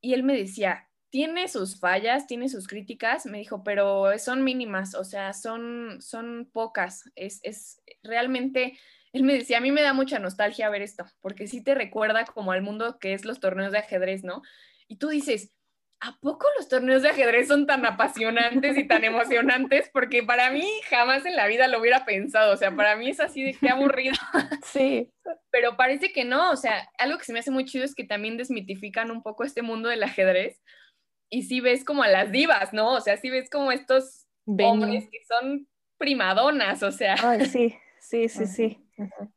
Y 0.00 0.14
él 0.14 0.22
me 0.22 0.36
decía, 0.36 0.88
tiene 1.10 1.46
sus 1.46 1.78
fallas, 1.78 2.26
tiene 2.26 2.48
sus 2.48 2.66
críticas, 2.66 3.26
me 3.26 3.38
dijo, 3.38 3.62
pero 3.62 4.18
son 4.18 4.42
mínimas, 4.42 4.94
o 4.94 5.04
sea, 5.04 5.32
son, 5.32 6.00
son 6.00 6.48
pocas, 6.52 7.04
es, 7.14 7.40
es 7.42 7.82
realmente 8.02 8.78
él 9.12 9.24
me 9.24 9.34
decía, 9.34 9.58
a 9.58 9.60
mí 9.60 9.70
me 9.70 9.82
da 9.82 9.92
mucha 9.92 10.18
nostalgia 10.18 10.70
ver 10.70 10.80
esto, 10.80 11.04
porque 11.20 11.46
sí 11.46 11.62
te 11.62 11.74
recuerda 11.74 12.24
como 12.24 12.52
al 12.52 12.62
mundo 12.62 12.98
que 12.98 13.12
es 13.12 13.26
los 13.26 13.40
torneos 13.40 13.72
de 13.72 13.78
ajedrez, 13.78 14.24
¿no? 14.24 14.42
Y 14.88 14.96
tú 14.96 15.08
dices, 15.08 15.52
¿a 16.00 16.18
poco 16.20 16.46
los 16.58 16.68
torneos 16.68 17.02
de 17.02 17.10
ajedrez 17.10 17.48
son 17.48 17.66
tan 17.66 17.86
apasionantes 17.86 18.76
y 18.76 18.86
tan 18.86 19.04
emocionantes? 19.04 19.88
Porque 19.92 20.22
para 20.22 20.50
mí 20.50 20.68
jamás 20.90 21.24
en 21.26 21.36
la 21.36 21.46
vida 21.46 21.68
lo 21.68 21.80
hubiera 21.80 22.04
pensado, 22.04 22.52
o 22.52 22.56
sea, 22.56 22.74
para 22.74 22.96
mí 22.96 23.10
es 23.10 23.20
así 23.20 23.42
de 23.42 23.54
qué 23.54 23.68
aburrido. 23.68 24.14
Sí. 24.64 25.12
Pero 25.50 25.76
parece 25.76 26.12
que 26.12 26.24
no, 26.24 26.50
o 26.50 26.56
sea, 26.56 26.88
algo 26.98 27.18
que 27.18 27.24
se 27.24 27.32
me 27.32 27.40
hace 27.40 27.50
muy 27.50 27.64
chido 27.64 27.84
es 27.84 27.94
que 27.94 28.04
también 28.04 28.36
desmitifican 28.36 29.10
un 29.10 29.22
poco 29.22 29.44
este 29.44 29.62
mundo 29.62 29.88
del 29.88 30.02
ajedrez 30.02 30.60
y 31.30 31.42
sí 31.42 31.60
ves 31.60 31.84
como 31.84 32.02
a 32.02 32.08
las 32.08 32.32
divas, 32.32 32.72
¿no? 32.72 32.92
O 32.92 33.00
sea, 33.00 33.16
sí 33.16 33.30
ves 33.30 33.48
como 33.50 33.72
estos 33.72 34.26
hombres 34.46 35.08
que 35.10 35.18
son 35.26 35.68
primadonas, 35.98 36.82
o 36.82 36.92
sea. 36.92 37.16
Ay, 37.22 37.46
sí, 37.46 37.74
sí, 38.00 38.28
sí, 38.28 38.46
sí, 38.46 38.78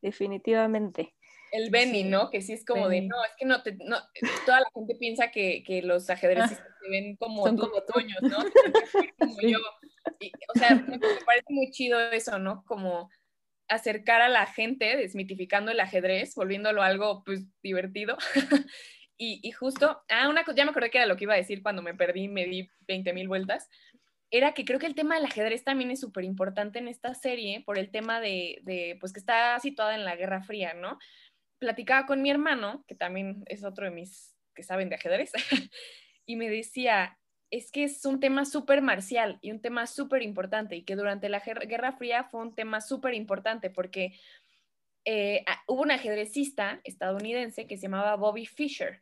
definitivamente 0.01 1.14
el 1.55 1.69
Benny, 1.69 2.03
¿no? 2.03 2.29
Que 2.29 2.41
sí 2.41 2.53
es 2.53 2.65
como 2.65 2.89
de, 2.89 3.01
no, 3.01 3.23
es 3.23 3.31
que 3.37 3.45
no, 3.45 3.61
te, 3.63 3.73
no, 3.73 3.97
toda 4.45 4.61
la 4.61 4.67
gente 4.73 4.95
piensa 4.95 5.31
que, 5.31 5.63
que 5.63 5.81
los 5.81 6.09
ajedrecistas 6.09 6.67
se 6.81 6.89
ven 6.89 7.15
como 7.15 7.45
Son 7.45 7.57
como 7.57 7.81
toños, 7.83 8.21
¿no? 8.21 8.37
como 9.19 9.41
yo. 9.41 9.59
o 9.59 10.59
sea, 10.59 10.75
me, 10.75 10.99
parece 10.99 11.45
muy 11.49 11.71
chido 11.71 11.99
eso, 12.11 12.39
¿no? 12.39 12.63
Como 12.65 13.09
acercar 13.67 14.21
a 14.21 14.29
la 14.29 14.45
gente, 14.45 14.95
desmitificando 14.97 15.71
el 15.71 15.79
ajedrez, 15.79 16.35
volviéndolo 16.35 16.83
algo, 16.83 17.23
pues, 17.25 17.45
divertido. 17.63 18.17
y, 19.17 19.39
y, 19.41 19.51
justo, 19.51 20.03
ah, 20.09 20.29
una 20.29 20.43
cosa, 20.43 20.57
ya 20.57 20.65
me 20.65 20.71
acordé 20.71 20.91
que 20.91 20.99
era 20.99 21.07
lo 21.07 21.15
que 21.15 21.23
iba 21.23 21.33
a 21.33 21.37
decir 21.37 21.63
cuando 21.63 21.81
me 21.81 21.95
perdí, 21.95 22.27
me 22.27 22.45
di 22.45 22.69
20 22.87 23.13
mil 23.13 23.27
vueltas, 23.27 23.69
era 24.31 24.53
que 24.53 24.65
creo 24.65 24.79
que 24.79 24.87
el 24.87 24.95
tema 24.95 25.15
del 25.15 25.25
ajedrez 25.25 25.63
también 25.63 25.91
es 25.91 25.99
súper 25.99 26.23
importante 26.23 26.79
en 26.79 26.87
esta 26.87 27.13
serie 27.13 27.63
por 27.65 27.77
el 27.77 27.89
tema 27.89 28.19
de, 28.19 28.59
de, 28.63 28.97
pues, 28.99 29.13
que 29.13 29.19
está 29.19 29.59
situada 29.59 29.95
en 29.95 30.03
la 30.03 30.15
Guerra 30.15 30.43
Fría, 30.43 30.73
¿no? 30.73 30.99
Platicaba 31.59 32.05
con 32.05 32.21
mi 32.21 32.29
hermano, 32.29 32.83
que 32.87 32.95
también 32.95 33.43
es 33.47 33.63
otro 33.63 33.85
de 33.85 33.91
mis 33.91 34.35
que 34.53 34.63
saben 34.63 34.89
de 34.89 34.95
ajedrez, 34.95 35.31
y 36.25 36.35
me 36.37 36.49
decía, 36.49 37.17
es 37.51 37.71
que 37.71 37.83
es 37.83 38.05
un 38.05 38.19
tema 38.19 38.45
súper 38.45 38.81
marcial 38.81 39.37
y 39.41 39.51
un 39.51 39.61
tema 39.61 39.85
súper 39.87 40.21
importante 40.21 40.75
y 40.75 40.83
que 40.83 40.95
durante 40.95 41.29
la 41.29 41.39
Guerra 41.39 41.93
Fría 41.93 42.23
fue 42.23 42.41
un 42.41 42.55
tema 42.55 42.81
súper 42.81 43.13
importante 43.13 43.69
porque 43.69 44.17
eh, 45.05 45.45
hubo 45.67 45.83
un 45.83 45.91
ajedrecista 45.91 46.81
estadounidense 46.83 47.67
que 47.67 47.77
se 47.77 47.83
llamaba 47.83 48.15
Bobby 48.15 48.45
Fischer, 48.45 49.01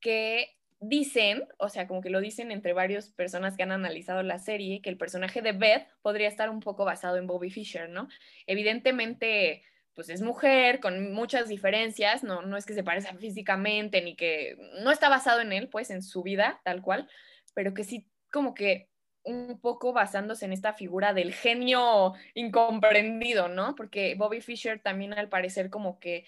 que 0.00 0.56
dicen, 0.80 1.48
o 1.58 1.68
sea, 1.68 1.88
como 1.88 2.00
que 2.00 2.10
lo 2.10 2.20
dicen 2.20 2.52
entre 2.52 2.72
varias 2.72 3.10
personas 3.10 3.56
que 3.56 3.64
han 3.64 3.72
analizado 3.72 4.22
la 4.22 4.38
serie, 4.38 4.80
que 4.80 4.90
el 4.90 4.96
personaje 4.96 5.42
de 5.42 5.52
Beth 5.52 5.88
podría 6.02 6.28
estar 6.28 6.50
un 6.50 6.60
poco 6.60 6.84
basado 6.84 7.16
en 7.16 7.26
Bobby 7.26 7.50
Fischer, 7.50 7.88
¿no? 7.88 8.08
Evidentemente 8.46 9.62
pues 9.94 10.08
es 10.08 10.22
mujer, 10.22 10.80
con 10.80 11.12
muchas 11.12 11.48
diferencias, 11.48 12.22
no, 12.24 12.42
no 12.42 12.56
es 12.56 12.66
que 12.66 12.74
se 12.74 12.84
parezca 12.84 13.14
físicamente, 13.18 14.02
ni 14.02 14.16
que 14.16 14.56
no 14.82 14.90
está 14.90 15.08
basado 15.08 15.40
en 15.40 15.52
él, 15.52 15.68
pues 15.68 15.90
en 15.90 16.02
su 16.02 16.22
vida, 16.22 16.60
tal 16.64 16.82
cual, 16.82 17.08
pero 17.54 17.74
que 17.74 17.84
sí 17.84 18.08
como 18.30 18.54
que 18.54 18.88
un 19.24 19.58
poco 19.60 19.92
basándose 19.92 20.44
en 20.44 20.52
esta 20.52 20.74
figura 20.74 21.14
del 21.14 21.32
genio 21.32 22.12
incomprendido, 22.34 23.48
¿no? 23.48 23.74
Porque 23.74 24.14
Bobby 24.16 24.40
Fischer 24.40 24.80
también 24.80 25.14
al 25.14 25.28
parecer 25.28 25.70
como 25.70 25.98
que, 25.98 26.26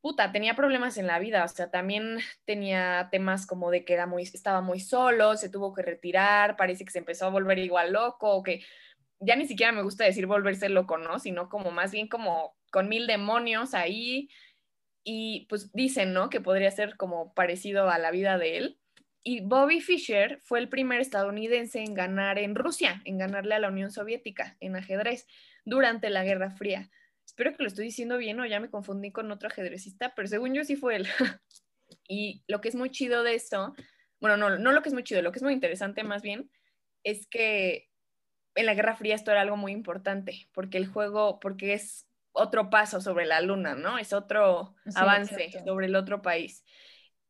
puta, 0.00 0.30
tenía 0.30 0.54
problemas 0.54 0.96
en 0.96 1.08
la 1.08 1.18
vida, 1.18 1.44
o 1.44 1.48
sea, 1.48 1.70
también 1.70 2.18
tenía 2.44 3.08
temas 3.10 3.46
como 3.46 3.70
de 3.70 3.84
que 3.84 3.94
era 3.94 4.06
muy, 4.06 4.22
estaba 4.22 4.60
muy 4.60 4.78
solo, 4.78 5.36
se 5.36 5.48
tuvo 5.48 5.74
que 5.74 5.82
retirar, 5.82 6.56
parece 6.56 6.84
que 6.84 6.92
se 6.92 7.00
empezó 7.00 7.26
a 7.26 7.30
volver 7.30 7.58
igual 7.58 7.92
loco, 7.92 8.42
que 8.44 8.64
ya 9.18 9.34
ni 9.36 9.46
siquiera 9.46 9.72
me 9.72 9.82
gusta 9.82 10.04
decir 10.04 10.26
volverse 10.26 10.68
loco, 10.68 10.98
¿no? 10.98 11.18
Sino 11.18 11.48
como 11.48 11.70
más 11.72 11.90
bien 11.90 12.08
como 12.08 12.55
con 12.70 12.88
mil 12.88 13.06
demonios 13.06 13.74
ahí 13.74 14.28
y 15.04 15.46
pues 15.48 15.72
dicen, 15.72 16.12
¿no? 16.12 16.30
Que 16.30 16.40
podría 16.40 16.70
ser 16.70 16.96
como 16.96 17.32
parecido 17.34 17.88
a 17.90 17.98
la 17.98 18.10
vida 18.10 18.38
de 18.38 18.56
él. 18.56 18.78
Y 19.22 19.40
Bobby 19.40 19.80
Fischer 19.80 20.40
fue 20.44 20.58
el 20.58 20.68
primer 20.68 21.00
estadounidense 21.00 21.80
en 21.80 21.94
ganar 21.94 22.38
en 22.38 22.54
Rusia, 22.54 23.02
en 23.04 23.18
ganarle 23.18 23.54
a 23.54 23.58
la 23.58 23.68
Unión 23.68 23.90
Soviética 23.90 24.56
en 24.60 24.76
ajedrez 24.76 25.26
durante 25.64 26.10
la 26.10 26.24
Guerra 26.24 26.50
Fría. 26.50 26.90
Espero 27.24 27.56
que 27.56 27.62
lo 27.62 27.68
estoy 27.68 27.86
diciendo 27.86 28.18
bien 28.18 28.38
o 28.40 28.46
ya 28.46 28.60
me 28.60 28.70
confundí 28.70 29.10
con 29.10 29.30
otro 29.32 29.48
ajedrecista, 29.48 30.14
pero 30.14 30.28
según 30.28 30.54
yo 30.54 30.64
sí 30.64 30.76
fue 30.76 30.96
él. 30.96 31.08
y 32.08 32.44
lo 32.46 32.60
que 32.60 32.68
es 32.68 32.74
muy 32.74 32.90
chido 32.90 33.22
de 33.24 33.34
esto, 33.34 33.74
bueno, 34.20 34.36
no, 34.36 34.58
no 34.58 34.72
lo 34.72 34.82
que 34.82 34.88
es 34.88 34.94
muy 34.94 35.02
chido, 35.02 35.22
lo 35.22 35.32
que 35.32 35.38
es 35.38 35.42
muy 35.42 35.52
interesante 35.52 36.04
más 36.04 36.22
bien, 36.22 36.50
es 37.02 37.26
que 37.26 37.88
en 38.54 38.66
la 38.66 38.74
Guerra 38.74 38.96
Fría 38.96 39.14
esto 39.14 39.30
era 39.30 39.42
algo 39.42 39.56
muy 39.56 39.72
importante, 39.72 40.48
porque 40.52 40.78
el 40.78 40.86
juego, 40.86 41.38
porque 41.40 41.74
es 41.74 42.05
otro 42.36 42.70
paso 42.70 43.00
sobre 43.00 43.26
la 43.26 43.40
luna, 43.40 43.74
¿no? 43.74 43.98
Es 43.98 44.12
otro 44.12 44.74
avance 44.94 45.50
sobre 45.64 45.86
el 45.86 45.96
otro 45.96 46.22
país 46.22 46.64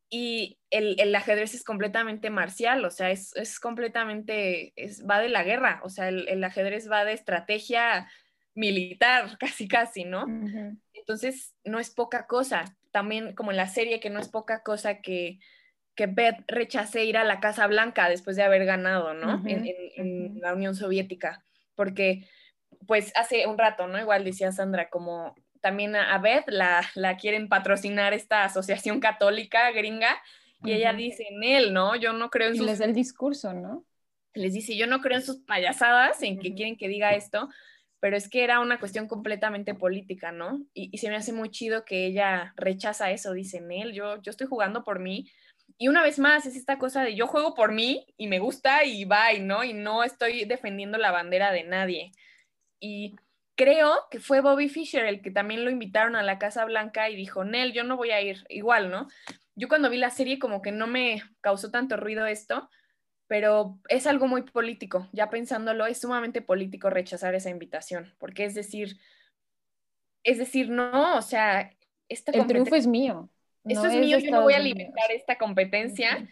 y 0.08 0.58
el, 0.70 1.14
ajedrez 1.14 1.54
es 1.54 1.64
completamente 1.64 2.30
marcial, 2.30 2.84
o 2.84 2.90
sea, 2.90 3.10
es, 3.10 3.60
completamente, 3.60 4.72
va 5.08 5.20
de 5.20 5.28
la 5.28 5.42
guerra, 5.42 5.80
o 5.82 5.88
sea, 5.88 6.08
el, 6.08 6.44
ajedrez 6.44 6.90
va 6.90 7.04
de 7.04 7.12
estrategia 7.12 8.08
militar, 8.54 9.36
casi, 9.38 9.66
casi, 9.68 10.04
¿no? 10.04 10.26
Entonces, 10.92 11.54
no 11.64 11.78
es 11.78 11.90
poca 11.90 12.26
cosa. 12.26 12.64
También 12.92 13.34
como 13.34 13.50
en 13.50 13.56
la 13.56 13.68
serie, 13.68 14.00
que 14.00 14.10
no 14.10 14.20
es 14.20 14.28
poca 14.28 14.62
cosa 14.62 15.00
que, 15.00 15.38
que 15.94 16.06
Beth 16.06 16.44
rechace 16.46 17.04
ir 17.04 17.16
a 17.16 17.24
la 17.24 17.40
Casa 17.40 17.66
Blanca 17.66 18.08
después 18.08 18.36
de 18.36 18.42
haber 18.42 18.64
ganado, 18.64 19.12
¿no? 19.12 19.42
en, 19.46 19.66
en 19.96 20.40
la 20.40 20.54
Unión 20.54 20.74
Soviética, 20.74 21.44
porque 21.74 22.26
pues 22.86 23.12
hace 23.16 23.46
un 23.46 23.58
rato, 23.58 23.86
¿no? 23.86 23.98
Igual 24.00 24.24
decía 24.24 24.52
Sandra, 24.52 24.88
como 24.88 25.34
también 25.60 25.96
a, 25.96 26.18
Beth 26.18 26.48
la, 26.48 27.16
quieren 27.20 27.48
patrocinar 27.48 28.14
esta 28.14 28.44
asociación 28.44 29.00
católica 29.00 29.70
gringa 29.72 30.16
y 30.62 30.72
ella 30.72 30.92
dice 30.92 31.26
en 31.28 31.42
él, 31.42 31.72
¿no? 31.72 31.96
Yo 31.96 32.12
no 32.12 32.30
creo 32.30 32.48
en 32.48 32.56
y 32.56 32.60
les 32.60 32.78
da 32.78 32.84
el 32.84 32.94
discurso, 32.94 33.52
¿no? 33.52 33.84
Les 34.34 34.52
dice, 34.52 34.76
yo 34.76 34.86
no 34.86 35.00
creo 35.00 35.18
en 35.18 35.24
sus 35.24 35.38
payasadas, 35.38 36.22
en 36.22 36.38
que 36.38 36.54
quieren 36.54 36.76
que 36.76 36.88
diga 36.88 37.14
esto, 37.14 37.48
pero 38.00 38.16
es 38.16 38.28
que 38.28 38.44
era 38.44 38.60
una 38.60 38.78
cuestión 38.78 39.08
completamente 39.08 39.74
política, 39.74 40.30
¿no? 40.30 40.60
Y, 40.74 40.96
se 40.98 41.08
me 41.08 41.16
hace 41.16 41.32
muy 41.32 41.50
chido 41.50 41.84
que 41.84 42.06
ella 42.06 42.52
rechaza 42.56 43.10
eso, 43.10 43.32
dice 43.32 43.58
en 43.58 43.72
él, 43.72 43.92
yo, 43.92 44.20
yo 44.22 44.30
estoy 44.30 44.46
jugando 44.46 44.84
por 44.84 45.00
mí. 45.00 45.30
Y 45.78 45.88
una 45.88 46.02
vez 46.02 46.18
más, 46.18 46.46
es 46.46 46.56
esta 46.56 46.78
cosa 46.78 47.02
de 47.02 47.16
yo 47.16 47.26
juego 47.26 47.54
por 47.54 47.72
mí 47.72 48.06
y 48.16 48.28
me 48.28 48.38
gusta 48.38 48.84
y 48.84 49.04
bye, 49.04 49.40
¿no? 49.40 49.64
Y 49.64 49.72
no 49.72 50.04
estoy 50.04 50.44
defendiendo 50.44 50.98
la 50.98 51.10
bandera 51.10 51.50
de 51.50 51.64
nadie. 51.64 52.12
Y 52.80 53.16
creo 53.56 53.94
que 54.10 54.20
fue 54.20 54.40
Bobby 54.40 54.68
Fischer 54.68 55.06
el 55.06 55.22
que 55.22 55.30
también 55.30 55.64
lo 55.64 55.70
invitaron 55.70 56.16
a 56.16 56.22
la 56.22 56.38
Casa 56.38 56.64
Blanca 56.64 57.08
y 57.10 57.16
dijo, 57.16 57.44
Nel, 57.44 57.72
yo 57.72 57.84
no 57.84 57.96
voy 57.96 58.10
a 58.10 58.20
ir 58.20 58.44
igual, 58.48 58.90
¿no? 58.90 59.08
Yo 59.54 59.68
cuando 59.68 59.90
vi 59.90 59.96
la 59.96 60.10
serie 60.10 60.38
como 60.38 60.60
que 60.60 60.72
no 60.72 60.86
me 60.86 61.22
causó 61.40 61.70
tanto 61.70 61.96
ruido 61.96 62.26
esto, 62.26 62.68
pero 63.26 63.80
es 63.88 64.06
algo 64.06 64.28
muy 64.28 64.42
político, 64.42 65.08
ya 65.12 65.30
pensándolo, 65.30 65.86
es 65.86 66.00
sumamente 66.00 66.42
político 66.42 66.90
rechazar 66.90 67.34
esa 67.34 67.50
invitación, 67.50 68.14
porque 68.18 68.44
es 68.44 68.54
decir, 68.54 68.98
es 70.22 70.38
decir, 70.38 70.68
no, 70.68 71.16
o 71.16 71.22
sea, 71.22 71.72
esta 72.08 72.32
el 72.32 72.46
triunfo 72.46 72.76
es 72.76 72.86
mío. 72.86 73.30
Esto 73.64 73.86
es 73.86 73.94
mío, 73.94 74.18
yo 74.18 74.30
no 74.30 74.42
voy 74.42 74.54
a 74.54 74.58
alimentar 74.58 75.10
esta 75.10 75.38
competencia. 75.38 76.28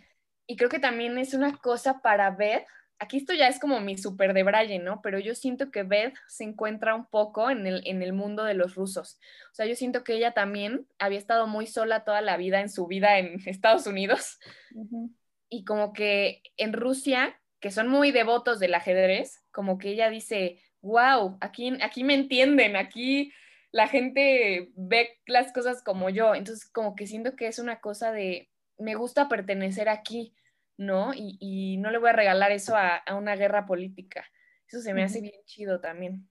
Y 0.46 0.56
creo 0.56 0.68
que 0.68 0.78
también 0.78 1.18
es 1.18 1.34
una 1.34 1.56
cosa 1.56 2.00
para 2.00 2.30
ver 2.30 2.64
aquí 2.98 3.18
esto 3.18 3.34
ya 3.34 3.48
es 3.48 3.58
como 3.58 3.80
mi 3.80 3.96
super 3.98 4.34
de 4.34 4.42
Braille, 4.42 4.78
¿no? 4.78 5.00
Pero 5.02 5.18
yo 5.18 5.34
siento 5.34 5.70
que 5.70 5.82
Beth 5.82 6.14
se 6.28 6.44
encuentra 6.44 6.94
un 6.94 7.06
poco 7.06 7.50
en 7.50 7.66
el, 7.66 7.82
en 7.86 8.02
el 8.02 8.12
mundo 8.12 8.44
de 8.44 8.54
los 8.54 8.74
rusos. 8.74 9.18
O 9.52 9.54
sea, 9.54 9.66
yo 9.66 9.74
siento 9.74 10.04
que 10.04 10.14
ella 10.14 10.32
también 10.32 10.86
había 10.98 11.18
estado 11.18 11.46
muy 11.46 11.66
sola 11.66 12.04
toda 12.04 12.20
la 12.20 12.36
vida 12.36 12.60
en 12.60 12.68
su 12.68 12.86
vida 12.86 13.18
en 13.18 13.40
Estados 13.46 13.86
Unidos. 13.86 14.38
Y 15.48 15.64
como 15.64 15.92
que 15.92 16.42
en 16.56 16.72
Rusia, 16.72 17.40
que 17.60 17.70
son 17.70 17.88
muy 17.88 18.10
devotos 18.10 18.58
del 18.58 18.74
ajedrez, 18.74 19.44
como 19.50 19.78
que 19.78 19.90
ella 19.90 20.10
dice, 20.10 20.60
wow, 20.80 21.38
aquí, 21.40 21.72
aquí 21.82 22.04
me 22.04 22.14
entienden, 22.14 22.76
aquí 22.76 23.32
la 23.70 23.88
gente 23.88 24.70
ve 24.76 25.18
las 25.26 25.52
cosas 25.52 25.82
como 25.82 26.10
yo. 26.10 26.34
Entonces, 26.34 26.68
como 26.70 26.94
que 26.94 27.06
siento 27.06 27.34
que 27.36 27.48
es 27.48 27.58
una 27.58 27.80
cosa 27.80 28.12
de, 28.12 28.50
me 28.78 28.94
gusta 28.94 29.28
pertenecer 29.28 29.88
aquí 29.88 30.34
¿no? 30.76 31.12
Y, 31.14 31.76
no 31.78 31.90
le 31.90 31.98
voy 31.98 32.10
a 32.10 32.14
regalar 32.14 32.52
eso 32.52 32.74
a, 32.76 33.02
una 33.16 33.36
guerra 33.36 33.66
política. 33.66 34.24
Eso 34.66 34.80
se 34.80 34.94
me 34.94 35.02
hace 35.02 35.20
bien 35.20 35.40
chido 35.44 35.80
también. 35.80 36.28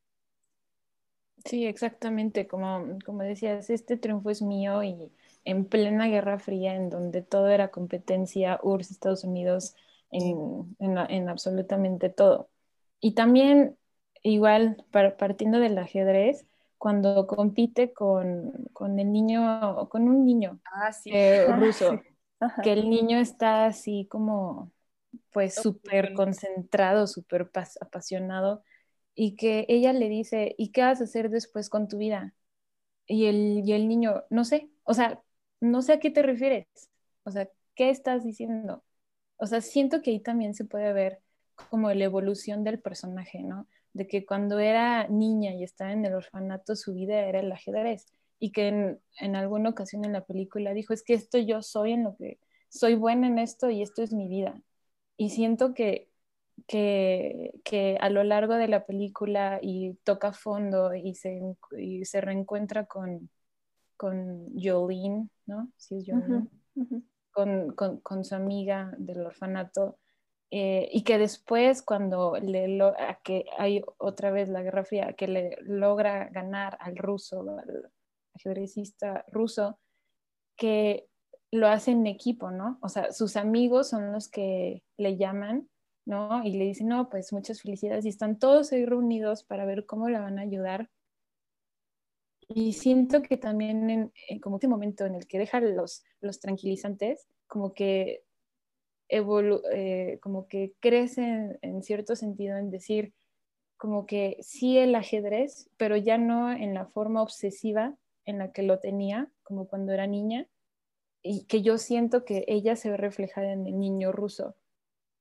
Sí, 1.46 1.66
exactamente, 1.66 2.48
como, 2.48 2.98
como 3.06 3.24
decías, 3.24 3.70
este 3.70 3.98
triunfo 3.98 4.30
es 4.30 4.42
mío 4.42 4.82
y 4.84 5.12
en 5.44 5.66
plena 5.66 6.08
Guerra 6.08 6.40
Fría, 6.40 6.76
en 6.76 6.90
donde 6.90 7.22
todo 7.22 7.50
era 7.50 7.70
competencia, 7.70 8.60
URSS, 8.64 8.92
Estados 8.92 9.24
Unidos, 9.26 9.76
en, 10.10 10.76
en, 10.80 11.30
absolutamente 11.30 12.10
todo. 12.10 12.50
Y 13.02 13.14
también, 13.14 13.78
igual, 14.22 14.86
partiendo 14.92 15.60
del 15.60 15.78
ajedrez, 15.78 16.46
cuando 16.78 17.28
compite 17.28 17.92
con, 17.92 18.52
con 18.72 19.00
el 19.00 19.12
niño, 19.12 19.90
con 19.90 20.08
un 20.08 20.26
niño 20.26 20.60
ah, 20.66 20.92
sí. 20.94 21.12
Eh, 21.14 21.46
ruso 21.58 22.00
que 22.64 22.74
el 22.74 22.90
niño 22.90 23.20
está 23.20 23.66
así 23.66 24.08
como, 24.10 24.72
pues 25.32 25.56
súper 25.56 26.14
concentrado, 26.14 27.08
súper 27.08 27.50
apasionado, 27.82 28.64
y 29.16 29.36
que 29.36 29.66
ella 29.70 29.94
le 29.94 30.10
dice, 30.10 30.56
¿y 30.58 30.72
qué 30.72 30.82
vas 30.82 31.02
a 31.02 31.06
hacer 31.06 31.30
después 31.30 31.70
con 31.70 31.88
tu 31.88 31.98
vida? 31.98 32.34
Y 33.06 33.26
el, 33.26 33.62
y 33.66 33.74
el 33.74 33.88
niño, 33.88 34.24
no 34.30 34.46
sé, 34.46 34.70
o 34.84 34.94
sea, 34.94 35.22
no 35.60 35.82
sé 35.82 35.94
a 35.94 36.00
qué 36.00 36.10
te 36.10 36.22
refieres, 36.22 36.68
o 37.24 37.32
sea, 37.32 37.50
¿qué 37.76 37.90
estás 37.90 38.24
diciendo? 38.24 38.84
O 39.38 39.46
sea, 39.46 39.62
siento 39.62 40.02
que 40.02 40.12
ahí 40.12 40.20
también 40.20 40.54
se 40.54 40.66
puede 40.66 40.94
ver 40.94 41.20
como 41.70 41.92
la 41.94 42.04
evolución 42.04 42.64
del 42.64 42.80
personaje, 42.80 43.44
¿no? 43.44 43.68
De 43.94 44.08
que 44.08 44.26
cuando 44.26 44.60
era 44.60 45.08
niña 45.08 45.54
y 45.54 45.64
estaba 45.64 45.92
en 45.92 46.06
el 46.06 46.14
orfanato, 46.14 46.76
su 46.76 46.94
vida 46.94 47.20
era 47.20 47.40
el 47.40 47.52
ajedrez 47.52 48.08
y 48.44 48.52
que 48.52 48.68
en, 48.68 49.00
en, 49.22 49.38
alguna 49.38 49.70
ocasión 49.70 50.04
en 50.04 50.12
la 50.12 50.26
película 50.26 50.74
dijo, 50.74 50.94
es 50.94 51.02
que 51.02 51.14
esto 51.14 51.38
yo 51.38 51.62
soy 51.62 51.94
en 51.94 52.04
lo 52.04 52.18
que, 52.18 52.40
soy 52.68 52.96
buena 52.96 53.28
en 53.28 53.40
esto 53.40 53.70
y 53.70 53.82
esto 53.82 54.04
es 54.04 54.12
mi 54.12 54.28
vida. 54.28 54.62
Y 55.16 55.30
siento 55.30 55.74
que, 55.74 56.10
que, 56.68 57.54
que 57.64 57.98
a 58.02 58.10
lo 58.10 58.22
largo 58.26 58.56
de 58.56 58.68
la 58.68 58.86
película 58.86 59.60
y 59.62 59.94
toca 60.04 60.34
fondo 60.34 60.94
y 60.94 61.16
se, 61.16 61.40
y 61.78 62.04
se 62.04 62.20
reencuentra 62.20 62.86
con, 62.86 63.30
con 63.96 64.50
Jolene, 64.62 65.30
¿no? 65.46 65.72
Sí 65.78 66.00
es 66.00 66.08
Jolene. 66.10 66.50
Con, 67.32 67.72
con, 67.76 68.02
con, 68.02 68.26
su 68.26 68.36
amiga 68.36 68.94
del 68.98 69.26
orfanato. 69.26 70.00
Eh, 70.52 70.90
y 70.92 71.06
que 71.06 71.18
después 71.18 71.82
cuando 71.82 72.36
le 72.42 72.68
lo, 72.68 72.94
que 73.24 73.46
hay 73.58 73.82
otra 74.00 74.32
vez 74.32 74.50
la 74.50 74.64
Guerra 74.64 74.84
Fría, 74.84 75.14
que 75.14 75.30
le 75.30 75.58
logra 75.62 76.28
ganar 76.28 76.78
al 76.82 76.98
ruso, 76.98 77.46
ajedrecista 78.36 79.26
ruso, 79.32 79.80
que 80.56 81.08
lo 81.52 81.68
hace 81.68 81.92
en 81.92 82.08
equipo, 82.08 82.52
¿no? 82.52 82.80
O 82.82 82.90
sea, 82.90 83.12
sus 83.12 83.36
amigos 83.36 83.90
son 83.90 84.12
los 84.12 84.28
que 84.28 84.84
le 84.98 85.18
llaman, 85.18 85.70
¿no? 86.06 86.44
Y 86.44 86.54
le 86.54 86.66
dicen, 86.66 86.88
no, 86.88 87.10
pues 87.10 87.32
muchas 87.32 87.62
felicidades 87.62 88.06
y 88.06 88.10
están 88.10 88.40
todos 88.40 88.72
ahí 88.72 88.86
reunidos 88.86 89.44
para 89.44 89.66
ver 89.66 89.86
cómo 89.86 90.10
la 90.10 90.22
van 90.22 90.40
a 90.40 90.44
ayudar. 90.44 90.90
Y 92.48 92.74
siento 92.74 93.22
que 93.22 93.38
también 93.38 93.90
en, 93.90 94.40
como 94.42 94.58
este 94.58 94.68
momento 94.68 95.06
en 95.06 95.16
el 95.16 95.28
que 95.28 95.40
deja 95.40 95.60
los, 95.62 96.04
los 96.22 96.40
tranquilizantes, 96.40 97.28
como 97.48 97.74
que 97.74 98.24
eh, 99.16 100.20
como 100.22 100.48
que 100.48 100.74
crece 100.80 101.60
en, 101.62 101.84
cierto 101.84 102.16
sentido 102.16 102.58
en 102.58 102.72
decir 102.72 103.14
como 103.78 104.08
que 104.08 104.38
sí 104.42 104.80
el 104.80 104.96
ajedrez, 104.96 105.70
pero 105.78 105.98
ya 105.98 106.18
no 106.18 106.52
en 106.52 106.74
la 106.74 106.88
forma 106.88 107.22
obsesiva 107.22 107.96
en 108.26 108.38
la 108.38 108.52
que 108.52 108.64
lo 108.64 108.80
tenía, 108.80 109.30
como 109.44 109.68
cuando 109.68 109.92
era 109.92 110.08
niña, 110.08 110.48
y 111.22 111.46
que 111.46 111.62
yo 111.62 111.78
siento 111.78 112.26
que 112.26 112.46
ella 112.48 112.76
se 112.76 112.90
ve 112.90 112.98
reflejada 112.98 113.54
en 113.54 113.66
el 113.66 113.80
niño 113.80 114.12
ruso, 114.12 114.56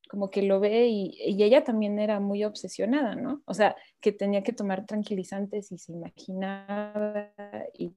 como 0.08 0.30
que 0.30 0.42
lo 0.42 0.60
ve 0.60 0.88
y, 0.88 1.16
ella 1.42 1.64
también 1.64 1.98
era 1.98 2.20
muy 2.20 2.44
obsesionada, 2.44 3.14
¿no? 3.14 3.42
O 3.46 3.54
sea, 3.54 3.76
que 4.00 4.12
tenía 4.12 4.42
que 4.42 4.52
tomar 4.52 4.84
tranquilizantes 4.84 5.72
y 5.72 5.78
se 5.78 5.92
imaginaba 5.92 7.32
y, 7.72 7.94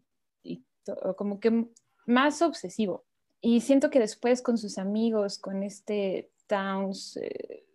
como 1.18 1.40
que 1.40 1.66
más 2.06 2.42
obsesivo. 2.42 3.06
Y 3.42 3.62
siento 3.62 3.90
que 3.90 4.00
después 4.00 4.42
con 4.42 4.58
sus 4.58 4.78
amigos, 4.78 5.40
con 5.40 5.64
este 5.64 6.32
Towns, 6.48 7.18
eh, 7.18 7.66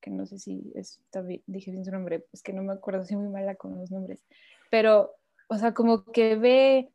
que 0.00 0.10
no 0.10 0.24
sé 0.24 0.38
si 0.38 0.72
dije 1.46 1.70
bien 1.70 1.84
su 1.84 1.90
nombre, 1.90 2.26
es 2.32 2.42
que 2.42 2.52
no 2.52 2.62
me 2.62 2.72
acuerdo, 2.72 3.04
soy 3.04 3.16
muy 3.16 3.28
mala 3.28 3.54
con 3.54 3.76
los 3.78 3.90
nombres, 3.90 4.24
pero 4.70 5.14
o 5.52 5.58
sea, 5.58 5.74
como 5.74 6.04
que 6.04 6.36
ve 6.36 6.90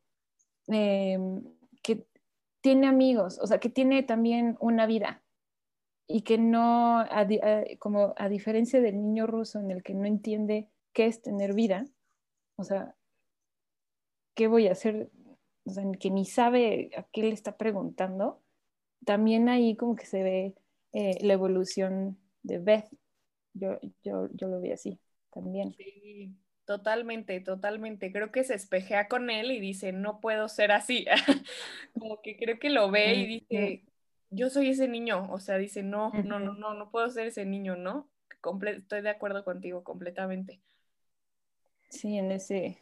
em, 0.67 1.43
que 1.83 2.07
tiene 2.61 2.87
amigos, 2.87 3.37
o 3.39 3.45
sea, 3.45 3.59
que 3.59 3.69
tiene 3.69 4.01
también 4.01 4.57
una 4.59 4.87
vida 4.87 5.23
y 6.07 6.21
que 6.21 6.39
no, 6.39 7.05
como 7.77 8.15
a 8.17 8.29
diferencia 8.29 8.81
del 8.81 8.95
niño 8.95 9.27
ruso 9.27 9.59
en 9.59 9.69
el 9.69 9.83
que 9.83 9.93
no 9.93 10.05
entiende 10.05 10.71
qué 10.91 11.05
es 11.05 11.21
tener 11.21 11.53
vida, 11.53 11.85
o 12.55 12.63
sea, 12.63 12.95
¿qué 14.33 14.47
voy 14.47 14.67
a 14.67 14.71
hacer? 14.71 15.11
O 15.65 15.69
sea, 15.69 15.83
que 15.99 16.09
ni 16.09 16.25
sabe 16.25 16.89
a 16.97 17.03
qué 17.11 17.21
le 17.23 17.33
está 17.33 17.57
preguntando, 17.57 18.41
también 19.05 19.49
ahí 19.49 19.75
como 19.75 19.95
que 19.95 20.07
se 20.07 20.23
ve 20.23 20.55
eh, 20.93 21.19
la 21.21 21.33
evolución 21.33 22.17
de 22.41 22.57
Beth. 22.57 22.89
Yo, 23.53 23.77
yo, 24.03 24.29
yo 24.33 24.47
lo 24.47 24.59
vi 24.61 24.71
así 24.71 24.99
también. 25.31 25.75
Sí, 25.75 26.35
totalmente, 26.67 27.39
totalmente. 27.39 28.11
Creo 28.11 28.31
que 28.31 28.43
se 28.43 28.53
espejea 28.53 29.07
con 29.07 29.29
él 29.29 29.51
y 29.51 29.59
dice, 29.61 29.93
no 29.93 30.19
puedo 30.19 30.49
ser 30.49 30.73
así. 30.73 31.05
como 31.97 32.21
que 32.21 32.35
creo 32.37 32.59
que 32.59 32.69
lo 32.69 32.91
ve 32.91 33.15
y 33.15 33.25
dice, 33.25 33.85
yo 34.29 34.49
soy 34.49 34.71
ese 34.71 34.89
niño. 34.89 35.31
O 35.31 35.39
sea, 35.39 35.57
dice, 35.57 35.81
no, 35.81 36.11
no, 36.11 36.39
no, 36.39 36.53
no, 36.53 36.73
no 36.73 36.91
puedo 36.91 37.09
ser 37.09 37.27
ese 37.27 37.45
niño, 37.45 37.77
¿no? 37.77 38.09
estoy 38.63 39.01
de 39.01 39.09
acuerdo 39.09 39.43
contigo 39.43 39.83
completamente. 39.83 40.61
Sí, 41.89 42.17
en 42.17 42.31
ese 42.31 42.77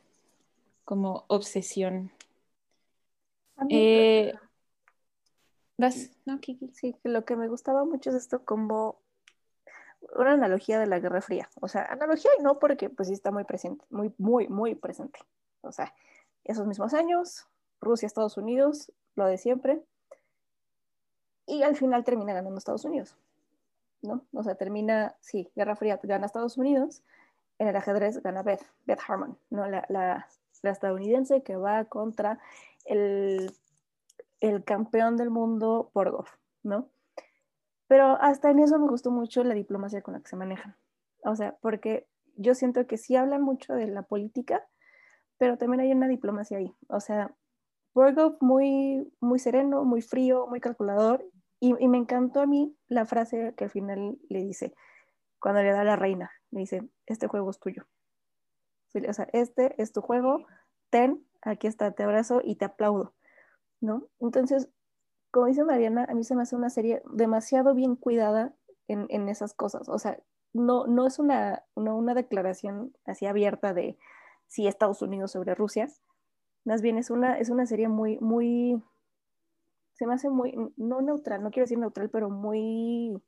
como 0.84 1.26
obsesión. 1.28 2.12
Eh, 3.70 4.34
no, 6.26 6.40
Kiki. 6.40 6.72
Sí, 6.74 6.96
lo 7.04 7.24
que 7.24 7.36
me 7.36 7.48
gustaba 7.48 7.86
mucho 7.86 8.10
es 8.10 8.16
esto 8.16 8.44
como 8.46 9.00
una 10.16 10.34
analogía 10.34 10.80
de 10.80 10.88
la 10.88 11.00
Guerra 11.00 11.22
Fría. 11.22 11.50
O 11.62 11.68
sea, 11.68 11.84
analogía 11.86 12.32
y 12.40 12.44
no 12.44 12.60
porque 12.60 12.90
pues 12.90 13.08
sí 13.08 13.14
está 13.14 13.32
muy 13.32 13.44
presente, 13.44 13.86
muy, 13.90 14.14
muy, 14.18 14.48
muy 14.48 14.76
presente. 14.76 15.20
O 15.62 15.72
sea, 15.72 15.94
esos 16.44 16.68
mismos 16.68 16.94
años, 16.94 17.48
Rusia, 17.82 18.08
Estados 18.08 18.38
Unidos, 18.38 18.92
lo 19.16 19.26
de 19.26 19.38
siempre. 19.38 19.82
Y 21.46 21.64
al 21.64 21.76
final 21.76 22.04
termina 22.04 22.34
ganando 22.34 22.58
Estados 22.58 22.86
Unidos. 22.86 23.16
¿no? 24.06 24.26
O 24.34 24.44
sea, 24.44 24.56
termina, 24.56 25.16
sí, 25.20 25.50
Guerra 25.56 25.76
Fría 25.76 26.00
gana 26.02 26.26
Estados 26.26 26.58
Unidos, 26.58 27.04
en 27.58 27.68
el 27.68 27.76
ajedrez 27.76 28.22
gana 28.22 28.44
Beth, 28.44 28.66
Beth 28.86 29.00
Harmon, 29.08 29.38
¿no? 29.50 29.68
La, 29.68 29.86
la, 29.90 30.28
estadounidense 30.64 31.44
que 31.44 31.56
va 31.56 31.86
contra 31.86 32.40
el, 32.86 33.54
el 34.40 34.64
campeón 34.64 35.16
del 35.16 35.30
mundo 35.30 35.92
Borgov, 35.94 36.26
¿no? 36.64 36.90
Pero 37.88 38.18
hasta 38.22 38.50
en 38.50 38.60
eso 38.60 38.80
me 38.80 38.88
gustó 38.88 39.12
mucho 39.12 39.44
la 39.44 39.54
diplomacia 39.54 40.02
con 40.02 40.14
la 40.14 40.20
que 40.22 40.28
se 40.28 40.36
manejan. 40.36 40.76
O 41.24 41.36
sea, 41.36 41.56
porque 41.62 42.08
yo 42.36 42.56
siento 42.56 42.88
que 42.88 42.98
sí 42.98 43.16
hablan 43.16 43.42
mucho 43.42 43.74
de 43.74 43.88
la 43.88 44.04
política, 44.04 44.66
pero 45.38 45.58
también 45.58 45.82
hay 45.82 45.92
una 45.92 46.08
diplomacia 46.08 46.58
ahí. 46.58 46.74
O 46.88 47.00
sea, 47.00 47.34
Borgov 47.94 48.38
muy, 48.42 49.12
muy 49.20 49.40
sereno, 49.40 49.84
muy 49.86 50.02
frío, 50.02 50.48
muy 50.48 50.60
calculador, 50.60 51.26
y, 51.60 51.74
me 51.88 51.98
encantó 51.98 52.42
a 52.42 52.46
mí 52.46 52.78
la 52.88 53.06
frase 53.06 53.54
que 53.56 53.64
al 53.64 53.70
final 53.70 54.20
le 54.30 54.40
dice, 54.44 54.74
cuando 55.40 55.64
le 55.64 55.72
da 55.72 55.84
la 55.84 55.96
reina, 55.96 56.32
le 56.52 56.60
dice, 56.60 56.88
este 57.06 57.28
juego 57.28 57.50
es 57.50 57.60
tuyo. 57.60 57.88
O 58.94 59.14
sea, 59.14 59.28
este 59.34 59.82
es 59.82 59.92
tu 59.92 60.02
juego, 60.02 60.46
ten, 60.90 61.26
aquí 61.42 61.68
está, 61.68 61.92
te 61.92 62.04
abrazo 62.04 62.42
y 62.44 62.56
te 62.56 62.66
aplaudo, 62.66 63.14
¿no? 63.82 64.08
Entonces, 64.20 64.70
como 65.36 65.48
dice 65.48 65.66
Mariana, 65.66 66.06
a 66.08 66.14
mí 66.14 66.24
se 66.24 66.34
me 66.34 66.44
hace 66.44 66.56
una 66.56 66.70
serie 66.70 67.02
demasiado 67.12 67.76
bien 67.76 67.98
cuidada 67.98 68.56
en, 68.88 69.06
en 69.10 69.28
esas 69.28 69.54
cosas. 69.54 69.90
O 69.90 70.00
sea, 70.00 70.18
no, 70.54 70.88
no 70.88 71.06
es 71.06 71.20
una, 71.20 71.66
una 71.76 72.14
declaración 72.14 72.96
así 73.04 73.26
abierta 73.26 73.74
de 73.74 73.98
si 74.48 74.66
Estados 74.66 75.02
Unidos 75.02 75.34
sobre 75.34 75.54
Rusia, 75.54 75.90
más 76.64 76.82
bien 76.82 76.98
es 76.98 77.10
una, 77.10 77.38
es 77.38 77.50
una 77.50 77.66
serie 77.66 77.90
muy, 77.90 78.18
muy, 78.20 78.82
se 79.96 80.08
me 80.08 80.14
hace 80.14 80.30
muy, 80.30 80.56
no 80.78 81.02
neutral, 81.02 81.44
no 81.44 81.52
quiero 81.52 81.66
decir 81.66 81.80
neutral, 81.80 82.10
pero 82.10 82.30
muy 82.30 83.22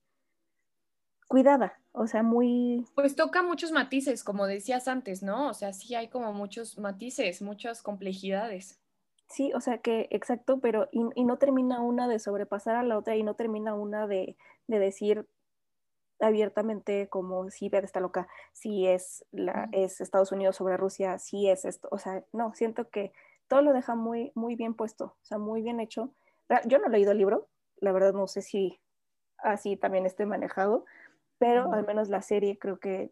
cuidada, 1.28 1.74
o 1.91 2.08
sea, 2.08 2.24
muy... 2.24 2.86
Pues 2.95 3.18
toca 3.18 3.43
muchos 3.43 3.74
matices, 3.74 4.24
como 4.24 4.47
decías 4.47 4.88
antes, 4.88 5.24
¿no? 5.24 5.49
O 5.49 5.53
sea, 5.53 5.74
sí 5.74 5.93
hay 5.93 6.08
como 6.08 6.32
muchos 6.32 6.78
matices, 6.78 7.41
muchas 7.41 7.82
complejidades. 7.82 8.80
Sí, 9.28 9.51
o 9.53 9.59
sea 9.61 9.80
que, 9.80 10.07
exacto, 10.11 10.59
pero 10.59 10.88
y, 10.91 11.23
no 11.23 11.38
termina 11.38 11.82
una 11.82 12.07
de 12.07 12.19
sobrepasar 12.19 12.78
a 12.78 12.84
la 12.84 12.97
otra 12.97 13.15
y 13.15 13.23
no 13.23 13.36
termina 13.36 13.73
una 13.73 14.07
de, 14.07 14.38
de 14.67 14.80
decir 14.80 15.28
abiertamente 16.19 17.09
como 17.09 17.49
si 17.49 17.69
Beth 17.69 17.84
está 17.84 17.99
loca, 17.99 18.28
si 18.53 18.88
es, 18.88 19.25
la, 19.32 19.69
es 19.71 20.01
Estados 20.01 20.32
Unidos 20.32 20.55
sobre 20.55 20.78
Rusia, 20.78 21.19
si 21.19 21.49
es 21.49 21.65
esto, 21.65 21.88
o 21.91 21.97
sea, 21.97 22.23
no, 22.32 22.53
siento 22.55 22.89
que 22.89 23.11
todo 23.47 23.61
lo 23.61 23.73
deja 23.73 23.95
muy, 23.95 24.32
muy 24.34 24.55
bien 24.55 24.73
puesto, 24.73 25.05
o 25.05 25.25
sea, 25.25 25.38
muy 25.38 25.61
bien 25.61 25.80
hecho. 25.80 26.13
Ah, 26.49 26.61
yo 26.65 26.80
no 26.80 26.88
he 26.88 26.89
leído 26.89 27.11
el 27.11 27.17
libro, 27.17 27.49
la 27.78 27.91
verdad 27.91 28.13
no 28.13 28.28
sé 28.28 28.41
si 28.41 28.80
así 29.38 29.78
también 29.78 30.05
esté 30.05 30.25
manejado, 30.25 30.86
pero 31.38 31.71
al 31.71 31.86
menos 31.86 32.09
la 32.09 32.21
serie 32.21 32.57
creo 32.57 32.80
que 32.80 33.11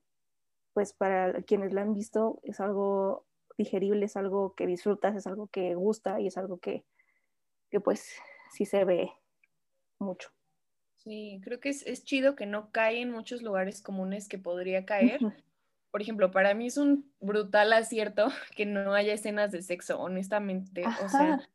pues 0.73 0.93
para 0.93 1.41
quienes 1.43 1.73
la 1.73 1.81
han 1.81 1.93
visto 1.93 2.39
es 2.43 2.59
algo 2.59 3.25
digerible, 3.57 4.05
es 4.05 4.17
algo 4.17 4.55
que 4.55 4.67
disfrutas, 4.67 5.15
es 5.15 5.27
algo 5.27 5.47
que 5.47 5.75
gusta 5.75 6.19
y 6.19 6.27
es 6.27 6.37
algo 6.37 6.59
que, 6.59 6.83
que 7.69 7.79
pues 7.79 8.15
sí 8.51 8.65
se 8.65 8.83
ve 8.85 9.11
mucho. 9.99 10.29
Sí, 10.97 11.39
creo 11.43 11.59
que 11.59 11.69
es, 11.69 11.85
es, 11.85 12.03
chido 12.03 12.35
que 12.35 12.47
no 12.47 12.71
cae 12.71 13.01
en 13.01 13.11
muchos 13.11 13.41
lugares 13.43 13.81
comunes 13.81 14.27
que 14.27 14.39
podría 14.39 14.85
caer. 14.85 15.19
Por 15.91 16.01
ejemplo, 16.01 16.31
para 16.31 16.53
mí 16.55 16.67
es 16.67 16.77
un 16.77 17.11
brutal 17.19 17.71
acierto 17.73 18.27
que 18.55 18.65
no 18.65 18.93
haya 18.93 19.13
escenas 19.13 19.51
de 19.51 19.61
sexo, 19.61 19.99
honestamente. 19.99 20.83
O 21.03 21.09
sea, 21.09 21.47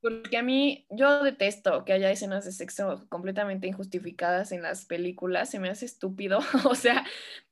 porque 0.00 0.36
a 0.36 0.42
mí, 0.42 0.86
yo 0.90 1.22
detesto 1.22 1.84
que 1.84 1.92
haya 1.92 2.10
escenas 2.10 2.44
de 2.44 2.52
sexo 2.52 3.06
completamente 3.08 3.66
injustificadas 3.66 4.52
en 4.52 4.62
las 4.62 4.84
películas, 4.84 5.50
se 5.50 5.58
me 5.58 5.68
hace 5.68 5.86
estúpido. 5.86 6.38
o 6.68 6.74
sea, 6.74 7.04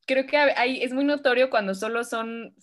creo 0.07 0.27
que 0.27 0.37
hay, 0.37 0.83
es 0.83 0.93
muy 0.93 1.05
notorio 1.05 1.51
cuando 1.51 1.75
solo 1.75 2.05
son, 2.05 2.55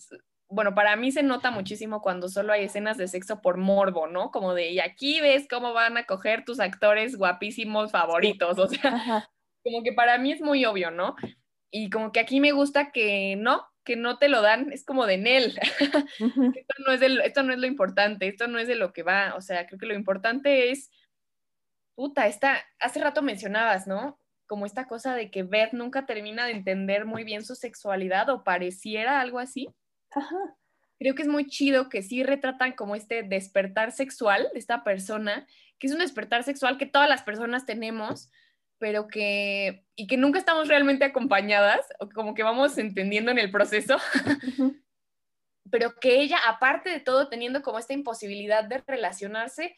bueno, 0.52 0.74
para 0.74 0.96
mí 0.96 1.10
se 1.12 1.22
nota 1.22 1.50
muchísimo 1.50 2.02
cuando 2.02 2.28
solo 2.28 2.52
hay 2.52 2.64
escenas 2.64 2.98
de 2.98 3.08
sexo 3.08 3.40
por 3.40 3.56
morbo, 3.56 4.06
¿no? 4.06 4.30
Como 4.30 4.54
de, 4.54 4.70
y 4.70 4.80
aquí 4.80 5.20
ves 5.20 5.46
cómo 5.48 5.72
van 5.72 5.96
a 5.96 6.04
coger 6.04 6.44
tus 6.44 6.60
actores 6.60 7.16
guapísimos 7.16 7.90
favoritos, 7.90 8.58
o 8.58 8.68
sea, 8.68 9.30
como 9.64 9.82
que 9.82 9.92
para 9.92 10.18
mí 10.18 10.32
es 10.32 10.42
muy 10.42 10.64
obvio, 10.66 10.90
¿no? 10.90 11.16
Y 11.70 11.88
como 11.88 12.12
que 12.12 12.20
aquí 12.20 12.38
me 12.38 12.52
gusta 12.52 12.92
que 12.92 13.34
no, 13.36 13.66
que 13.82 13.96
no 13.96 14.18
te 14.18 14.28
lo 14.28 14.42
dan, 14.42 14.70
es 14.72 14.84
como 14.84 15.06
de 15.06 15.16
Nel. 15.16 15.58
esto, 16.54 16.74
no 16.86 16.92
es 16.92 17.02
esto 17.24 17.42
no 17.42 17.54
es 17.54 17.58
lo 17.58 17.66
importante, 17.66 18.28
esto 18.28 18.46
no 18.46 18.58
es 18.58 18.68
de 18.68 18.74
lo 18.74 18.92
que 18.92 19.02
va. 19.02 19.34
O 19.36 19.40
sea, 19.40 19.66
creo 19.66 19.78
que 19.78 19.86
lo 19.86 19.94
importante 19.94 20.70
es, 20.70 20.90
puta, 21.94 22.26
esta, 22.26 22.62
hace 22.78 23.00
rato 23.00 23.22
mencionabas, 23.22 23.86
¿no? 23.86 24.18
Como 24.46 24.66
esta 24.66 24.86
cosa 24.86 25.14
de 25.14 25.30
que 25.30 25.44
Beth 25.44 25.72
nunca 25.72 26.04
termina 26.04 26.44
de 26.44 26.52
entender 26.52 27.06
muy 27.06 27.24
bien 27.24 27.42
su 27.42 27.54
sexualidad 27.54 28.28
o 28.28 28.44
pareciera 28.44 29.20
algo 29.20 29.38
así. 29.38 29.70
Creo 30.98 31.14
que 31.14 31.22
es 31.22 31.28
muy 31.28 31.48
chido 31.48 31.88
que 31.88 32.02
sí 32.02 32.22
retratan 32.22 32.72
como 32.72 32.94
este 32.94 33.22
despertar 33.22 33.92
sexual 33.92 34.48
de 34.52 34.58
esta 34.58 34.84
persona, 34.84 35.46
que 35.78 35.88
es 35.88 35.92
un 35.92 35.98
despertar 35.98 36.44
sexual 36.44 36.78
que 36.78 36.86
todas 36.86 37.08
las 37.08 37.22
personas 37.22 37.66
tenemos, 37.66 38.30
pero 38.78 39.08
que, 39.08 39.84
y 39.96 40.06
que 40.06 40.16
nunca 40.16 40.38
estamos 40.38 40.68
realmente 40.68 41.04
acompañadas, 41.04 41.86
o 41.98 42.08
como 42.08 42.34
que 42.34 42.42
vamos 42.42 42.78
entendiendo 42.78 43.30
en 43.30 43.38
el 43.38 43.50
proceso, 43.50 43.96
pero 45.70 45.94
que 46.00 46.20
ella, 46.20 46.38
aparte 46.46 46.90
de 46.90 47.00
todo, 47.00 47.28
teniendo 47.28 47.62
como 47.62 47.78
esta 47.78 47.94
imposibilidad 47.94 48.64
de 48.64 48.78
relacionarse, 48.86 49.74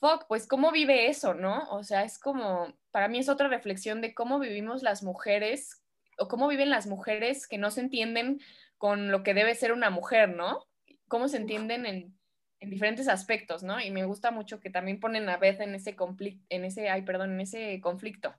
fuck, 0.00 0.26
pues 0.26 0.46
cómo 0.46 0.72
vive 0.72 1.08
eso, 1.08 1.34
¿no? 1.34 1.70
O 1.70 1.84
sea, 1.84 2.04
es 2.04 2.18
como, 2.18 2.74
para 2.90 3.08
mí 3.08 3.18
es 3.18 3.28
otra 3.28 3.48
reflexión 3.48 4.00
de 4.00 4.14
cómo 4.14 4.38
vivimos 4.38 4.82
las 4.82 5.02
mujeres, 5.02 5.82
o 6.18 6.28
cómo 6.28 6.48
viven 6.48 6.70
las 6.70 6.86
mujeres 6.86 7.46
que 7.46 7.58
no 7.58 7.70
se 7.70 7.80
entienden 7.80 8.40
con 8.80 9.10
lo 9.10 9.22
que 9.22 9.34
debe 9.34 9.54
ser 9.54 9.72
una 9.72 9.90
mujer, 9.90 10.30
¿no? 10.30 10.66
Cómo 11.06 11.28
se 11.28 11.36
entienden 11.36 11.84
en, 11.84 12.18
en 12.60 12.70
diferentes 12.70 13.08
aspectos, 13.08 13.62
¿no? 13.62 13.78
Y 13.78 13.90
me 13.90 14.06
gusta 14.06 14.30
mucho 14.30 14.58
que 14.58 14.70
también 14.70 15.00
ponen 15.00 15.28
a 15.28 15.36
Beth 15.36 15.60
en 15.60 15.74
ese 15.74 15.94
conflicto, 15.94 16.42
en 16.48 16.64
ese, 16.64 16.88
ay, 16.88 17.02
perdón, 17.02 17.32
en 17.32 17.42
ese 17.42 17.78
conflicto. 17.82 18.34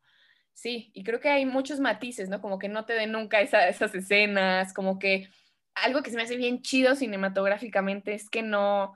Sí, 0.52 0.90
y 0.96 1.04
creo 1.04 1.20
que 1.20 1.30
hay 1.30 1.46
muchos 1.46 1.80
matices, 1.80 2.28
¿no? 2.28 2.42
Como 2.42 2.58
que 2.58 2.70
no 2.70 2.86
te 2.86 2.94
den 2.94 3.12
nunca 3.12 3.40
esas 3.40 3.94
escenas, 3.94 4.74
como 4.74 4.98
que 4.98 5.30
algo 5.76 6.02
que 6.02 6.10
se 6.10 6.18
me 6.18 6.24
hace 6.24 6.38
bien 6.38 6.64
chido 6.64 6.96
cinematográficamente 6.96 8.16
es 8.16 8.28
que 8.28 8.42
no, 8.42 8.96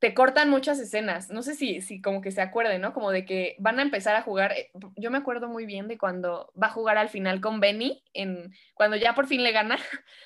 te 0.00 0.14
cortan 0.14 0.48
muchas 0.48 0.80
escenas. 0.80 1.28
No 1.28 1.42
sé 1.42 1.54
si, 1.54 1.82
si 1.82 2.00
como 2.00 2.22
que 2.22 2.32
se 2.32 2.40
acuerden, 2.40 2.80
¿no? 2.80 2.94
Como 2.94 3.10
de 3.10 3.26
que 3.26 3.54
van 3.58 3.78
a 3.78 3.82
empezar 3.82 4.16
a 4.16 4.22
jugar. 4.22 4.52
Eh, 4.52 4.70
yo 4.96 5.10
me 5.10 5.18
acuerdo 5.18 5.46
muy 5.46 5.66
bien 5.66 5.88
de 5.88 5.98
cuando 5.98 6.50
va 6.60 6.68
a 6.68 6.72
jugar 6.72 6.96
al 6.96 7.10
final 7.10 7.42
con 7.42 7.60
Benny, 7.60 8.02
en, 8.14 8.54
cuando 8.72 8.96
ya 8.96 9.14
por 9.14 9.26
fin 9.26 9.42
le 9.42 9.52
gana, 9.52 9.78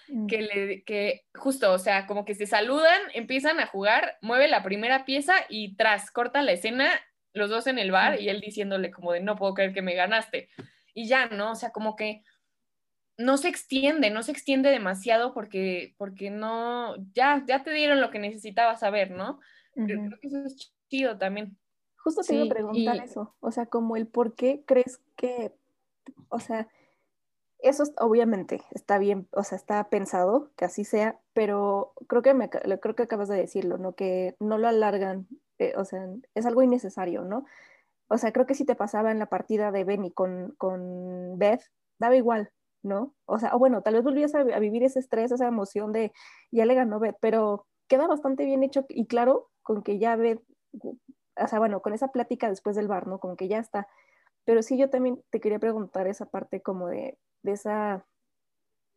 mm. 0.09 0.27
que, 0.29 0.43
le, 0.43 0.85
que 0.85 1.27
justo, 1.35 1.73
o 1.73 1.79
sea, 1.81 2.07
como 2.07 2.25
que 2.25 2.37
se 2.37 2.47
saludan, 2.47 3.01
empiezan 3.15 3.59
a 3.59 3.67
jugar, 3.67 4.17
mueve 4.23 4.47
la 4.47 4.63
primera 4.63 5.05
pieza 5.05 5.35
y 5.49 5.75
tras 5.75 6.13
corta 6.13 6.43
la 6.43 6.53
escena, 6.53 6.89
los 7.33 7.51
dos 7.51 7.67
en 7.67 7.81
el 7.81 7.91
bar 7.91 8.17
mm. 8.17 8.23
y 8.23 8.29
él 8.29 8.41
diciéndole 8.41 8.93
como 8.93 9.11
de 9.11 9.21
no 9.21 9.35
puedo 9.35 9.55
creer 9.55 9.75
que 9.75 9.83
me 9.83 9.95
ganaste. 9.95 10.51
Y 10.95 11.09
ya, 11.09 11.27
¿no? 11.27 11.51
O 11.51 11.57
sea, 11.57 11.73
como 11.73 11.97
que 11.97 12.23
no 13.17 13.39
se 13.39 13.49
extiende, 13.49 14.11
no 14.11 14.23
se 14.23 14.31
extiende 14.31 14.71
demasiado 14.71 15.35
porque, 15.35 15.95
porque 15.99 16.31
no, 16.31 16.95
ya, 17.13 17.43
ya 17.45 17.65
te 17.65 17.73
dieron 17.73 18.01
lo 18.01 18.11
que 18.11 18.21
necesitabas 18.21 18.79
saber, 18.79 19.11
¿no? 19.11 19.41
Creo 19.75 20.19
que 20.21 20.29
eso 20.29 20.45
es 20.45 20.73
chido 20.89 21.19
también. 21.19 21.57
Justo 21.97 22.23
te 22.23 22.35
iba 22.35 22.45
a 22.45 22.49
preguntar 22.49 22.97
eso, 22.97 23.35
o 23.41 23.51
sea, 23.51 23.67
como 23.67 23.97
el 23.97 24.07
por 24.07 24.35
qué 24.35 24.63
crees 24.67 25.01
que, 25.17 25.53
o 26.29 26.39
sea, 26.39 26.69
eso 27.61 27.85
obviamente 27.97 28.61
está 28.73 28.99
bien, 28.99 29.27
o 29.33 29.43
sea, 29.43 29.57
está 29.57 29.89
pensado 29.89 30.51
que 30.55 30.67
así 30.67 30.85
sea, 30.85 31.19
pero 31.33 31.95
creo 32.07 32.21
que, 32.21 32.35
me, 32.35 32.51
creo 32.51 32.95
que 32.95 33.05
acabas 33.05 33.29
de 33.29 33.37
decirlo, 33.37 33.79
¿no? 33.79 33.95
Que 33.95 34.37
no 34.39 34.59
lo 34.59 34.69
alargan, 34.69 35.27
eh, 35.59 35.73
o 35.77 35.87
sea, 35.87 36.07
es 36.35 36.45
algo 36.45 36.63
innecesario, 36.63 37.23
¿no? 37.23 37.47
o 38.09 38.19
sea, 38.19 38.33
creo 38.33 38.47
que 38.47 38.55
si 38.55 38.65
te 38.65 38.75
pasaba 38.75 39.11
en 39.11 39.19
la 39.19 39.27
partida 39.27 39.73
de 39.73 39.85
Benny 39.85 40.11
con, 40.11 40.55
con 40.59 41.39
Beth, 41.39 41.63
daba 41.99 42.17
igual, 42.17 42.51
¿no? 42.83 43.15
O 43.25 43.39
sea, 43.39 43.55
o 43.55 43.59
bueno, 43.59 43.83
tal 43.83 43.95
vez 43.95 44.05
volvías 44.05 44.35
a, 44.35 44.41
a, 44.41 44.59
vivir 44.59 44.83
ese 44.85 44.99
estrés, 44.99 45.33
esa 45.33 45.49
emoción 45.49 45.93
de 45.93 46.13
ya 46.51 46.67
le 46.67 46.75
ganó 46.75 47.01
Beth, 47.01 47.17
pero 47.21 47.67
queda 47.89 48.07
bastante 48.07 48.45
bien 48.45 48.63
hecho 48.63 48.85
y 48.89 49.07
claro 49.07 49.51
con 49.65 49.83
que 49.83 49.99
ya 49.99 50.15
Beth, 50.15 50.41
o 50.83 51.49
sea, 51.49 51.59
bueno, 51.59 51.83
con 51.83 51.93
esa 51.93 52.09
plática 52.09 52.49
después 52.49 52.77
del 52.77 52.87
bar, 52.87 53.09
¿no? 53.09 53.19
Como 53.19 53.37
que 53.37 53.49
ya 53.49 53.59
está. 53.59 53.89
Pero 54.45 54.63
sí, 54.63 54.79
yo 54.79 54.91
también 54.91 55.25
te 55.31 55.41
quería 55.41 55.59
preguntar 55.59 56.07
esa 56.07 56.27
parte 56.27 56.63
como 56.63 56.89
de, 56.89 57.19
de 57.43 57.53
esa, 57.53 58.07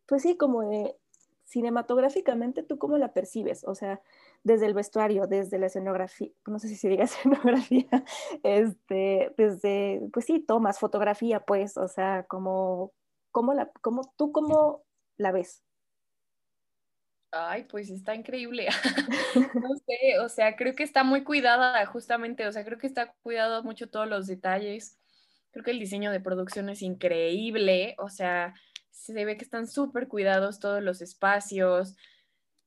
pues 0.05 0.21
sí, 0.21 0.37
como 0.37 0.61
de 0.61 0.95
cinematográficamente, 1.45 2.61
¿tú 2.61 2.77
cómo 2.77 2.97
la 2.97 3.13
percibes? 3.13 3.63
O 3.65 3.73
sea, 3.73 4.01
desde 4.43 4.65
el 4.65 4.73
vestuario, 4.73 5.27
desde 5.27 5.57
la 5.57 5.67
escenografía, 5.67 6.29
no 6.45 6.59
sé 6.59 6.67
si 6.67 6.75
se 6.75 6.89
diga 6.89 7.03
escenografía, 7.05 7.87
este, 8.43 9.33
desde, 9.37 10.01
pues 10.11 10.25
sí, 10.25 10.39
tomas, 10.41 10.79
fotografía, 10.79 11.39
pues, 11.39 11.77
o 11.77 11.87
sea, 11.87 12.25
como, 12.27 12.91
¿cómo 13.31 13.53
la, 13.53 13.71
cómo, 13.81 14.13
¿tú 14.17 14.31
cómo 14.33 14.83
la 15.15 15.31
ves? 15.31 15.63
Ay, 17.31 17.63
pues 17.63 17.89
está 17.89 18.15
increíble. 18.15 18.67
no 19.63 19.75
sé, 19.85 20.19
o 20.21 20.29
sea, 20.29 20.55
creo 20.55 20.75
que 20.75 20.83
está 20.83 21.03
muy 21.03 21.23
cuidada 21.23 21.85
justamente, 21.85 22.47
o 22.47 22.51
sea, 22.51 22.63
creo 22.63 22.77
que 22.77 22.87
está 22.87 23.13
cuidado 23.21 23.63
mucho 23.63 23.89
todos 23.89 24.07
los 24.07 24.27
detalles. 24.27 24.97
Creo 25.51 25.63
que 25.63 25.71
el 25.71 25.79
diseño 25.79 26.11
de 26.11 26.19
producción 26.19 26.69
es 26.69 26.81
increíble, 26.81 27.95
o 27.97 28.09
sea, 28.09 28.53
se 28.91 29.25
ve 29.25 29.37
que 29.37 29.43
están 29.43 29.67
súper 29.67 30.07
cuidados 30.07 30.59
todos 30.59 30.83
los 30.83 31.01
espacios. 31.01 31.95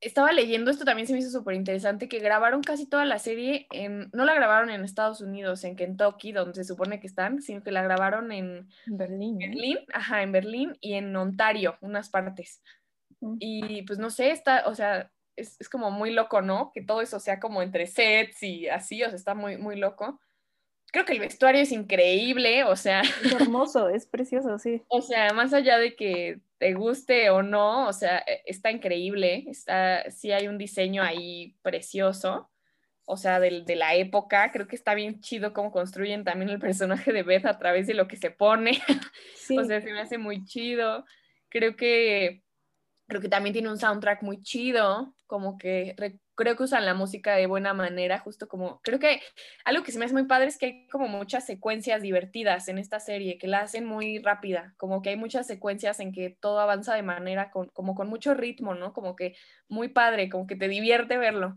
Estaba 0.01 0.33
leyendo, 0.33 0.71
esto 0.71 0.87
también 0.87 1.07
se 1.07 1.13
me 1.13 1.19
hizo 1.19 1.31
súper 1.31 1.55
interesante, 1.55 2.09
que 2.09 2.21
grabaron 2.21 2.63
casi 2.63 2.89
toda 2.89 3.05
la 3.05 3.19
serie, 3.19 3.67
en, 3.71 4.09
no 4.15 4.25
la 4.25 4.35
grabaron 4.35 4.71
en 4.71 4.83
Estados 4.83 5.21
Unidos, 5.21 5.63
en 5.65 5.77
Kentucky, 5.77 6.33
donde 6.33 6.55
se 6.55 6.65
supone 6.65 7.01
que 7.01 7.07
están, 7.07 7.43
sino 7.43 7.63
que 7.63 7.71
la 7.71 7.83
grabaron 7.83 8.33
en 8.33 8.69
Berlín. 8.87 9.39
Berlín, 9.39 9.79
ajá, 9.93 10.23
en 10.23 10.33
Berlín 10.33 10.79
y 10.81 10.95
en 10.95 11.15
Ontario, 11.15 11.77
unas 11.83 12.09
partes. 12.09 12.63
Y 13.39 13.83
pues 13.83 13.99
no 13.99 14.11
sé, 14.11 14.31
está, 14.31 14.65
o 14.67 14.75
sea, 14.75 15.11
es, 15.37 15.57
es, 15.61 15.69
como 15.69 15.91
muy 15.91 16.13
loco, 16.13 16.41
¿no? 16.41 16.71
Que 16.73 16.83
todo 16.83 17.03
eso 17.03 17.21
sea 17.21 17.39
como 17.39 17.63
entre 17.63 17.87
sets 17.87 18.43
y 18.43 18.69
así, 18.69 19.03
o 19.03 19.09
sea, 19.09 19.17
está 19.17 19.35
muy, 19.35 19.59
muy 19.59 19.77
loco 19.77 20.21
creo 20.91 21.05
que 21.05 21.13
el 21.13 21.21
vestuario 21.21 21.63
es 21.63 21.73
increíble, 21.73 22.65
o 22.65 22.77
sea. 22.77 23.03
Es 23.25 23.33
hermoso, 23.33 23.89
es 23.89 24.07
precioso, 24.07 24.59
sí. 24.59 24.83
O 24.89 25.03
sea, 25.03 25.33
más 25.33 25.53
allá 25.53 25.79
de 25.79 25.95
que 25.95 26.41
te 26.59 26.75
guste 26.75 27.31
o 27.31 27.43
no, 27.43 27.89
o 27.89 27.93
sea, 27.93 28.19
e, 28.19 28.43
está 28.47 28.71
increíble, 28.71 29.45
está, 29.49 30.11
sí 30.11 30.33
hay 30.33 30.49
un 30.49 30.59
diseño 30.59 31.03
ahí 31.03 31.57
precioso, 31.63 32.51
o 33.05 33.17
sea, 33.17 33.41
de, 33.41 33.63
de 33.63 33.77
la 33.77 33.95
época, 33.95 34.51
creo 34.53 34.69
que 34.69 34.77
está 34.77 34.95
bien 34.95 35.21
chido 35.21 35.53
cómo 35.53 35.73
construyen 35.73 36.25
también 36.25 36.51
el 36.51 36.59
personaje 36.59 37.13
de 37.13 37.23
Beth 37.23 37.47
a 37.47 37.59
través 37.59 37.87
de 37.87 37.95
lo 37.95 38.07
que 38.07 38.17
se 38.17 38.31
pone, 38.31 38.73
sí. 39.35 39.57
o 39.57 39.65
sea, 39.65 39.81
se 39.81 39.93
me 39.93 40.01
hace 40.01 40.19
muy 40.19 40.45
chido, 40.45 41.05
creo 41.49 41.77
que, 41.77 42.43
creo 43.11 43.21
que 43.21 43.29
también 43.29 43.53
tiene 43.53 43.69
un 43.69 43.79
soundtrack 43.79 44.23
muy 44.23 44.43
chido, 44.43 45.15
como 45.27 45.59
que 45.59 45.95
creo 46.37 46.57
que 46.57 46.63
usan 46.63 46.87
la 46.87 46.95
música 46.95 47.35
de 47.35 47.47
buena 47.47 47.75
manera, 47.75 48.19
justo 48.19 48.49
como, 48.49 48.81
creo 48.83 48.99
que 48.99 49.21
algo 49.65 49.83
que 49.83 49.93
se 49.93 49.99
me 49.99 50.07
hace 50.07 50.15
muy 50.15 50.25
padre 50.25 50.47
es 50.47 50.57
que 50.57 50.67
hay 50.67 50.89
como 50.89 51.09
muchas 51.09 51.45
secuencias 51.45 52.01
divertidas 52.01 52.69
en 52.69 52.79
esta 52.79 53.01
serie, 53.01 53.37
que 53.37 53.49
la 53.49 53.61
hacen 53.61 53.85
muy 53.85 54.21
rápida, 54.21 54.73
como 54.79 55.03
que 55.03 55.11
hay 55.11 55.17
muchas 55.17 55.47
secuencias 55.47 56.01
en 56.01 56.13
que 56.13 56.39
todo 56.41 56.61
avanza 56.61 56.95
de 56.95 57.03
manera 57.03 57.51
con, 57.51 57.69
como 57.69 57.95
con 57.95 58.09
mucho 58.09 58.33
ritmo, 58.33 58.75
¿no? 58.75 58.95
Como 58.95 59.17
que 59.17 59.35
muy 59.69 59.89
padre, 59.89 60.31
como 60.31 60.47
que 60.47 60.57
te 60.57 60.69
divierte 60.69 61.19
verlo. 61.19 61.57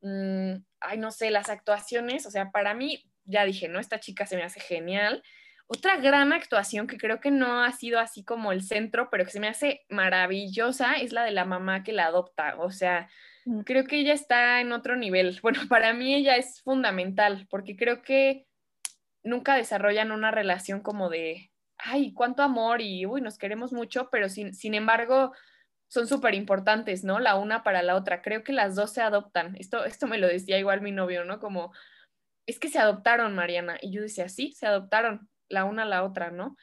Mm, 0.00 0.54
ay, 0.80 0.98
no 0.98 1.10
sé, 1.10 1.30
las 1.30 1.48
actuaciones, 1.48 2.26
o 2.26 2.30
sea, 2.30 2.50
para 2.50 2.74
mí, 2.74 3.04
ya 3.24 3.44
dije, 3.44 3.68
¿no? 3.68 3.78
Esta 3.78 4.00
chica 4.00 4.26
se 4.26 4.36
me 4.36 4.42
hace 4.42 4.58
genial. 4.58 5.22
Otra 5.68 5.96
gran 5.98 6.32
actuación 6.32 6.86
que 6.86 6.98
creo 6.98 7.20
que 7.20 7.30
no 7.30 7.62
ha 7.62 7.70
sido 7.72 8.00
así 8.00 8.24
como 8.24 8.52
el 8.52 8.62
centro, 8.62 9.08
pero 9.10 9.24
que 9.24 9.30
se 9.30 9.40
me 9.40 9.48
hace 9.48 9.84
maravillosa 9.88 10.94
es 10.94 11.12
la 11.12 11.24
de 11.24 11.30
la 11.30 11.44
mamá 11.44 11.84
que 11.84 11.92
la 11.92 12.06
adopta. 12.06 12.56
O 12.58 12.70
sea, 12.70 13.08
Mm. 13.48 13.60
creo 13.60 13.84
que 13.84 13.98
ella 13.98 14.12
está 14.12 14.60
en 14.60 14.72
otro 14.72 14.96
nivel. 14.96 15.38
Bueno, 15.42 15.60
para 15.68 15.94
mí 15.94 16.14
ella 16.14 16.36
es 16.36 16.60
fundamental 16.62 17.46
porque 17.50 17.76
creo 17.76 18.02
que 18.02 18.46
nunca 19.22 19.56
desarrollan 19.56 20.12
una 20.12 20.30
relación 20.30 20.80
como 20.80 21.08
de, 21.08 21.50
ay, 21.78 22.12
cuánto 22.12 22.42
amor 22.42 22.82
y, 22.82 23.06
uy, 23.06 23.20
nos 23.22 23.38
queremos 23.38 23.72
mucho, 23.72 24.08
pero 24.10 24.28
sin, 24.28 24.54
sin 24.54 24.74
embargo 24.74 25.32
son 25.88 26.06
súper 26.06 26.34
importantes, 26.34 27.04
¿no? 27.04 27.18
La 27.18 27.36
una 27.36 27.62
para 27.62 27.82
la 27.82 27.96
otra. 27.96 28.20
Creo 28.20 28.44
que 28.44 28.52
las 28.52 28.74
dos 28.74 28.92
se 28.92 29.00
adoptan. 29.00 29.56
Esto, 29.56 29.84
esto 29.86 30.06
me 30.06 30.18
lo 30.18 30.26
decía 30.28 30.58
igual 30.58 30.82
mi 30.82 30.92
novio, 30.92 31.24
¿no? 31.24 31.40
Como, 31.40 31.72
es 32.46 32.58
que 32.58 32.68
se 32.68 32.78
adoptaron, 32.78 33.34
Mariana. 33.34 33.78
Y 33.80 33.92
yo 33.92 34.02
decía, 34.02 34.28
sí, 34.28 34.52
se 34.52 34.66
adoptaron 34.66 35.30
la 35.48 35.64
una 35.64 35.82
a 35.82 35.86
la 35.86 36.04
otra, 36.04 36.30
¿no? 36.30 36.56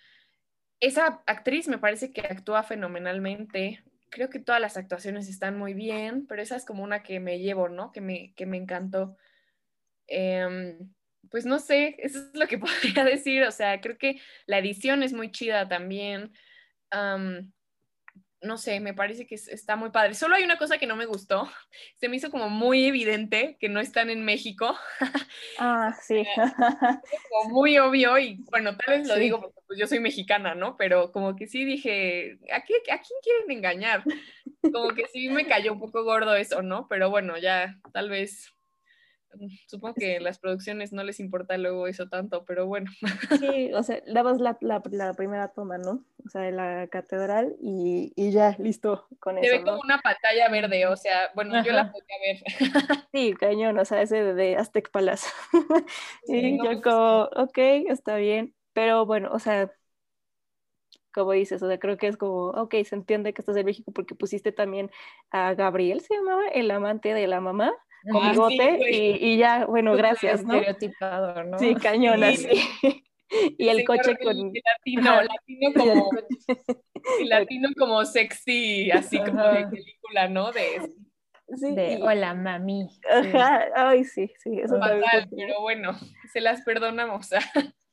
Esa 0.79 1.23
actriz 1.25 1.67
me 1.67 1.77
parece 1.77 2.11
que 2.11 2.21
actúa 2.21 2.63
fenomenalmente 2.63 3.83
creo 4.15 4.29
que 4.29 4.39
todas 4.39 4.61
las 4.61 4.77
actuaciones 4.77 5.27
están 5.27 5.57
muy 5.57 5.73
bien, 5.73 6.25
pero 6.25 6.41
esa 6.41 6.55
es 6.55 6.65
como 6.65 6.83
una 6.83 7.03
que 7.03 7.19
me 7.19 7.39
llevo, 7.39 7.67
¿no? 7.67 7.91
Que 7.91 7.99
me, 7.99 8.33
que 8.35 8.45
me 8.45 8.57
encantó. 8.57 9.17
Eh, 10.07 10.77
pues 11.29 11.45
no 11.45 11.59
sé, 11.59 11.95
eso 11.99 12.19
es 12.19 12.29
lo 12.33 12.47
que 12.47 12.57
podría 12.57 13.03
decir, 13.03 13.43
o 13.43 13.51
sea, 13.51 13.81
creo 13.81 13.97
que 13.97 14.19
la 14.45 14.57
edición 14.59 15.03
es 15.03 15.13
muy 15.13 15.31
chida 15.31 15.67
también. 15.67 16.31
No 18.45 18.57
sé, 18.57 18.79
me 18.79 18.93
parece 18.93 19.27
que 19.27 19.35
está 19.35 19.75
muy 19.75 19.89
padre. 19.89 20.13
Solo 20.13 20.35
hay 20.35 20.43
una 20.43 20.57
cosa 20.57 20.77
que 20.77 20.87
no 20.87 20.95
me 20.95 21.05
gustó. 21.05 21.49
Se 21.97 22.09
me 22.09 22.17
hizo 22.17 22.31
como 22.31 22.49
muy 22.49 22.85
evidente 22.85 23.57
que 23.59 23.69
no 23.69 23.79
están 23.79 24.09
en 24.09 24.23
México. 24.23 24.75
Ah, 25.57 25.95
sí. 26.01 26.25
como 27.29 27.49
muy 27.49 27.77
obvio 27.77 28.17
y 28.17 28.43
bueno, 28.51 28.75
tal 28.77 28.99
vez 28.99 29.07
lo 29.07 29.15
sí. 29.15 29.21
digo 29.21 29.41
porque 29.41 29.59
pues, 29.67 29.79
yo 29.79 29.87
soy 29.87 29.99
mexicana, 29.99 30.55
¿no? 30.55 30.75
Pero 30.77 31.11
como 31.11 31.35
que 31.35 31.47
sí 31.47 31.65
dije, 31.65 32.39
¿a, 32.51 32.61
qué, 32.61 32.75
¿a 32.91 32.99
quién 32.99 33.19
quieren 33.21 33.51
engañar? 33.51 34.03
Como 34.61 34.89
que 34.89 35.07
sí 35.07 35.29
me 35.29 35.45
cayó 35.45 35.73
un 35.73 35.79
poco 35.79 36.03
gordo 36.03 36.35
eso, 36.35 36.61
¿no? 36.61 36.87
Pero 36.87 37.09
bueno, 37.09 37.37
ya 37.37 37.79
tal 37.93 38.09
vez 38.09 38.54
supongo 39.67 39.95
que 39.95 40.19
las 40.19 40.39
producciones 40.39 40.93
no 40.93 41.03
les 41.03 41.19
importa 41.19 41.57
luego 41.57 41.87
eso 41.87 42.07
tanto, 42.09 42.45
pero 42.45 42.67
bueno. 42.67 42.91
Sí, 43.39 43.71
o 43.73 43.83
sea, 43.83 44.01
dabas 44.07 44.39
la, 44.39 44.57
la, 44.61 44.81
la 44.91 45.13
primera 45.13 45.49
toma, 45.49 45.77
¿no? 45.77 46.05
O 46.25 46.29
sea, 46.29 46.41
de 46.41 46.51
la 46.51 46.87
catedral 46.87 47.55
y, 47.61 48.13
y 48.15 48.31
ya, 48.31 48.55
listo 48.59 49.07
con 49.19 49.37
Se 49.39 49.47
eso. 49.47 49.57
ve 49.57 49.63
como 49.63 49.77
¿no? 49.77 49.81
una 49.83 49.99
pantalla 50.01 50.49
verde, 50.49 50.87
o 50.87 50.95
sea, 50.95 51.31
bueno, 51.35 51.53
Ajá. 51.53 51.63
yo 51.65 51.73
la 51.73 51.91
podía 51.91 52.15
ver. 52.25 52.43
Sí, 53.13 53.33
cañón, 53.33 53.79
o 53.79 53.85
sea, 53.85 54.01
ese 54.01 54.23
de, 54.23 54.33
de 54.33 54.57
Aztec 54.57 54.91
Palace. 54.91 55.27
Sí, 56.23 56.37
y 56.37 56.57
no, 56.57 56.65
yo 56.65 56.81
como, 56.81 57.23
ok, 57.35 57.57
está 57.89 58.17
bien, 58.17 58.53
pero 58.73 59.05
bueno, 59.05 59.29
o 59.31 59.39
sea, 59.39 59.71
como 61.13 61.31
dices, 61.31 61.61
o 61.63 61.67
sea, 61.67 61.79
creo 61.79 61.97
que 61.97 62.07
es 62.07 62.17
como, 62.17 62.49
ok, 62.49 62.75
se 62.85 62.95
entiende 62.95 63.33
que 63.33 63.41
estás 63.41 63.55
en 63.57 63.65
México 63.65 63.91
porque 63.93 64.15
pusiste 64.15 64.51
también 64.51 64.91
a 65.31 65.53
Gabriel, 65.53 66.01
se 66.01 66.15
llamaba, 66.15 66.47
el 66.49 66.69
amante 66.71 67.13
de 67.13 67.27
la 67.27 67.39
mamá, 67.41 67.73
con 68.11 68.23
ah, 68.23 68.31
bigote 68.31 68.79
sí, 68.89 69.17
y, 69.19 69.33
y, 69.33 69.37
ya, 69.37 69.65
bueno, 69.65 69.95
gracias, 69.95 70.43
¿no? 70.43 70.53
Estereotipado, 70.55 71.43
¿no? 71.43 71.59
Sí, 71.59 71.75
cañón 71.75 72.19
sí. 72.19 72.25
así. 72.25 73.03
y 73.57 73.69
el, 73.69 73.85
coche 73.85 74.17
con... 74.17 74.35
Latino, 74.53 75.21
latino 75.21 75.73
como... 75.75 76.09
latino 77.25 77.69
como 77.77 78.05
sexy, 78.05 78.91
así 78.91 79.19
como 79.19 79.43
de 79.43 79.67
película, 79.67 80.27
¿no? 80.29 80.51
De, 80.51 80.91
sí, 81.55 81.75
de 81.75 81.93
y... 81.93 82.01
hola, 82.01 82.33
mami. 82.33 82.87
Ajá, 83.09 83.65
ay, 83.75 84.03
sí, 84.03 84.31
sí. 84.37 84.59
Eso 84.59 84.79
Fatal, 84.79 85.27
pero 85.35 85.61
bueno, 85.61 85.91
se 86.31 86.41
las 86.41 86.61
perdonamos. 86.61 87.29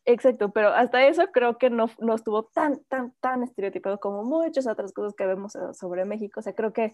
Exacto, 0.04 0.52
pero 0.52 0.68
hasta 0.68 1.06
eso 1.06 1.26
creo 1.32 1.58
que 1.58 1.70
no, 1.70 1.88
no 1.98 2.14
estuvo 2.14 2.44
tan, 2.44 2.82
tan, 2.84 3.12
tan 3.20 3.42
estereotipado 3.44 4.00
como 4.00 4.24
muchas 4.24 4.66
otras 4.66 4.92
cosas 4.92 5.14
que 5.14 5.26
vemos 5.26 5.52
sobre 5.74 6.04
México. 6.04 6.40
O 6.40 6.42
sea, 6.42 6.54
creo 6.54 6.72
que 6.72 6.92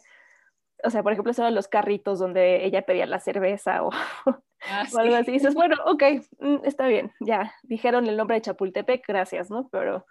o 0.85 0.91
sea, 0.91 1.03
por 1.03 1.12
ejemplo, 1.12 1.33
son 1.33 1.55
los 1.55 1.68
carritos 1.68 2.18
donde 2.18 2.64
ella 2.64 2.83
pedía 2.83 3.07
la 3.07 3.20
cerveza 3.20 3.83
o, 3.83 3.91
ah, 4.68 4.87
o 4.93 4.99
algo 4.99 5.16
así. 5.16 5.31
Y 5.31 5.35
dices, 5.35 5.55
bueno, 5.55 5.76
ok, 5.87 6.03
mm, 6.39 6.57
está 6.64 6.87
bien, 6.87 7.12
ya, 7.20 7.55
dijeron 7.62 8.07
el 8.07 8.16
nombre 8.16 8.37
de 8.37 8.43
Chapultepec, 8.43 9.07
gracias, 9.07 9.51
¿no? 9.51 9.68
Pero, 9.70 10.07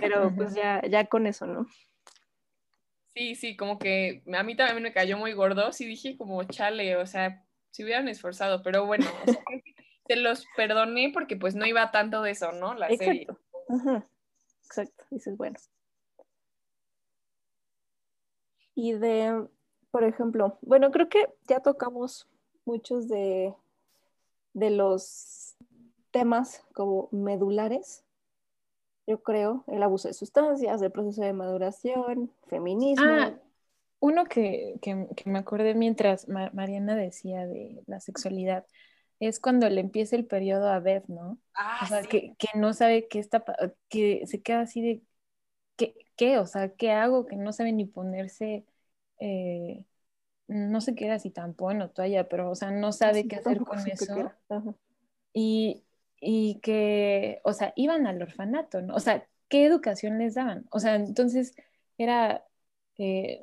pero 0.00 0.34
pues 0.34 0.54
ya, 0.54 0.82
ya 0.88 1.06
con 1.06 1.26
eso, 1.26 1.46
¿no? 1.46 1.66
Sí, 3.14 3.36
sí, 3.36 3.56
como 3.56 3.78
que 3.78 4.24
a 4.34 4.42
mí 4.42 4.56
también 4.56 4.82
me 4.82 4.92
cayó 4.92 5.16
muy 5.16 5.32
gordo, 5.34 5.72
sí 5.72 5.86
dije 5.86 6.16
como 6.16 6.42
chale, 6.44 6.96
o 6.96 7.06
sea, 7.06 7.44
se 7.70 7.84
hubieran 7.84 8.08
esforzado, 8.08 8.62
pero 8.62 8.86
bueno, 8.86 9.06
o 9.22 9.32
sea, 9.32 9.42
te 10.06 10.16
los 10.16 10.46
perdoné 10.56 11.10
porque 11.12 11.36
pues 11.36 11.54
no 11.54 11.64
iba 11.64 11.92
tanto 11.92 12.22
de 12.22 12.32
eso, 12.32 12.50
¿no? 12.52 12.74
La 12.74 12.86
Exacto. 12.88 13.04
serie. 13.04 13.26
Uh-huh. 13.68 14.02
Exacto, 14.64 15.04
dices, 15.10 15.36
bueno. 15.36 15.56
Y 18.74 18.92
de, 18.94 19.46
por 19.94 20.02
ejemplo, 20.02 20.58
bueno, 20.60 20.90
creo 20.90 21.08
que 21.08 21.28
ya 21.46 21.60
tocamos 21.60 22.28
muchos 22.64 23.06
de, 23.06 23.54
de 24.52 24.70
los 24.70 25.54
temas 26.10 26.64
como 26.74 27.08
medulares, 27.12 28.02
yo 29.06 29.22
creo, 29.22 29.62
el 29.68 29.80
abuso 29.84 30.08
de 30.08 30.14
sustancias, 30.14 30.82
el 30.82 30.90
proceso 30.90 31.22
de 31.22 31.32
maduración, 31.32 32.32
feminismo. 32.48 33.06
Ah, 33.06 33.38
uno 34.00 34.24
que, 34.24 34.80
que, 34.82 35.06
que 35.14 35.30
me 35.30 35.38
acordé 35.38 35.76
mientras 35.76 36.26
Mariana 36.26 36.96
decía 36.96 37.46
de 37.46 37.80
la 37.86 38.00
sexualidad, 38.00 38.66
es 39.20 39.38
cuando 39.38 39.70
le 39.70 39.80
empieza 39.80 40.16
el 40.16 40.26
periodo 40.26 40.70
a 40.70 40.80
Beth, 40.80 41.06
¿no? 41.06 41.38
Ah, 41.54 41.82
o 41.84 41.86
sea, 41.86 42.02
sí. 42.02 42.08
que, 42.08 42.34
que 42.36 42.48
no 42.58 42.72
sabe 42.72 43.06
qué 43.06 43.20
está, 43.20 43.44
que 43.88 44.26
se 44.26 44.42
queda 44.42 44.62
así 44.62 44.82
de, 44.82 45.02
¿qué? 45.76 45.94
qué? 46.16 46.40
O 46.40 46.46
sea, 46.46 46.70
¿qué 46.70 46.90
hago? 46.90 47.26
Que 47.26 47.36
no 47.36 47.52
sabe 47.52 47.70
ni 47.70 47.84
ponerse, 47.84 48.64
eh, 49.18 49.84
no 50.48 50.80
sé 50.80 50.94
qué 50.94 51.06
era, 51.06 51.18
si 51.18 51.30
tampón 51.30 51.82
o 51.82 51.90
toalla, 51.90 52.28
pero, 52.28 52.50
o 52.50 52.54
sea, 52.54 52.70
no 52.70 52.92
sabe 52.92 53.22
Sí, 53.22 53.28
qué 53.28 53.36
hacer 53.36 53.60
con 53.62 53.78
eso. 53.88 54.34
Y, 55.32 55.84
y 56.20 56.60
que, 56.60 57.40
o 57.44 57.52
sea, 57.52 57.72
iban 57.76 58.06
al 58.06 58.22
orfanato, 58.22 58.82
¿no? 58.82 58.94
O 58.94 59.00
sea, 59.00 59.26
¿qué 59.48 59.66
educación 59.66 60.18
les 60.18 60.34
daban? 60.34 60.66
O 60.70 60.80
sea, 60.80 60.94
entonces 60.96 61.54
era, 61.98 62.44
eh, 62.98 63.42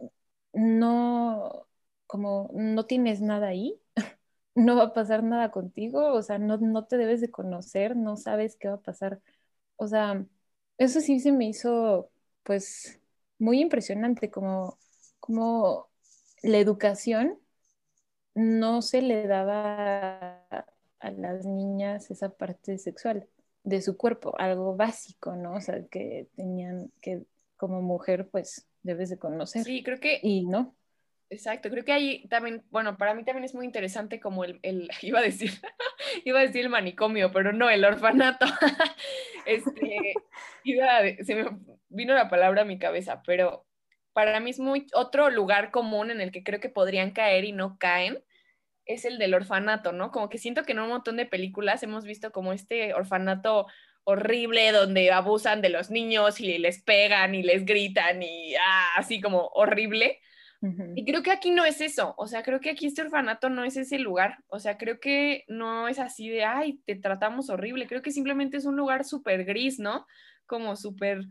no, 0.54 1.68
como, 2.08 2.50
no 2.54 2.86
tienes 2.86 3.22
nada 3.22 3.48
ahí, 3.48 3.80
no 4.56 4.76
va 4.78 4.84
a 4.86 4.94
pasar 4.94 5.24
nada 5.24 5.52
contigo, 5.52 6.14
o 6.14 6.22
sea, 6.24 6.38
no, 6.40 6.58
no 6.58 6.86
te 6.86 6.98
debes 6.98 7.22
de 7.22 7.32
conocer, 7.32 7.96
no 7.96 8.18
sabes 8.18 8.56
qué 8.58 8.68
va 8.70 8.76
a 8.76 8.82
pasar. 8.82 9.22
O 9.78 9.88
sea, 9.88 10.26
eso 10.78 11.02
sí 11.02 11.20
se 11.20 11.32
me 11.32 11.46
hizo, 11.48 12.12
pues, 12.44 13.00
muy 13.40 13.62
impresionante, 13.62 14.30
como, 14.32 14.80
como 15.22 15.88
la 16.44 16.58
educación 16.58 17.40
no 18.36 18.82
se 18.82 19.02
le 19.02 19.28
daba 19.28 20.44
a 21.00 21.12
las 21.12 21.46
niñas 21.46 22.12
esa 22.12 22.30
parte 22.30 22.78
sexual 22.78 23.28
de 23.64 23.82
su 23.82 23.98
cuerpo, 23.98 24.36
algo 24.40 24.76
básico, 24.76 25.36
¿no? 25.36 25.54
O 25.54 25.62
sea, 25.62 25.86
que 25.88 26.28
tenían 26.36 26.92
que, 27.02 27.24
como 27.58 27.82
mujer, 27.82 28.28
pues, 28.30 28.68
debes 28.84 29.10
de 29.10 29.20
conocer. 29.20 29.64
Sí, 29.64 29.84
creo 29.84 30.00
que 30.00 30.20
Y 30.22 30.46
no. 30.46 30.76
Exacto, 31.30 31.70
creo 31.70 31.86
que 31.86 31.94
ahí 31.94 32.28
también, 32.28 32.62
bueno, 32.72 32.98
para 32.98 33.14
mí 33.14 33.24
también 33.24 33.46
es 33.46 33.56
muy 33.56 33.66
interesante 33.66 34.20
como 34.20 34.44
el, 34.44 34.60
el 34.64 34.90
iba 35.02 35.20
a 35.20 35.22
decir, 35.22 35.52
iba 36.26 36.40
a 36.40 36.44
decir 36.44 36.62
el 36.62 36.70
manicomio, 36.70 37.32
pero 37.32 37.54
no, 37.54 37.70
el 37.70 37.86
orfanato. 37.86 38.46
Este, 39.44 40.14
iba 40.64 40.88
se 41.24 41.34
me 41.36 41.46
vino 41.90 42.14
la 42.14 42.30
palabra 42.30 42.62
a 42.62 42.66
mi 42.66 42.78
cabeza, 42.78 43.24
pero 43.26 43.66
para 44.14 44.40
mí 44.40 44.50
es 44.50 44.60
muy 44.60 44.88
otro 44.94 45.30
lugar 45.30 45.72
común 45.72 46.12
en 46.12 46.22
el 46.22 46.32
que 46.32 46.44
creo 46.44 46.60
que 46.60 46.70
podrían 46.70 47.12
caer 47.12 47.46
y 47.46 47.52
no 47.52 47.78
caen, 47.78 48.24
es 48.86 49.06
el 49.06 49.18
del 49.18 49.34
orfanato, 49.34 49.92
¿no? 49.92 50.12
Como 50.12 50.30
que 50.30 50.38
siento 50.38 50.64
que 50.64 50.74
en 50.74 50.80
un 50.80 50.90
montón 50.90 51.18
de 51.18 51.26
películas 51.26 51.84
hemos 51.84 52.06
visto 52.06 52.32
como 52.32 52.54
este 52.54 52.94
orfanato 52.94 53.68
horrible 54.04 54.72
donde 54.72 55.12
abusan 55.12 55.62
de 55.62 55.70
los 55.70 55.92
niños 55.92 56.40
y 56.40 56.58
les 56.58 56.82
pegan 56.82 57.36
y 57.36 57.44
les 57.44 57.66
gritan 57.66 58.24
y 58.24 58.56
ah, 58.56 58.88
así 58.98 59.22
como 59.22 59.48
horrible. 59.54 60.20
Y 60.96 61.06
creo 61.06 61.24
que 61.24 61.32
aquí 61.32 61.50
no 61.50 61.66
es 61.66 61.82
eso, 61.82 62.14
o 62.20 62.28
sea, 62.28 62.44
creo 62.44 62.60
que 62.60 62.70
aquí 62.70 62.86
este 62.86 63.02
orfanato 63.02 63.50
no 63.50 63.64
es 63.64 63.78
ese 63.78 63.98
lugar, 63.98 64.38
o 64.48 64.60
sea, 64.60 64.78
creo 64.78 65.00
que 65.00 65.44
no 65.48 65.88
es 65.88 65.98
así 65.98 66.30
de, 66.30 66.44
ay, 66.44 66.80
te 66.86 66.96
tratamos 66.96 67.50
horrible, 67.50 67.88
creo 67.88 68.04
que 68.04 68.12
simplemente 68.12 68.58
es 68.58 68.66
un 68.66 68.76
lugar 68.76 69.04
súper 69.04 69.44
gris, 69.44 69.80
¿no? 69.80 70.06
Como 70.46 70.76
súper 70.76 71.24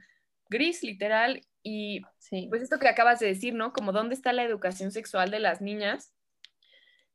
gris, 0.48 0.82
literal, 0.82 1.42
y 1.62 2.02
Sí. 2.18 2.48
pues 2.48 2.62
esto 2.62 2.78
que 2.78 2.88
acabas 2.88 3.20
de 3.20 3.26
decir, 3.28 3.54
¿no? 3.54 3.72
Como 3.72 3.92
dónde 3.92 4.14
está 4.14 4.32
la 4.32 4.44
educación 4.44 4.90
sexual 4.92 5.30
de 5.30 5.40
las 5.40 5.60
niñas. 5.60 6.12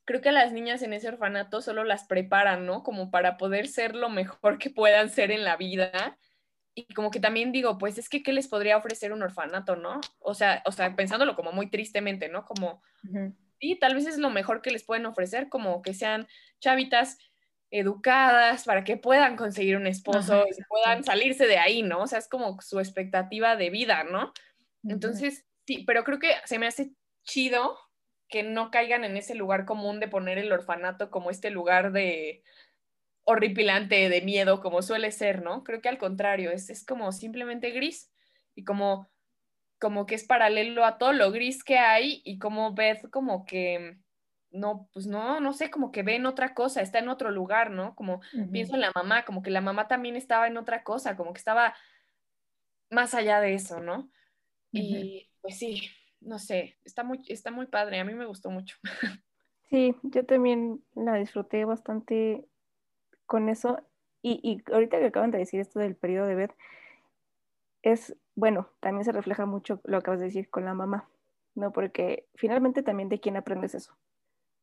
Creo 0.08 0.22
que 0.22 0.30
a 0.30 0.32
las 0.32 0.52
niñas 0.54 0.84
en 0.84 0.94
ese 0.94 1.08
orfanato 1.10 1.62
solo 1.62 1.84
las 1.84 2.06
preparan, 2.06 2.66
¿no? 2.68 2.84
Como 2.84 3.10
para 3.10 3.38
poder 3.38 3.68
ser 3.68 3.96
lo 3.96 4.10
mejor 4.10 4.60
que 4.60 4.70
puedan 4.70 5.10
ser 5.10 5.32
en 5.32 5.44
la 5.44 5.58
vida. 5.58 6.20
Y 6.76 6.94
como 6.94 7.12
que 7.12 7.20
también 7.20 7.52
digo, 7.52 7.78
pues 7.80 7.98
es 7.98 8.10
que 8.10 8.24
¿qué 8.24 8.34
les 8.34 8.48
podría 8.48 8.78
ofrecer 8.78 9.14
un 9.14 9.24
orfanato, 9.24 9.76
no? 9.78 10.02
O 10.20 10.34
sea, 10.36 10.62
o 10.66 10.72
sea, 10.72 10.96
pensándolo 10.96 11.36
como 11.36 11.52
muy 11.54 11.70
tristemente, 11.72 12.30
¿no? 12.30 12.46
Como 12.46 12.84
Ujú. 13.04 13.36
sí, 13.60 13.78
tal 13.80 13.96
vez 13.96 14.08
es 14.08 14.18
lo 14.20 14.30
mejor 14.32 14.62
que 14.62 14.72
les 14.72 14.86
pueden 14.86 15.06
ofrecer, 15.08 15.50
como 15.50 15.82
que 15.82 15.94
sean 15.94 16.28
chavitas 16.62 17.18
educadas 17.80 18.64
para 18.64 18.84
que 18.84 18.98
puedan 18.98 19.36
conseguir 19.36 19.76
un 19.76 19.88
esposo 19.88 20.34
Ajá, 20.34 20.46
y 20.50 20.64
puedan 20.64 21.04
salirse 21.04 21.46
de 21.46 21.58
ahí, 21.58 21.84
¿no? 21.84 22.04
O 22.04 22.08
sea, 22.08 22.20
es 22.20 22.30
como 22.30 22.62
su 22.62 22.80
expectativa 22.80 23.56
de 23.56 23.70
vida, 23.70 24.04
¿no? 24.04 24.32
Entonces, 24.84 25.46
sí, 25.68 25.84
pero 25.86 26.04
creo 26.04 26.20
que 26.20 26.32
se 26.46 26.58
me 26.58 26.68
hace 26.68 26.92
chido 27.24 27.78
que 28.30 28.44
no 28.44 28.72
caigan 28.72 29.04
en 29.04 29.18
ese 29.18 29.36
lugar 29.36 29.66
común 29.66 30.00
de 30.00 30.08
poner 30.08 30.38
el 30.38 30.52
orfanato 30.52 31.12
como 31.12 31.32
este 31.32 31.50
lugar 31.50 31.92
de 31.92 32.44
horripilante, 33.24 34.08
de 34.08 34.22
miedo, 34.22 34.62
como 34.62 34.82
suele 34.82 35.12
ser, 35.12 35.44
¿no? 35.44 35.64
Creo 35.64 35.82
que 35.82 35.90
al 35.90 35.98
contrario, 35.98 36.52
es, 36.52 36.70
es 36.70 36.86
como 36.86 37.12
simplemente 37.12 37.72
gris 37.72 38.12
y 38.56 38.64
como, 38.64 39.12
como 39.80 40.06
que 40.06 40.16
es 40.16 40.24
paralelo 40.24 40.86
a 40.86 40.98
todo 40.98 41.12
lo 41.12 41.32
gris 41.32 41.64
que 41.64 41.78
hay 41.78 42.22
y 42.24 42.40
como 42.40 42.74
Beth 42.74 43.10
como 43.10 43.46
que 43.46 43.98
no, 44.56 44.90
pues 44.94 45.08
no, 45.08 45.40
no 45.40 45.54
sé, 45.54 45.70
como 45.70 45.92
que 45.92 46.04
ve 46.04 46.16
en 46.16 46.26
otra 46.26 46.54
cosa, 46.54 46.82
está 46.82 47.00
en 47.00 47.10
otro 47.10 47.32
lugar, 47.32 47.72
¿no? 47.72 47.96
Como 47.96 48.22
pienso 48.52 48.76
en 48.76 48.82
la 48.82 48.92
mamá, 48.96 49.26
como 49.26 49.42
que 49.42 49.52
la 49.52 49.62
mamá 49.62 49.88
también 49.88 50.16
estaba 50.16 50.48
en 50.48 50.58
otra 50.58 50.84
cosa, 50.84 51.16
como 51.16 51.34
que 51.34 51.40
estaba 51.40 51.76
más 52.90 53.14
allá 53.14 53.42
de 53.42 53.54
eso, 53.54 53.80
¿no? 53.80 54.10
Y 54.72 55.30
pues 55.42 55.58
sí, 55.58 55.90
no 56.22 56.40
sé, 56.40 56.78
está 56.84 57.04
muy, 57.04 57.22
está 57.28 57.52
muy 57.52 57.68
padre, 57.68 58.00
a 58.00 58.06
mí 58.06 58.14
me 58.14 58.26
gustó 58.26 58.50
mucho. 58.50 58.78
Sí, 59.70 59.96
yo 60.04 60.24
también 60.26 60.84
la 60.94 61.16
disfruté 61.16 61.66
bastante 61.66 62.46
con 63.26 63.50
eso. 63.50 63.82
Y, 64.22 64.40
y 64.44 64.72
ahorita 64.72 65.00
que 65.00 65.08
acaban 65.08 65.32
de 65.32 65.40
decir 65.40 65.60
esto 65.60 65.80
del 65.80 65.96
periodo 65.96 66.28
de 66.28 66.36
Beth, 66.36 66.56
es, 67.82 68.16
bueno, 68.36 68.70
también 68.80 69.04
se 69.06 69.12
refleja 69.12 69.46
mucho 69.46 69.82
lo 69.84 69.98
que 69.98 69.98
acabas 69.98 70.20
de 70.20 70.28
decir 70.28 70.50
con 70.50 70.66
la 70.66 70.74
mamá, 70.74 71.10
¿no? 71.56 71.72
Porque 71.72 72.28
finalmente 72.36 72.84
también 72.84 73.10
de 73.10 73.20
quién 73.20 73.38
aprendes 73.38 73.76
eso, 73.76 73.98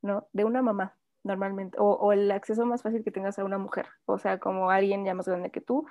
¿no? 0.03 0.29
De 0.33 0.45
una 0.45 0.63
mamá, 0.63 0.97
normalmente, 1.25 1.79
o, 1.81 1.93
o 1.93 2.13
el 2.13 2.31
acceso 2.31 2.67
más 2.67 2.83
fácil 2.83 3.05
que 3.05 3.11
tengas 3.11 3.39
a 3.39 3.45
una 3.45 3.59
mujer, 3.59 3.87
o 4.07 4.19
sea, 4.19 4.39
como 4.39 4.71
alguien 4.71 5.05
ya 5.05 5.15
más 5.15 5.29
grande 5.29 5.51
que 5.51 5.61
tú. 5.61 5.87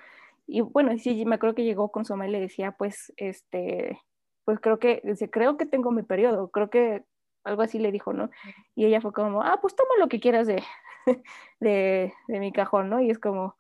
Y 0.48 0.62
bueno, 0.62 0.98
sí, 0.98 1.26
me 1.26 1.36
acuerdo 1.36 1.56
que 1.56 1.64
llegó 1.64 1.92
con 1.92 2.06
su 2.06 2.14
mamá 2.14 2.28
y 2.28 2.32
le 2.32 2.40
decía, 2.40 2.74
pues, 2.74 3.14
este, 3.18 4.00
pues 4.46 4.60
creo 4.60 4.80
que, 4.80 5.02
dice, 5.04 5.30
creo 5.30 5.58
que 5.58 5.66
tengo 5.66 5.92
mi 5.92 6.04
periodo, 6.04 6.50
creo 6.52 6.70
que 6.70 7.06
algo 7.44 7.62
así 7.62 7.80
le 7.80 7.92
dijo, 7.92 8.14
¿no? 8.14 8.30
Y 8.76 8.86
ella 8.86 9.02
fue 9.02 9.14
como, 9.14 9.42
ah, 9.44 9.60
pues 9.62 9.76
toma 9.76 9.92
lo 10.00 10.10
que 10.10 10.20
quieras 10.20 10.48
de, 10.48 10.64
de, 11.60 12.14
de 12.28 12.40
mi 12.40 12.52
cajón, 12.52 12.90
¿no? 12.90 13.00
Y 13.02 13.10
es 13.10 13.20
como, 13.20 13.56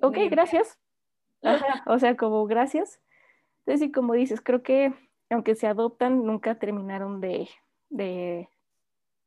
ok, 0.00 0.16
gracias. 0.30 0.78
Ajá, 1.42 1.82
o 1.86 1.98
sea, 1.98 2.16
como 2.16 2.44
gracias. 2.46 3.00
Entonces, 3.60 3.86
sí, 3.86 3.92
como 3.92 4.14
dices, 4.14 4.40
creo 4.40 4.62
que 4.62 4.92
aunque 5.30 5.54
se 5.54 5.66
adoptan, 5.66 6.26
nunca 6.26 6.58
terminaron 6.58 7.20
de, 7.20 7.48
de, 7.92 8.48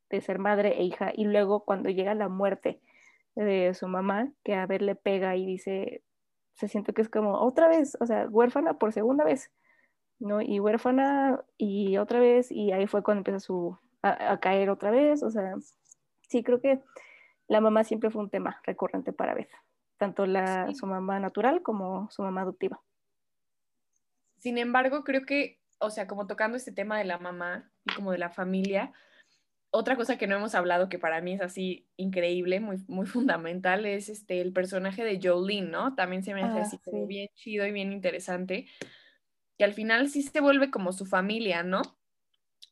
de 0.10 0.22
ser 0.22 0.40
madre 0.40 0.80
e 0.80 0.84
hija. 0.84 1.12
Y 1.16 1.26
luego 1.26 1.64
cuando 1.66 1.90
llega 1.90 2.14
la 2.16 2.30
muerte 2.30 2.82
de 3.36 3.74
su 3.74 3.88
mamá, 3.88 4.32
que 4.44 4.56
a 4.56 4.66
ver 4.66 4.82
le 4.82 4.96
pega 4.96 5.36
y 5.36 5.46
dice, 5.46 6.04
se 6.54 6.68
siente 6.68 6.94
que 6.94 7.02
es 7.02 7.10
como 7.10 7.40
otra 7.40 7.68
vez, 7.68 7.98
o 8.00 8.06
sea, 8.06 8.28
huérfana 8.30 8.78
por 8.78 8.94
segunda 8.94 9.24
vez, 9.26 9.52
¿no? 10.20 10.42
Y 10.42 10.60
huérfana 10.60 11.44
y 11.58 11.98
otra 11.98 12.20
vez, 12.20 12.52
y 12.52 12.72
ahí 12.72 12.88
fue 12.88 13.04
cuando 13.04 13.20
empieza 13.20 13.40
su, 13.40 13.78
a, 14.02 14.32
a 14.32 14.40
caer 14.40 14.70
otra 14.70 14.92
vez, 14.92 15.22
o 15.22 15.30
sea, 15.30 15.54
sí, 16.30 16.44
creo 16.44 16.62
que 16.62 16.82
la 17.48 17.60
mamá 17.62 17.84
siempre 17.84 18.10
fue 18.10 18.24
un 18.24 18.30
tema 18.30 18.62
recurrente 18.64 19.12
para 19.12 19.34
Beth, 19.34 19.52
tanto 19.98 20.26
la, 20.26 20.68
Sí. 20.68 20.76
su 20.76 20.88
mamá 20.88 21.20
natural 21.20 21.62
como 21.62 22.10
su 22.12 22.22
mamá 22.22 22.42
adoptiva. 22.42 22.82
Sin 24.38 24.58
embargo, 24.58 25.04
creo 25.04 25.26
que, 25.26 25.60
o 25.80 25.90
sea, 25.90 26.08
como 26.08 26.28
tocando 26.28 26.58
este 26.58 26.72
tema 26.72 26.98
de 26.98 27.06
la 27.06 27.18
mamá 27.18 27.72
y 27.86 27.94
como 27.94 28.12
de 28.12 28.18
la 28.18 28.30
familia, 28.30 28.94
otra 29.72 29.98
cosa 29.98 30.18
que 30.18 30.28
no 30.28 30.36
hemos 30.38 30.56
hablado 30.56 30.88
que 30.88 31.00
para 31.00 31.22
mí 31.22 31.34
es 31.34 31.42
así 31.42 31.88
increíble, 31.98 32.60
muy, 32.60 32.78
muy 32.88 33.06
fundamental, 33.06 33.86
es 33.86 34.10
este, 34.10 34.42
el 34.42 34.54
personaje 34.54 35.04
de 35.04 35.20
Jolene, 35.22 35.70
¿no? 35.70 35.96
También 35.96 36.24
se 36.24 36.34
me 36.34 36.44
hace 36.44 36.60
Ah, 36.60 36.62
así 36.62 36.78
como 36.80 37.02
sí. 37.02 37.08
bien 37.08 37.28
chido 37.36 37.66
y 37.68 37.72
bien 37.72 37.92
interesante, 37.92 38.68
que 39.58 39.64
al 39.66 39.74
final 39.74 40.10
sí 40.10 40.22
se 40.22 40.40
vuelve 40.42 40.72
como 40.72 40.94
su 40.94 41.06
familia, 41.06 41.64
¿no? 41.64 41.82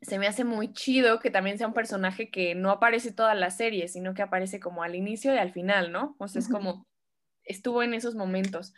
Se 0.02 0.20
me 0.20 0.28
hace 0.28 0.44
muy 0.44 0.74
chido 0.74 1.20
que 1.20 1.30
también 1.32 1.58
sea 1.58 1.68
un 1.68 1.74
personaje 1.74 2.30
que 2.30 2.56
no 2.56 2.72
aparece 2.72 3.12
toda 3.14 3.36
la 3.36 3.52
serie, 3.52 3.88
sino 3.88 4.14
que 4.14 4.22
aparece 4.22 4.60
como 4.60 4.84
al 4.84 4.96
inicio 4.96 5.34
y 5.34 5.38
al 5.38 5.52
final, 5.52 5.92
¿no? 5.92 6.16
O 6.20 6.28
sea, 6.28 6.40
es 6.40 6.50
como, 6.50 6.86
estuvo 7.44 7.84
en 7.84 7.94
esos 7.94 8.16
momentos. 8.16 8.74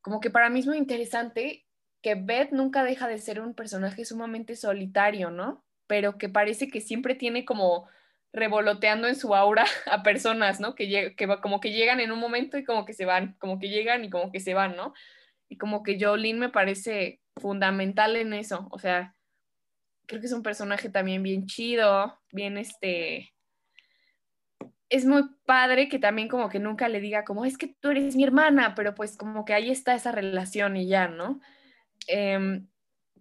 Como 0.00 0.20
que 0.20 0.30
para 0.30 0.50
mí 0.50 0.60
es 0.60 0.66
muy 0.66 0.78
interesante 0.78 1.63
que 2.04 2.16
Beth 2.16 2.50
nunca 2.52 2.84
deja 2.84 3.08
de 3.08 3.16
ser 3.16 3.40
un 3.40 3.54
personaje 3.54 4.04
sumamente 4.04 4.56
solitario, 4.56 5.30
¿no? 5.30 5.64
Pero 5.86 6.18
que 6.18 6.28
parece 6.28 6.68
que 6.68 6.82
siempre 6.82 7.14
tiene 7.14 7.46
como 7.46 7.88
revoloteando 8.30 9.08
en 9.08 9.16
su 9.16 9.34
aura 9.34 9.64
a 9.90 10.02
personas, 10.02 10.60
¿no? 10.60 10.74
Que, 10.74 11.14
que 11.16 11.26
como 11.40 11.60
que 11.60 11.72
llegan 11.72 12.00
en 12.00 12.12
un 12.12 12.20
momento 12.20 12.58
y 12.58 12.64
como 12.64 12.84
que 12.84 12.92
se 12.92 13.06
van, 13.06 13.36
como 13.38 13.58
que 13.58 13.70
llegan 13.70 14.04
y 14.04 14.10
como 14.10 14.30
que 14.30 14.40
se 14.40 14.52
van, 14.52 14.76
¿no? 14.76 14.92
Y 15.48 15.56
como 15.56 15.82
que 15.82 15.98
Jolene 15.98 16.38
me 16.38 16.48
parece 16.50 17.22
fundamental 17.40 18.16
en 18.16 18.34
eso, 18.34 18.68
o 18.70 18.78
sea, 18.78 19.14
creo 20.06 20.20
que 20.20 20.26
es 20.26 20.32
un 20.34 20.42
personaje 20.42 20.90
también 20.90 21.22
bien 21.22 21.46
chido, 21.46 22.20
bien 22.32 22.58
este... 22.58 23.32
Es 24.90 25.06
muy 25.06 25.22
padre 25.46 25.88
que 25.88 25.98
también 25.98 26.28
como 26.28 26.50
que 26.50 26.58
nunca 26.58 26.88
le 26.88 27.00
diga 27.00 27.24
como, 27.24 27.46
es 27.46 27.56
que 27.56 27.74
tú 27.80 27.88
eres 27.88 28.14
mi 28.14 28.24
hermana, 28.24 28.74
pero 28.74 28.94
pues 28.94 29.16
como 29.16 29.46
que 29.46 29.54
ahí 29.54 29.70
está 29.70 29.94
esa 29.94 30.12
relación 30.12 30.76
y 30.76 30.86
ya, 30.86 31.08
¿no? 31.08 31.40
Em, 32.08 32.66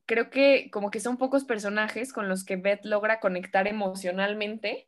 creo 0.05 0.29
que 0.29 0.69
como 0.71 0.91
que 0.91 0.99
son 0.99 1.17
pocos 1.17 1.45
personajes 1.45 2.13
con 2.13 2.29
los 2.29 2.43
que 2.43 2.57
Beth 2.57 2.85
logra 2.85 3.19
conectar 3.19 3.67
emocionalmente 3.67 4.87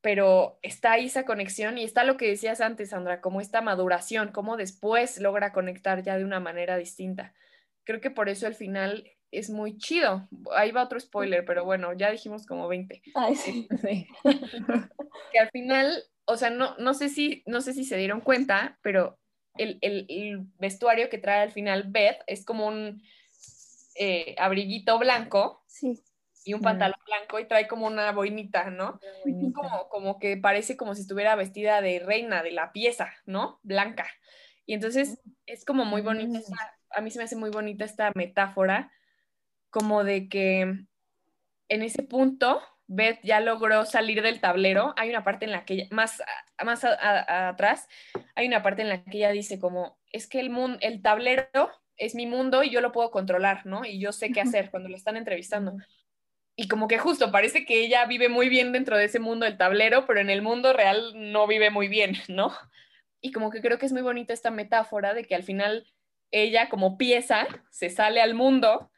pero 0.00 0.58
está 0.62 0.92
ahí 0.92 1.06
esa 1.06 1.24
conexión 1.24 1.76
y 1.78 1.84
está 1.84 2.04
lo 2.04 2.16
que 2.16 2.28
decías 2.28 2.60
antes, 2.60 2.90
Sandra, 2.90 3.20
como 3.20 3.40
esta 3.40 3.60
maduración, 3.60 4.30
cómo 4.32 4.56
después 4.56 5.20
logra 5.20 5.52
conectar 5.52 6.02
ya 6.02 6.16
de 6.16 6.24
una 6.24 6.40
manera 6.40 6.76
distinta. 6.76 7.34
Creo 7.84 8.00
que 8.00 8.10
por 8.10 8.28
eso 8.28 8.46
el 8.46 8.54
final 8.54 9.10
es 9.30 9.50
muy 9.50 9.76
chido. 9.76 10.28
Ahí 10.54 10.70
va 10.70 10.84
otro 10.84 11.00
spoiler, 11.00 11.44
pero 11.44 11.64
bueno, 11.64 11.92
ya 11.94 12.10
dijimos 12.10 12.46
como 12.46 12.68
20. 12.68 13.02
Ay, 13.14 13.34
sí. 13.36 13.68
que 15.32 15.38
al 15.38 15.50
final, 15.50 16.04
o 16.26 16.36
sea, 16.36 16.50
no, 16.50 16.76
no, 16.78 16.94
sé, 16.94 17.08
si, 17.08 17.42
no 17.46 17.60
sé 17.60 17.72
si 17.72 17.84
se 17.84 17.96
dieron 17.96 18.20
cuenta, 18.20 18.78
pero 18.82 19.18
el, 19.58 19.78
el, 19.80 20.46
vestuario 20.58 21.08
que 21.10 21.18
trae 21.18 21.42
al 21.42 21.52
final 21.52 21.84
Beth 21.88 22.22
es 22.26 22.44
como 22.44 22.66
un 22.66 23.02
eh, 23.96 24.34
abriguito 24.38 24.98
blanco. 24.98 25.62
Sí 25.66 26.02
y 26.48 26.54
un 26.54 26.62
pantalón 26.62 26.98
blanco 27.04 27.38
y 27.38 27.46
trae 27.46 27.68
como 27.68 27.86
una 27.86 28.10
boinita, 28.10 28.70
¿no? 28.70 28.98
Como, 29.54 29.88
como 29.90 30.18
que 30.18 30.38
parece 30.38 30.78
como 30.78 30.94
si 30.94 31.02
estuviera 31.02 31.36
vestida 31.36 31.82
de 31.82 31.98
reina 31.98 32.42
de 32.42 32.52
la 32.52 32.72
pieza, 32.72 33.12
¿no? 33.26 33.60
Blanca. 33.62 34.06
Y 34.64 34.72
entonces 34.72 35.20
es 35.44 35.66
como 35.66 35.84
muy 35.84 36.00
bonita, 36.00 36.38
mm. 36.38 36.52
a 36.96 37.00
mí 37.02 37.10
se 37.10 37.18
me 37.18 37.24
hace 37.24 37.36
muy 37.36 37.50
bonita 37.50 37.84
esta 37.84 38.12
metáfora, 38.14 38.90
como 39.68 40.04
de 40.04 40.30
que 40.30 40.60
en 41.68 41.82
ese 41.82 42.02
punto 42.02 42.62
Beth 42.88 43.20
ya 43.22 43.40
logró 43.40 43.84
salir 43.84 44.22
del 44.22 44.40
tablero. 44.40 44.94
Hay 44.96 45.10
una 45.10 45.22
parte 45.22 45.44
en 45.44 45.52
la 45.52 45.64
que, 45.64 45.74
ella, 45.74 45.86
más, 45.90 46.22
más 46.64 46.84
atrás, 46.84 47.88
hay 48.34 48.48
una 48.48 48.62
parte 48.62 48.82
en 48.82 48.88
la 48.88 49.04
que 49.04 49.18
ella 49.18 49.30
dice 49.30 49.60
como, 49.60 49.98
es 50.10 50.26
que 50.26 50.40
el, 50.40 50.50
mundo, 50.50 50.78
el 50.80 51.00
tablero 51.02 51.70
es 51.96 52.14
mi 52.14 52.26
mundo 52.26 52.64
y 52.64 52.70
yo 52.70 52.80
lo 52.80 52.92
puedo 52.92 53.10
controlar, 53.10 53.66
¿no? 53.66 53.84
Y 53.84 54.00
yo 54.00 54.12
sé 54.12 54.32
qué 54.32 54.40
hacer 54.40 54.70
cuando 54.70 54.88
lo 54.88 54.96
están 54.96 55.16
entrevistando 55.16 55.76
y 56.60 56.66
como 56.66 56.88
que 56.88 56.98
justo 56.98 57.30
parece 57.30 57.64
que 57.64 57.84
ella 57.84 58.04
vive 58.06 58.28
muy 58.28 58.48
bien 58.48 58.72
dentro 58.72 58.96
de 58.96 59.04
ese 59.04 59.20
mundo 59.20 59.46
del 59.46 59.56
tablero, 59.56 60.06
pero 60.06 60.18
en 60.18 60.28
el 60.28 60.42
mundo 60.42 60.72
real 60.72 61.12
no 61.14 61.46
vive 61.46 61.70
muy 61.70 61.86
bien, 61.86 62.16
¿no? 62.28 62.52
Y 63.20 63.30
como 63.30 63.50
que 63.50 63.60
creo 63.60 63.78
que 63.78 63.86
es 63.86 63.92
muy 63.92 64.02
bonita 64.02 64.32
esta 64.32 64.50
metáfora 64.50 65.14
de 65.14 65.24
que 65.24 65.36
al 65.36 65.44
final 65.44 65.86
ella 66.32 66.68
como 66.68 66.98
pieza 66.98 67.46
se 67.70 67.90
sale 67.90 68.20
al 68.20 68.34
mundo 68.34 68.90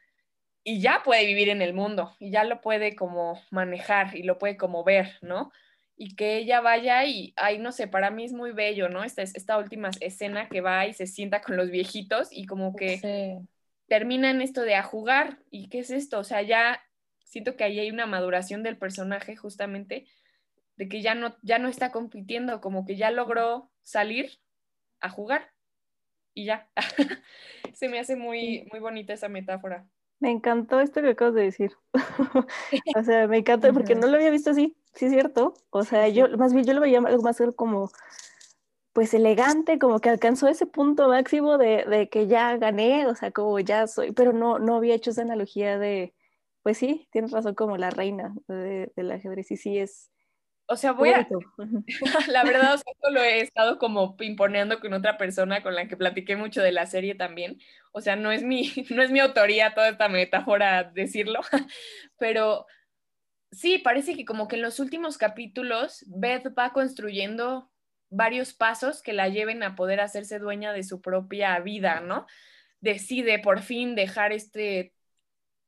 y 0.63 0.79
ya 0.79 1.01
puede 1.03 1.25
vivir 1.25 1.49
en 1.49 1.61
el 1.61 1.73
mundo 1.73 2.15
y 2.19 2.31
ya 2.31 2.43
lo 2.43 2.61
puede 2.61 2.95
como 2.95 3.41
manejar 3.49 4.15
y 4.15 4.23
lo 4.23 4.37
puede 4.37 4.57
como 4.57 4.83
ver, 4.83 5.17
¿no? 5.21 5.51
Y 5.95 6.15
que 6.15 6.37
ella 6.37 6.61
vaya 6.61 7.05
y, 7.05 7.33
ay, 7.35 7.59
no 7.59 7.71
sé, 7.71 7.87
para 7.87 8.11
mí 8.11 8.25
es 8.25 8.33
muy 8.33 8.51
bello, 8.51 8.89
¿no? 8.89 9.03
Esta, 9.03 9.21
esta 9.21 9.57
última 9.57 9.89
escena 9.99 10.49
que 10.49 10.61
va 10.61 10.85
y 10.87 10.93
se 10.93 11.07
sienta 11.07 11.41
con 11.41 11.57
los 11.57 11.69
viejitos 11.69 12.29
y 12.31 12.45
como 12.45 12.75
que 12.75 13.39
termina 13.87 14.31
en 14.31 14.41
esto 14.41 14.61
de 14.61 14.75
a 14.75 14.83
jugar. 14.83 15.39
¿Y 15.49 15.69
qué 15.69 15.79
es 15.79 15.91
esto? 15.91 16.19
O 16.19 16.23
sea, 16.23 16.41
ya 16.41 16.81
siento 17.25 17.55
que 17.55 17.63
ahí 17.63 17.79
hay 17.79 17.91
una 17.91 18.05
maduración 18.05 18.63
del 18.63 18.77
personaje 18.77 19.35
justamente, 19.35 20.05
de 20.75 20.89
que 20.89 21.01
ya 21.01 21.13
no, 21.13 21.35
ya 21.43 21.59
no 21.59 21.69
está 21.69 21.91
compitiendo, 21.91 22.61
como 22.61 22.85
que 22.85 22.95
ya 22.95 23.11
logró 23.11 23.71
salir 23.83 24.39
a 24.99 25.09
jugar 25.09 25.51
y 26.33 26.45
ya. 26.45 26.69
Se 27.73 27.89
me 27.89 27.99
hace 27.99 28.15
muy, 28.15 28.67
muy 28.71 28.79
bonita 28.79 29.13
esa 29.13 29.29
metáfora. 29.29 29.87
Me 30.21 30.29
encantó 30.29 30.79
esto 30.79 31.01
que 31.01 31.09
acabas 31.09 31.33
de 31.33 31.41
decir. 31.41 31.71
o 32.95 33.03
sea, 33.03 33.27
me 33.27 33.39
encanta 33.39 33.73
porque 33.73 33.95
no 33.95 34.07
lo 34.07 34.15
había 34.15 34.29
visto 34.29 34.51
así, 34.51 34.77
sí 34.93 35.05
es 35.05 35.11
cierto. 35.11 35.55
O 35.71 35.83
sea, 35.83 36.07
yo 36.07 36.29
más 36.37 36.53
bien 36.53 36.65
yo 36.65 36.73
lo 36.73 36.81
veía 36.81 36.99
algo 36.99 37.23
más 37.23 37.41
como 37.55 37.89
pues 38.93 39.13
elegante, 39.13 39.79
como 39.79 39.99
que 39.99 40.09
alcanzó 40.09 40.47
ese 40.47 40.65
punto 40.65 41.07
máximo 41.07 41.57
de, 41.57 41.85
de, 41.85 42.09
que 42.09 42.27
ya 42.27 42.57
gané, 42.57 43.07
o 43.07 43.15
sea, 43.15 43.31
como 43.31 43.59
ya 43.59 43.87
soy, 43.87 44.11
pero 44.11 44.33
no, 44.33 44.59
no 44.59 44.75
había 44.75 44.95
hecho 44.95 45.11
esa 45.11 45.21
analogía 45.21 45.79
de, 45.79 46.13
pues 46.61 46.77
sí, 46.77 47.07
tienes 47.11 47.31
razón 47.31 47.55
como 47.55 47.77
la 47.77 47.89
reina 47.89 48.35
de, 48.47 48.91
del 48.95 49.11
ajedrez 49.11 49.49
y 49.51 49.57
sí 49.57 49.79
es... 49.79 50.10
O 50.71 50.77
sea, 50.77 50.93
voy 50.93 51.09
a... 51.09 51.27
la 52.27 52.43
verdad, 52.45 52.75
o 52.75 52.77
sea, 52.77 53.11
lo 53.11 53.21
he 53.21 53.41
estado 53.41 53.77
como 53.77 54.15
imponeando 54.21 54.79
con 54.79 54.93
otra 54.93 55.17
persona 55.17 55.61
con 55.61 55.75
la 55.75 55.89
que 55.89 55.97
platiqué 55.97 56.37
mucho 56.37 56.61
de 56.61 56.71
la 56.71 56.85
serie 56.85 57.13
también. 57.13 57.59
O 57.91 57.99
sea, 57.99 58.15
no 58.15 58.31
es 58.31 58.41
mi, 58.41 58.71
no 58.89 59.01
es 59.01 59.11
mi 59.11 59.19
autoría 59.19 59.73
toda 59.73 59.89
esta 59.89 60.07
metáfora 60.07 60.85
decirlo, 60.85 61.41
pero 62.17 62.65
sí, 63.51 63.79
parece 63.79 64.15
que 64.15 64.23
como 64.23 64.47
que 64.47 64.55
en 64.55 64.61
los 64.61 64.79
últimos 64.79 65.17
capítulos 65.17 66.05
Beth 66.07 66.57
va 66.57 66.71
construyendo 66.71 67.69
varios 68.09 68.53
pasos 68.53 69.01
que 69.01 69.11
la 69.11 69.27
lleven 69.27 69.63
a 69.63 69.75
poder 69.75 69.99
hacerse 69.99 70.39
dueña 70.39 70.71
de 70.71 70.83
su 70.83 71.01
propia 71.01 71.59
vida, 71.59 71.99
¿no? 71.99 72.27
Decide 72.79 73.39
por 73.39 73.61
fin 73.61 73.93
dejar 73.93 74.31
este 74.31 74.93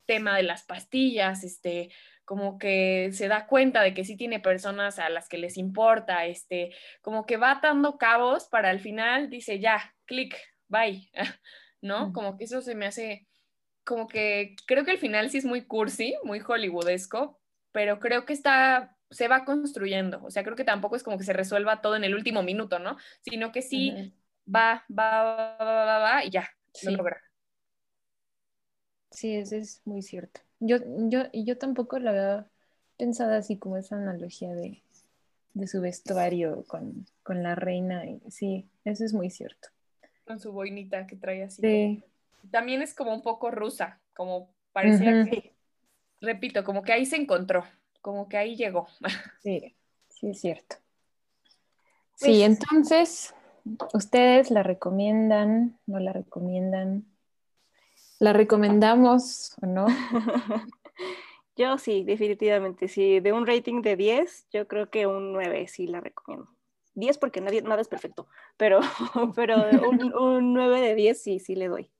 tema 0.06 0.38
de 0.38 0.43
las 0.43 0.64
pastillas, 0.64 1.43
este, 1.43 1.89
como 2.26 2.58
que 2.58 3.10
se 3.14 3.28
da 3.28 3.48
cuenta 3.48 3.82
de 3.82 3.94
que 3.94 4.06
sí 4.06 4.16
tiene 4.16 4.40
personas 4.40 5.00
a 5.00 5.10
las 5.10 5.28
que 5.28 5.38
les 5.38 5.58
importa, 5.58 6.26
este, 6.26 6.74
como 7.02 7.26
que 7.26 7.38
va 7.38 7.52
atando 7.52 7.98
cabos 7.98 8.48
para 8.48 8.70
al 8.70 8.80
final 8.80 9.30
dice 9.30 9.60
ya, 9.60 9.94
clic, 10.06 10.36
bye, 10.68 11.10
¿no? 11.82 12.14
Como 12.14 12.38
que 12.38 12.46
eso 12.46 12.62
se 12.62 12.76
me 12.76 12.86
hace, 12.86 13.28
como 13.84 14.08
que 14.08 14.56
creo 14.66 14.86
que 14.86 14.92
al 14.92 14.98
final 14.98 15.30
sí 15.30 15.38
es 15.40 15.46
muy 15.46 15.66
cursi, 15.66 16.16
muy 16.24 16.40
hollywoodesco, 16.40 17.40
pero 17.72 18.00
creo 18.00 18.26
que 18.26 18.34
está, 18.34 18.96
se 19.10 19.28
va 19.28 19.46
construyendo, 19.46 20.24
o 20.24 20.32
sea, 20.32 20.44
creo 20.44 20.56
que 20.56 20.64
tampoco 20.64 20.96
es 20.96 21.04
como 21.04 21.18
que 21.18 21.24
se 21.26 21.34
resuelva 21.34 21.82
todo 21.82 21.96
en 21.96 22.04
el 22.04 22.16
último 22.16 22.44
minuto, 22.44 22.80
¿no? 22.80 22.98
Sino 23.22 23.52
que 23.52 23.62
sí 23.62 24.14
va, 24.48 24.86
va, 24.90 25.24
va, 25.24 25.58
va, 25.58 25.86
va, 25.86 25.98
va, 26.00 26.26
y 26.26 26.30
ya, 26.32 26.50
lo 26.84 26.92
logra. 26.92 27.22
Sí, 29.12 29.36
eso 29.36 29.56
es 29.56 29.82
muy 29.86 30.02
cierto. 30.02 30.42
Yo, 30.66 30.78
yo, 31.09 31.24
y 31.34 31.43
yo 31.43 31.57
tampoco 31.57 31.99
lo 31.99 32.11
había 32.11 32.47
pensado 32.97 33.34
así 33.34 33.57
como 33.57 33.76
esa 33.76 33.97
analogía 33.97 34.55
de, 34.55 34.82
su 35.68 35.82
vestuario 35.82 36.64
con, 36.68 37.05
la 37.28 37.53
reina. 37.53 38.03
sí, 38.30 38.70
eso 38.86 39.03
es 39.03 39.14
muy 39.14 39.30
cierto. 39.30 39.68
Con 40.26 40.39
su 40.39 40.53
boinita 40.53 41.05
que 41.05 41.18
trae 41.18 41.43
así. 41.43 41.61
Sí. 41.61 42.03
También 42.49 42.82
es 42.82 42.93
como 42.93 43.14
un 43.14 43.22
poco 43.22 43.51
rusa, 43.51 43.99
como 44.14 44.53
parecía 44.72 45.26
que, 45.26 45.53
repito, 46.22 46.64
como 46.64 46.82
que 46.82 46.93
ahí 46.93 47.05
se 47.05 47.18
encontró, 47.18 47.66
como 48.01 48.30
que 48.30 48.38
ahí 48.38 48.55
llegó. 48.55 48.88
Sí, 49.41 49.76
sí 50.07 50.30
es 50.30 50.39
cierto. 50.39 50.78
sí, 52.16 52.28
pues 52.28 52.39
entonces, 52.39 53.36
¿ustedes 53.93 54.49
la 54.49 54.64
recomiendan? 54.64 55.78
¿No 55.86 55.99
la 55.99 56.14
recomiendan? 56.14 57.12
¿La 58.24 58.32
recomendamos 58.32 59.54
o 59.62 59.66
no? 59.66 59.86
yo 61.58 61.78
sí, 61.78 62.06
definitivamente. 62.06 62.88
Sí, 62.88 63.20
de 63.20 63.34
un 63.34 63.46
rating 63.46 63.82
de 63.82 63.98
10, 63.98 64.48
yo 64.50 64.66
creo 64.66 64.90
que 64.90 65.08
un 65.08 65.34
9 65.34 65.68
sí 65.68 65.88
la 65.88 66.00
recomiendo. 66.00 66.50
10 66.94 67.18
porque 67.18 67.42
nadie, 67.42 67.62
nada 67.64 67.82
es 67.82 67.90
perfecto, 67.90 68.30
pero, 68.56 68.80
pero 69.36 69.90
un, 69.90 70.14
un 70.16 70.54
9 70.54 70.80
de 70.80 70.96
10 70.96 71.22
sí, 71.22 71.40
sí 71.40 71.54
le 71.56 71.68
doy. 71.68 71.92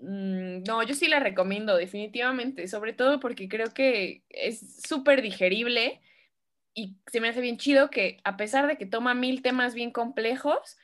Mm, 0.00 0.64
no, 0.66 0.82
yo 0.82 0.96
sí 0.96 1.06
la 1.06 1.20
recomiendo, 1.20 1.76
definitivamente, 1.76 2.66
sobre 2.66 2.92
todo 2.92 3.20
porque 3.20 3.48
creo 3.48 3.72
que 3.72 4.24
es 4.28 4.82
súper 4.88 5.22
digerible 5.22 6.00
y 6.74 6.96
se 7.06 7.20
me 7.20 7.28
hace 7.28 7.40
bien 7.40 7.58
chido 7.58 7.90
que 7.90 8.18
a 8.24 8.36
pesar 8.36 8.66
de 8.66 8.76
que 8.76 8.86
toma 8.86 9.14
mil 9.14 9.40
temas 9.40 9.72
bien 9.72 9.92
complejos, 9.92 10.76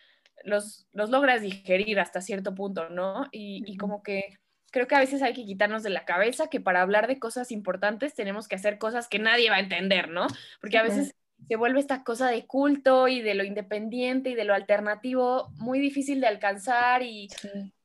los, 0.44 0.86
logras 0.92 1.42
digerir 1.42 2.00
hasta 2.00 2.20
cierto 2.20 2.54
punto, 2.54 2.88
¿no? 2.90 3.28
Y, 3.32 3.76
como 3.76 4.02
que 4.02 4.38
creo 4.70 4.86
que 4.86 4.94
a 4.94 5.00
veces 5.00 5.22
hay 5.22 5.34
que 5.34 5.44
quitarnos 5.44 5.82
de 5.82 5.90
la 5.90 6.04
cabeza 6.04 6.48
que 6.48 6.60
para 6.60 6.82
hablar 6.82 7.06
de 7.06 7.18
cosas 7.18 7.52
importantes 7.52 8.14
tenemos 8.14 8.48
que 8.48 8.56
hacer 8.56 8.78
cosas 8.78 9.08
que 9.08 9.18
nadie 9.18 9.50
va 9.50 9.56
a 9.56 9.60
entender, 9.60 10.08
¿no? 10.08 10.26
Porque 10.60 10.78
a 10.78 10.82
veces 10.82 11.14
se 11.48 11.56
vuelve 11.56 11.80
esta 11.80 12.04
cosa 12.04 12.28
de 12.28 12.46
culto 12.46 13.08
y 13.08 13.20
de 13.20 13.34
lo 13.34 13.44
independiente 13.44 14.30
y 14.30 14.34
de 14.34 14.44
lo 14.44 14.54
alternativo 14.54 15.50
muy 15.56 15.78
difícil 15.80 16.20
de 16.20 16.28
alcanzar 16.28 17.02
y 17.02 17.28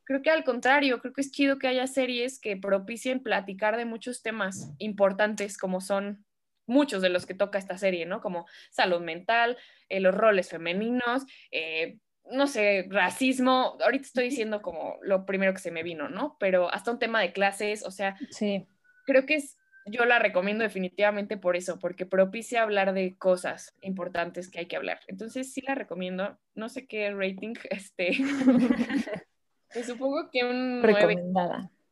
creo 0.03 0.21
que 0.21 0.29
al 0.29 0.45
contrario, 0.45 1.01
creo 1.01 1.13
que 1.13 1.21
es 1.21 1.31
chido 1.31 1.59
que 1.59 1.67
haya 1.67 1.85
series 1.85 2.39
que 2.39 2.55
propicien 2.55 3.21
platicar 3.21 3.75
de 3.75 3.85
muchos 3.85 4.21
temas 4.21 4.71
importantes 4.77 5.57
como 5.57 5.81
son 5.81 6.25
muchos 6.65 7.01
de 7.01 7.09
los 7.09 7.25
que 7.25 7.33
toca 7.33 7.57
esta 7.57 7.77
serie, 7.77 8.05
¿no? 8.05 8.21
Como 8.21 8.45
salud 8.69 9.01
mental, 9.01 9.57
eh, 9.89 9.99
los 9.99 10.15
roles 10.15 10.49
femeninos, 10.49 11.25
eh, 11.51 11.97
no 12.31 12.47
sé, 12.47 12.87
racismo, 12.89 13.77
ahorita 13.83 14.05
estoy 14.05 14.25
diciendo 14.25 14.61
como 14.61 14.97
lo 15.01 15.25
primero 15.25 15.53
que 15.53 15.59
se 15.59 15.71
me 15.71 15.83
vino, 15.83 16.09
¿no? 16.09 16.37
Pero 16.39 16.71
hasta 16.73 16.91
un 16.91 16.99
tema 16.99 17.21
de 17.21 17.31
clases, 17.31 17.83
o 17.83 17.91
sea, 17.91 18.17
sí. 18.31 18.67
creo 19.05 19.25
que 19.25 19.35
es, 19.35 19.57
yo 19.85 20.05
la 20.05 20.19
recomiendo 20.19 20.63
definitivamente 20.63 21.37
por 21.37 21.55
eso, 21.55 21.79
porque 21.79 22.05
propicia 22.05 22.63
hablar 22.63 22.93
de 22.93 23.17
cosas 23.17 23.75
importantes 23.81 24.49
que 24.49 24.59
hay 24.59 24.65
que 24.67 24.75
hablar. 24.75 24.99
Entonces 25.07 25.53
sí 25.53 25.61
la 25.61 25.75
recomiendo, 25.75 26.37
no 26.55 26.69
sé 26.69 26.87
qué 26.87 27.11
rating, 27.13 27.53
este, 27.69 28.11
pues 29.73 29.85
supongo 29.85 30.29
que 30.31 30.43
un 30.43 30.81
9, 30.81 31.15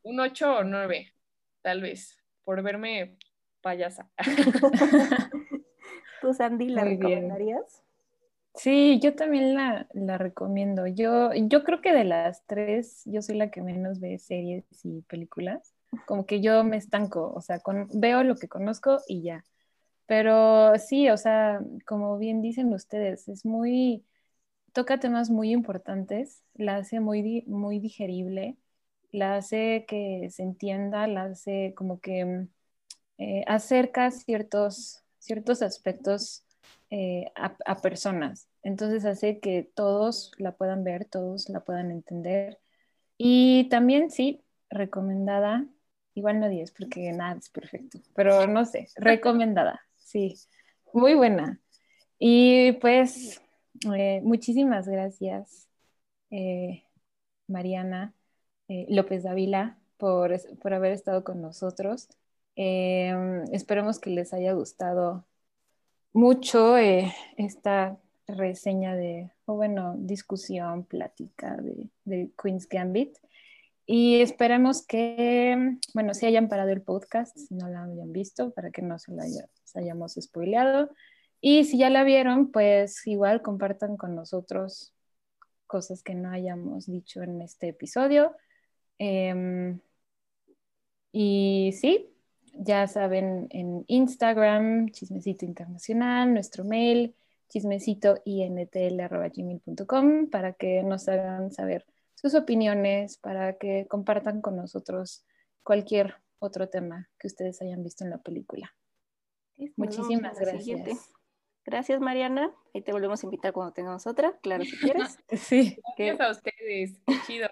un 0.04 0.20
8 0.20 0.58
o 0.58 0.64
9, 0.64 1.14
tal 1.62 1.82
vez, 1.82 2.22
por 2.44 2.62
verme 2.62 3.18
payasa. 3.62 4.10
¿Tú, 6.22 6.34
Sandy, 6.34 6.70
la 6.70 6.84
recomendarías? 6.84 7.85
Sí, 8.56 9.00
yo 9.02 9.16
también 9.16 9.54
la, 9.54 9.88
recomiendo. 10.18 10.88
Yo, 10.88 11.34
yo 11.34 11.64
creo 11.64 11.82
que 11.82 11.94
de 11.94 12.06
las 12.06 12.46
tres, 12.46 13.04
yo 13.06 13.22
soy 13.22 13.36
la 13.36 13.52
que 13.52 13.62
menos 13.62 14.00
ve 14.00 14.18
series 14.18 14.64
y 14.84 15.02
películas. 15.02 15.74
Como 16.06 16.26
que 16.26 16.42
yo 16.42 16.64
me 16.64 16.78
estanco, 16.78 17.34
o 17.34 17.42
sea, 17.42 17.62
veo 17.94 18.24
lo 18.24 18.36
que 18.36 18.48
conozco 18.48 19.00
y 19.08 19.22
ya. 19.24 19.44
Pero 20.08 20.78
sí, 20.78 21.10
o 21.10 21.18
sea, 21.18 21.62
como 21.86 22.18
bien 22.18 22.42
dicen 22.42 22.74
ustedes, 22.74 23.28
es 23.28 23.46
muy, 23.46 24.06
toca 24.74 25.00
temas 25.00 25.30
muy 25.30 25.52
importantes, 25.52 26.44
la 26.56 26.78
hace 26.78 27.00
muy, 27.00 27.44
muy 27.48 27.80
digerible, 27.80 28.58
la 29.12 29.38
hace 29.38 29.86
que 29.88 30.30
se 30.32 30.44
entienda, 30.44 31.08
la 31.08 31.26
hace 31.26 31.74
como 31.76 32.00
que 32.02 32.48
eh, 33.18 33.44
acerca 33.48 34.12
ciertos, 34.12 35.04
ciertos 35.20 35.62
aspectos 35.62 36.45
eh, 36.90 37.32
a, 37.36 37.82
personas. 37.82 38.48
Entonces 38.64 39.06
hace 39.06 39.40
que 39.40 39.70
todos 39.76 40.32
la 40.38 40.54
puedan 40.54 40.84
ver, 40.84 41.06
todos 41.06 41.50
la 41.50 41.62
puedan 41.62 41.92
entender. 41.92 42.60
Y 43.18 43.68
también, 43.70 44.12
sí, 44.12 44.44
recomendada, 44.70 45.66
igual 46.14 46.40
no 46.40 46.50
10 46.50 46.72
porque 46.72 47.12
nada 47.12 47.38
es 47.38 47.50
perfecto, 47.50 48.00
pero 48.16 48.48
no 48.48 48.66
sé, 48.66 48.88
recomendada, 48.96 49.82
sí, 49.96 50.36
muy 50.94 51.14
buena. 51.16 51.60
Y 52.20 52.74
pues, 52.74 53.42
eh, 53.96 54.22
muchísimas 54.24 54.88
gracias, 54.88 55.68
Mariana 57.48 58.14
López 58.68 59.24
Dávila, 59.24 59.78
por, 59.98 60.36
por 60.60 60.74
haber 60.74 60.92
estado 60.92 61.24
con 61.24 61.42
nosotros. 61.42 62.10
Em, 62.56 63.44
esperemos 63.54 64.00
que 64.00 64.10
les 64.10 64.34
haya 64.34 64.54
gustado 64.54 65.26
mucho 66.16 66.78
eh, 66.78 67.14
esta 67.36 68.00
reseña 68.26 68.96
de, 68.96 69.32
o 69.44 69.56
bueno, 69.56 69.96
discusión, 69.98 70.86
plática 70.86 71.58
de, 71.58 71.90
de, 72.06 72.32
Queen's 72.42 72.70
Gambit. 72.70 73.18
Y 73.86 74.22
esperemos 74.22 74.88
que, 74.88 75.78
bueno, 75.94 76.14
si 76.14 76.26
hayan 76.26 76.48
parado 76.48 76.70
el 76.70 76.82
podcast, 76.82 77.38
si 77.38 77.54
no 77.54 77.68
la 77.68 77.84
hayan 77.84 78.14
visto, 78.14 78.52
para 78.52 78.72
que 78.72 78.82
no 78.82 78.98
se 78.98 79.12
la 79.12 79.26
hayamos 79.76 80.18
spoileado. 80.20 80.90
Y 81.42 81.66
si 81.66 81.78
ya 81.78 81.90
la 81.90 82.06
vieron, 82.06 82.50
pues 82.50 83.06
igual 83.06 83.42
compartan 83.42 83.98
con 83.98 84.16
nosotros 84.16 84.94
cosas 85.68 86.02
que 86.02 86.16
no 86.16 86.32
hayamos 86.32 86.86
dicho 86.86 87.24
en 87.24 87.42
este 87.42 87.68
episodio. 87.68 88.34
Em, 89.00 89.82
y 91.12 91.74
sí, 91.80 92.15
ya 92.58 92.88
saben, 92.88 93.48
en 93.52 93.86
Instagram, 93.88 94.90
Chismecito 94.90 95.46
Internacional, 95.46 96.34
nuestro 96.34 96.64
mail, 96.64 97.16
chismecitointl.gmail.com 97.50 100.30
para 100.30 100.54
que 100.54 100.82
nos 100.84 101.08
hagan 101.08 101.52
saber 101.52 101.86
sus 102.16 102.34
opiniones, 102.34 103.18
para 103.18 103.58
que 103.58 103.86
compartan 103.88 104.42
con 104.42 104.56
nosotros 104.56 105.26
cualquier 105.64 106.16
otro 106.40 106.70
tema 106.70 107.10
que 107.20 107.28
ustedes 107.28 107.62
hayan 107.62 107.84
visto 107.84 108.04
en 108.04 108.10
la 108.10 108.18
película. 108.20 108.74
Muchísimas 109.76 110.40
gracias. 110.40 111.12
Gracias, 111.66 112.00
Mariana. 112.00 112.54
Ahí 112.74 112.82
te 112.82 112.92
volvemos 112.92 113.24
a 113.24 113.26
invitar 113.26 113.52
cuando 113.52 113.74
tengamos 113.74 114.06
otra, 114.06 114.38
claro, 114.42 114.64
si 114.64 114.78
quieres. 114.78 115.18
sí. 115.32 115.78
Gracias 115.98 116.22
a 116.22 116.32
ustedes. 116.32 117.00
Qué 117.08 117.16
chido. 117.26 117.50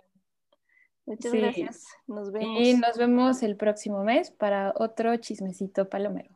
Muchas 1.06 1.34
gracias. 1.34 1.86
Nos 2.08 2.32
vemos. 2.32 2.62
Y 2.62 2.74
nos 2.76 2.98
vemos 2.98 3.44
el 3.44 3.58
próximo 3.58 4.04
mes 4.04 4.32
para 4.32 4.74
otro 4.76 5.16
chismecito 5.18 5.90
palomero. 5.90 6.36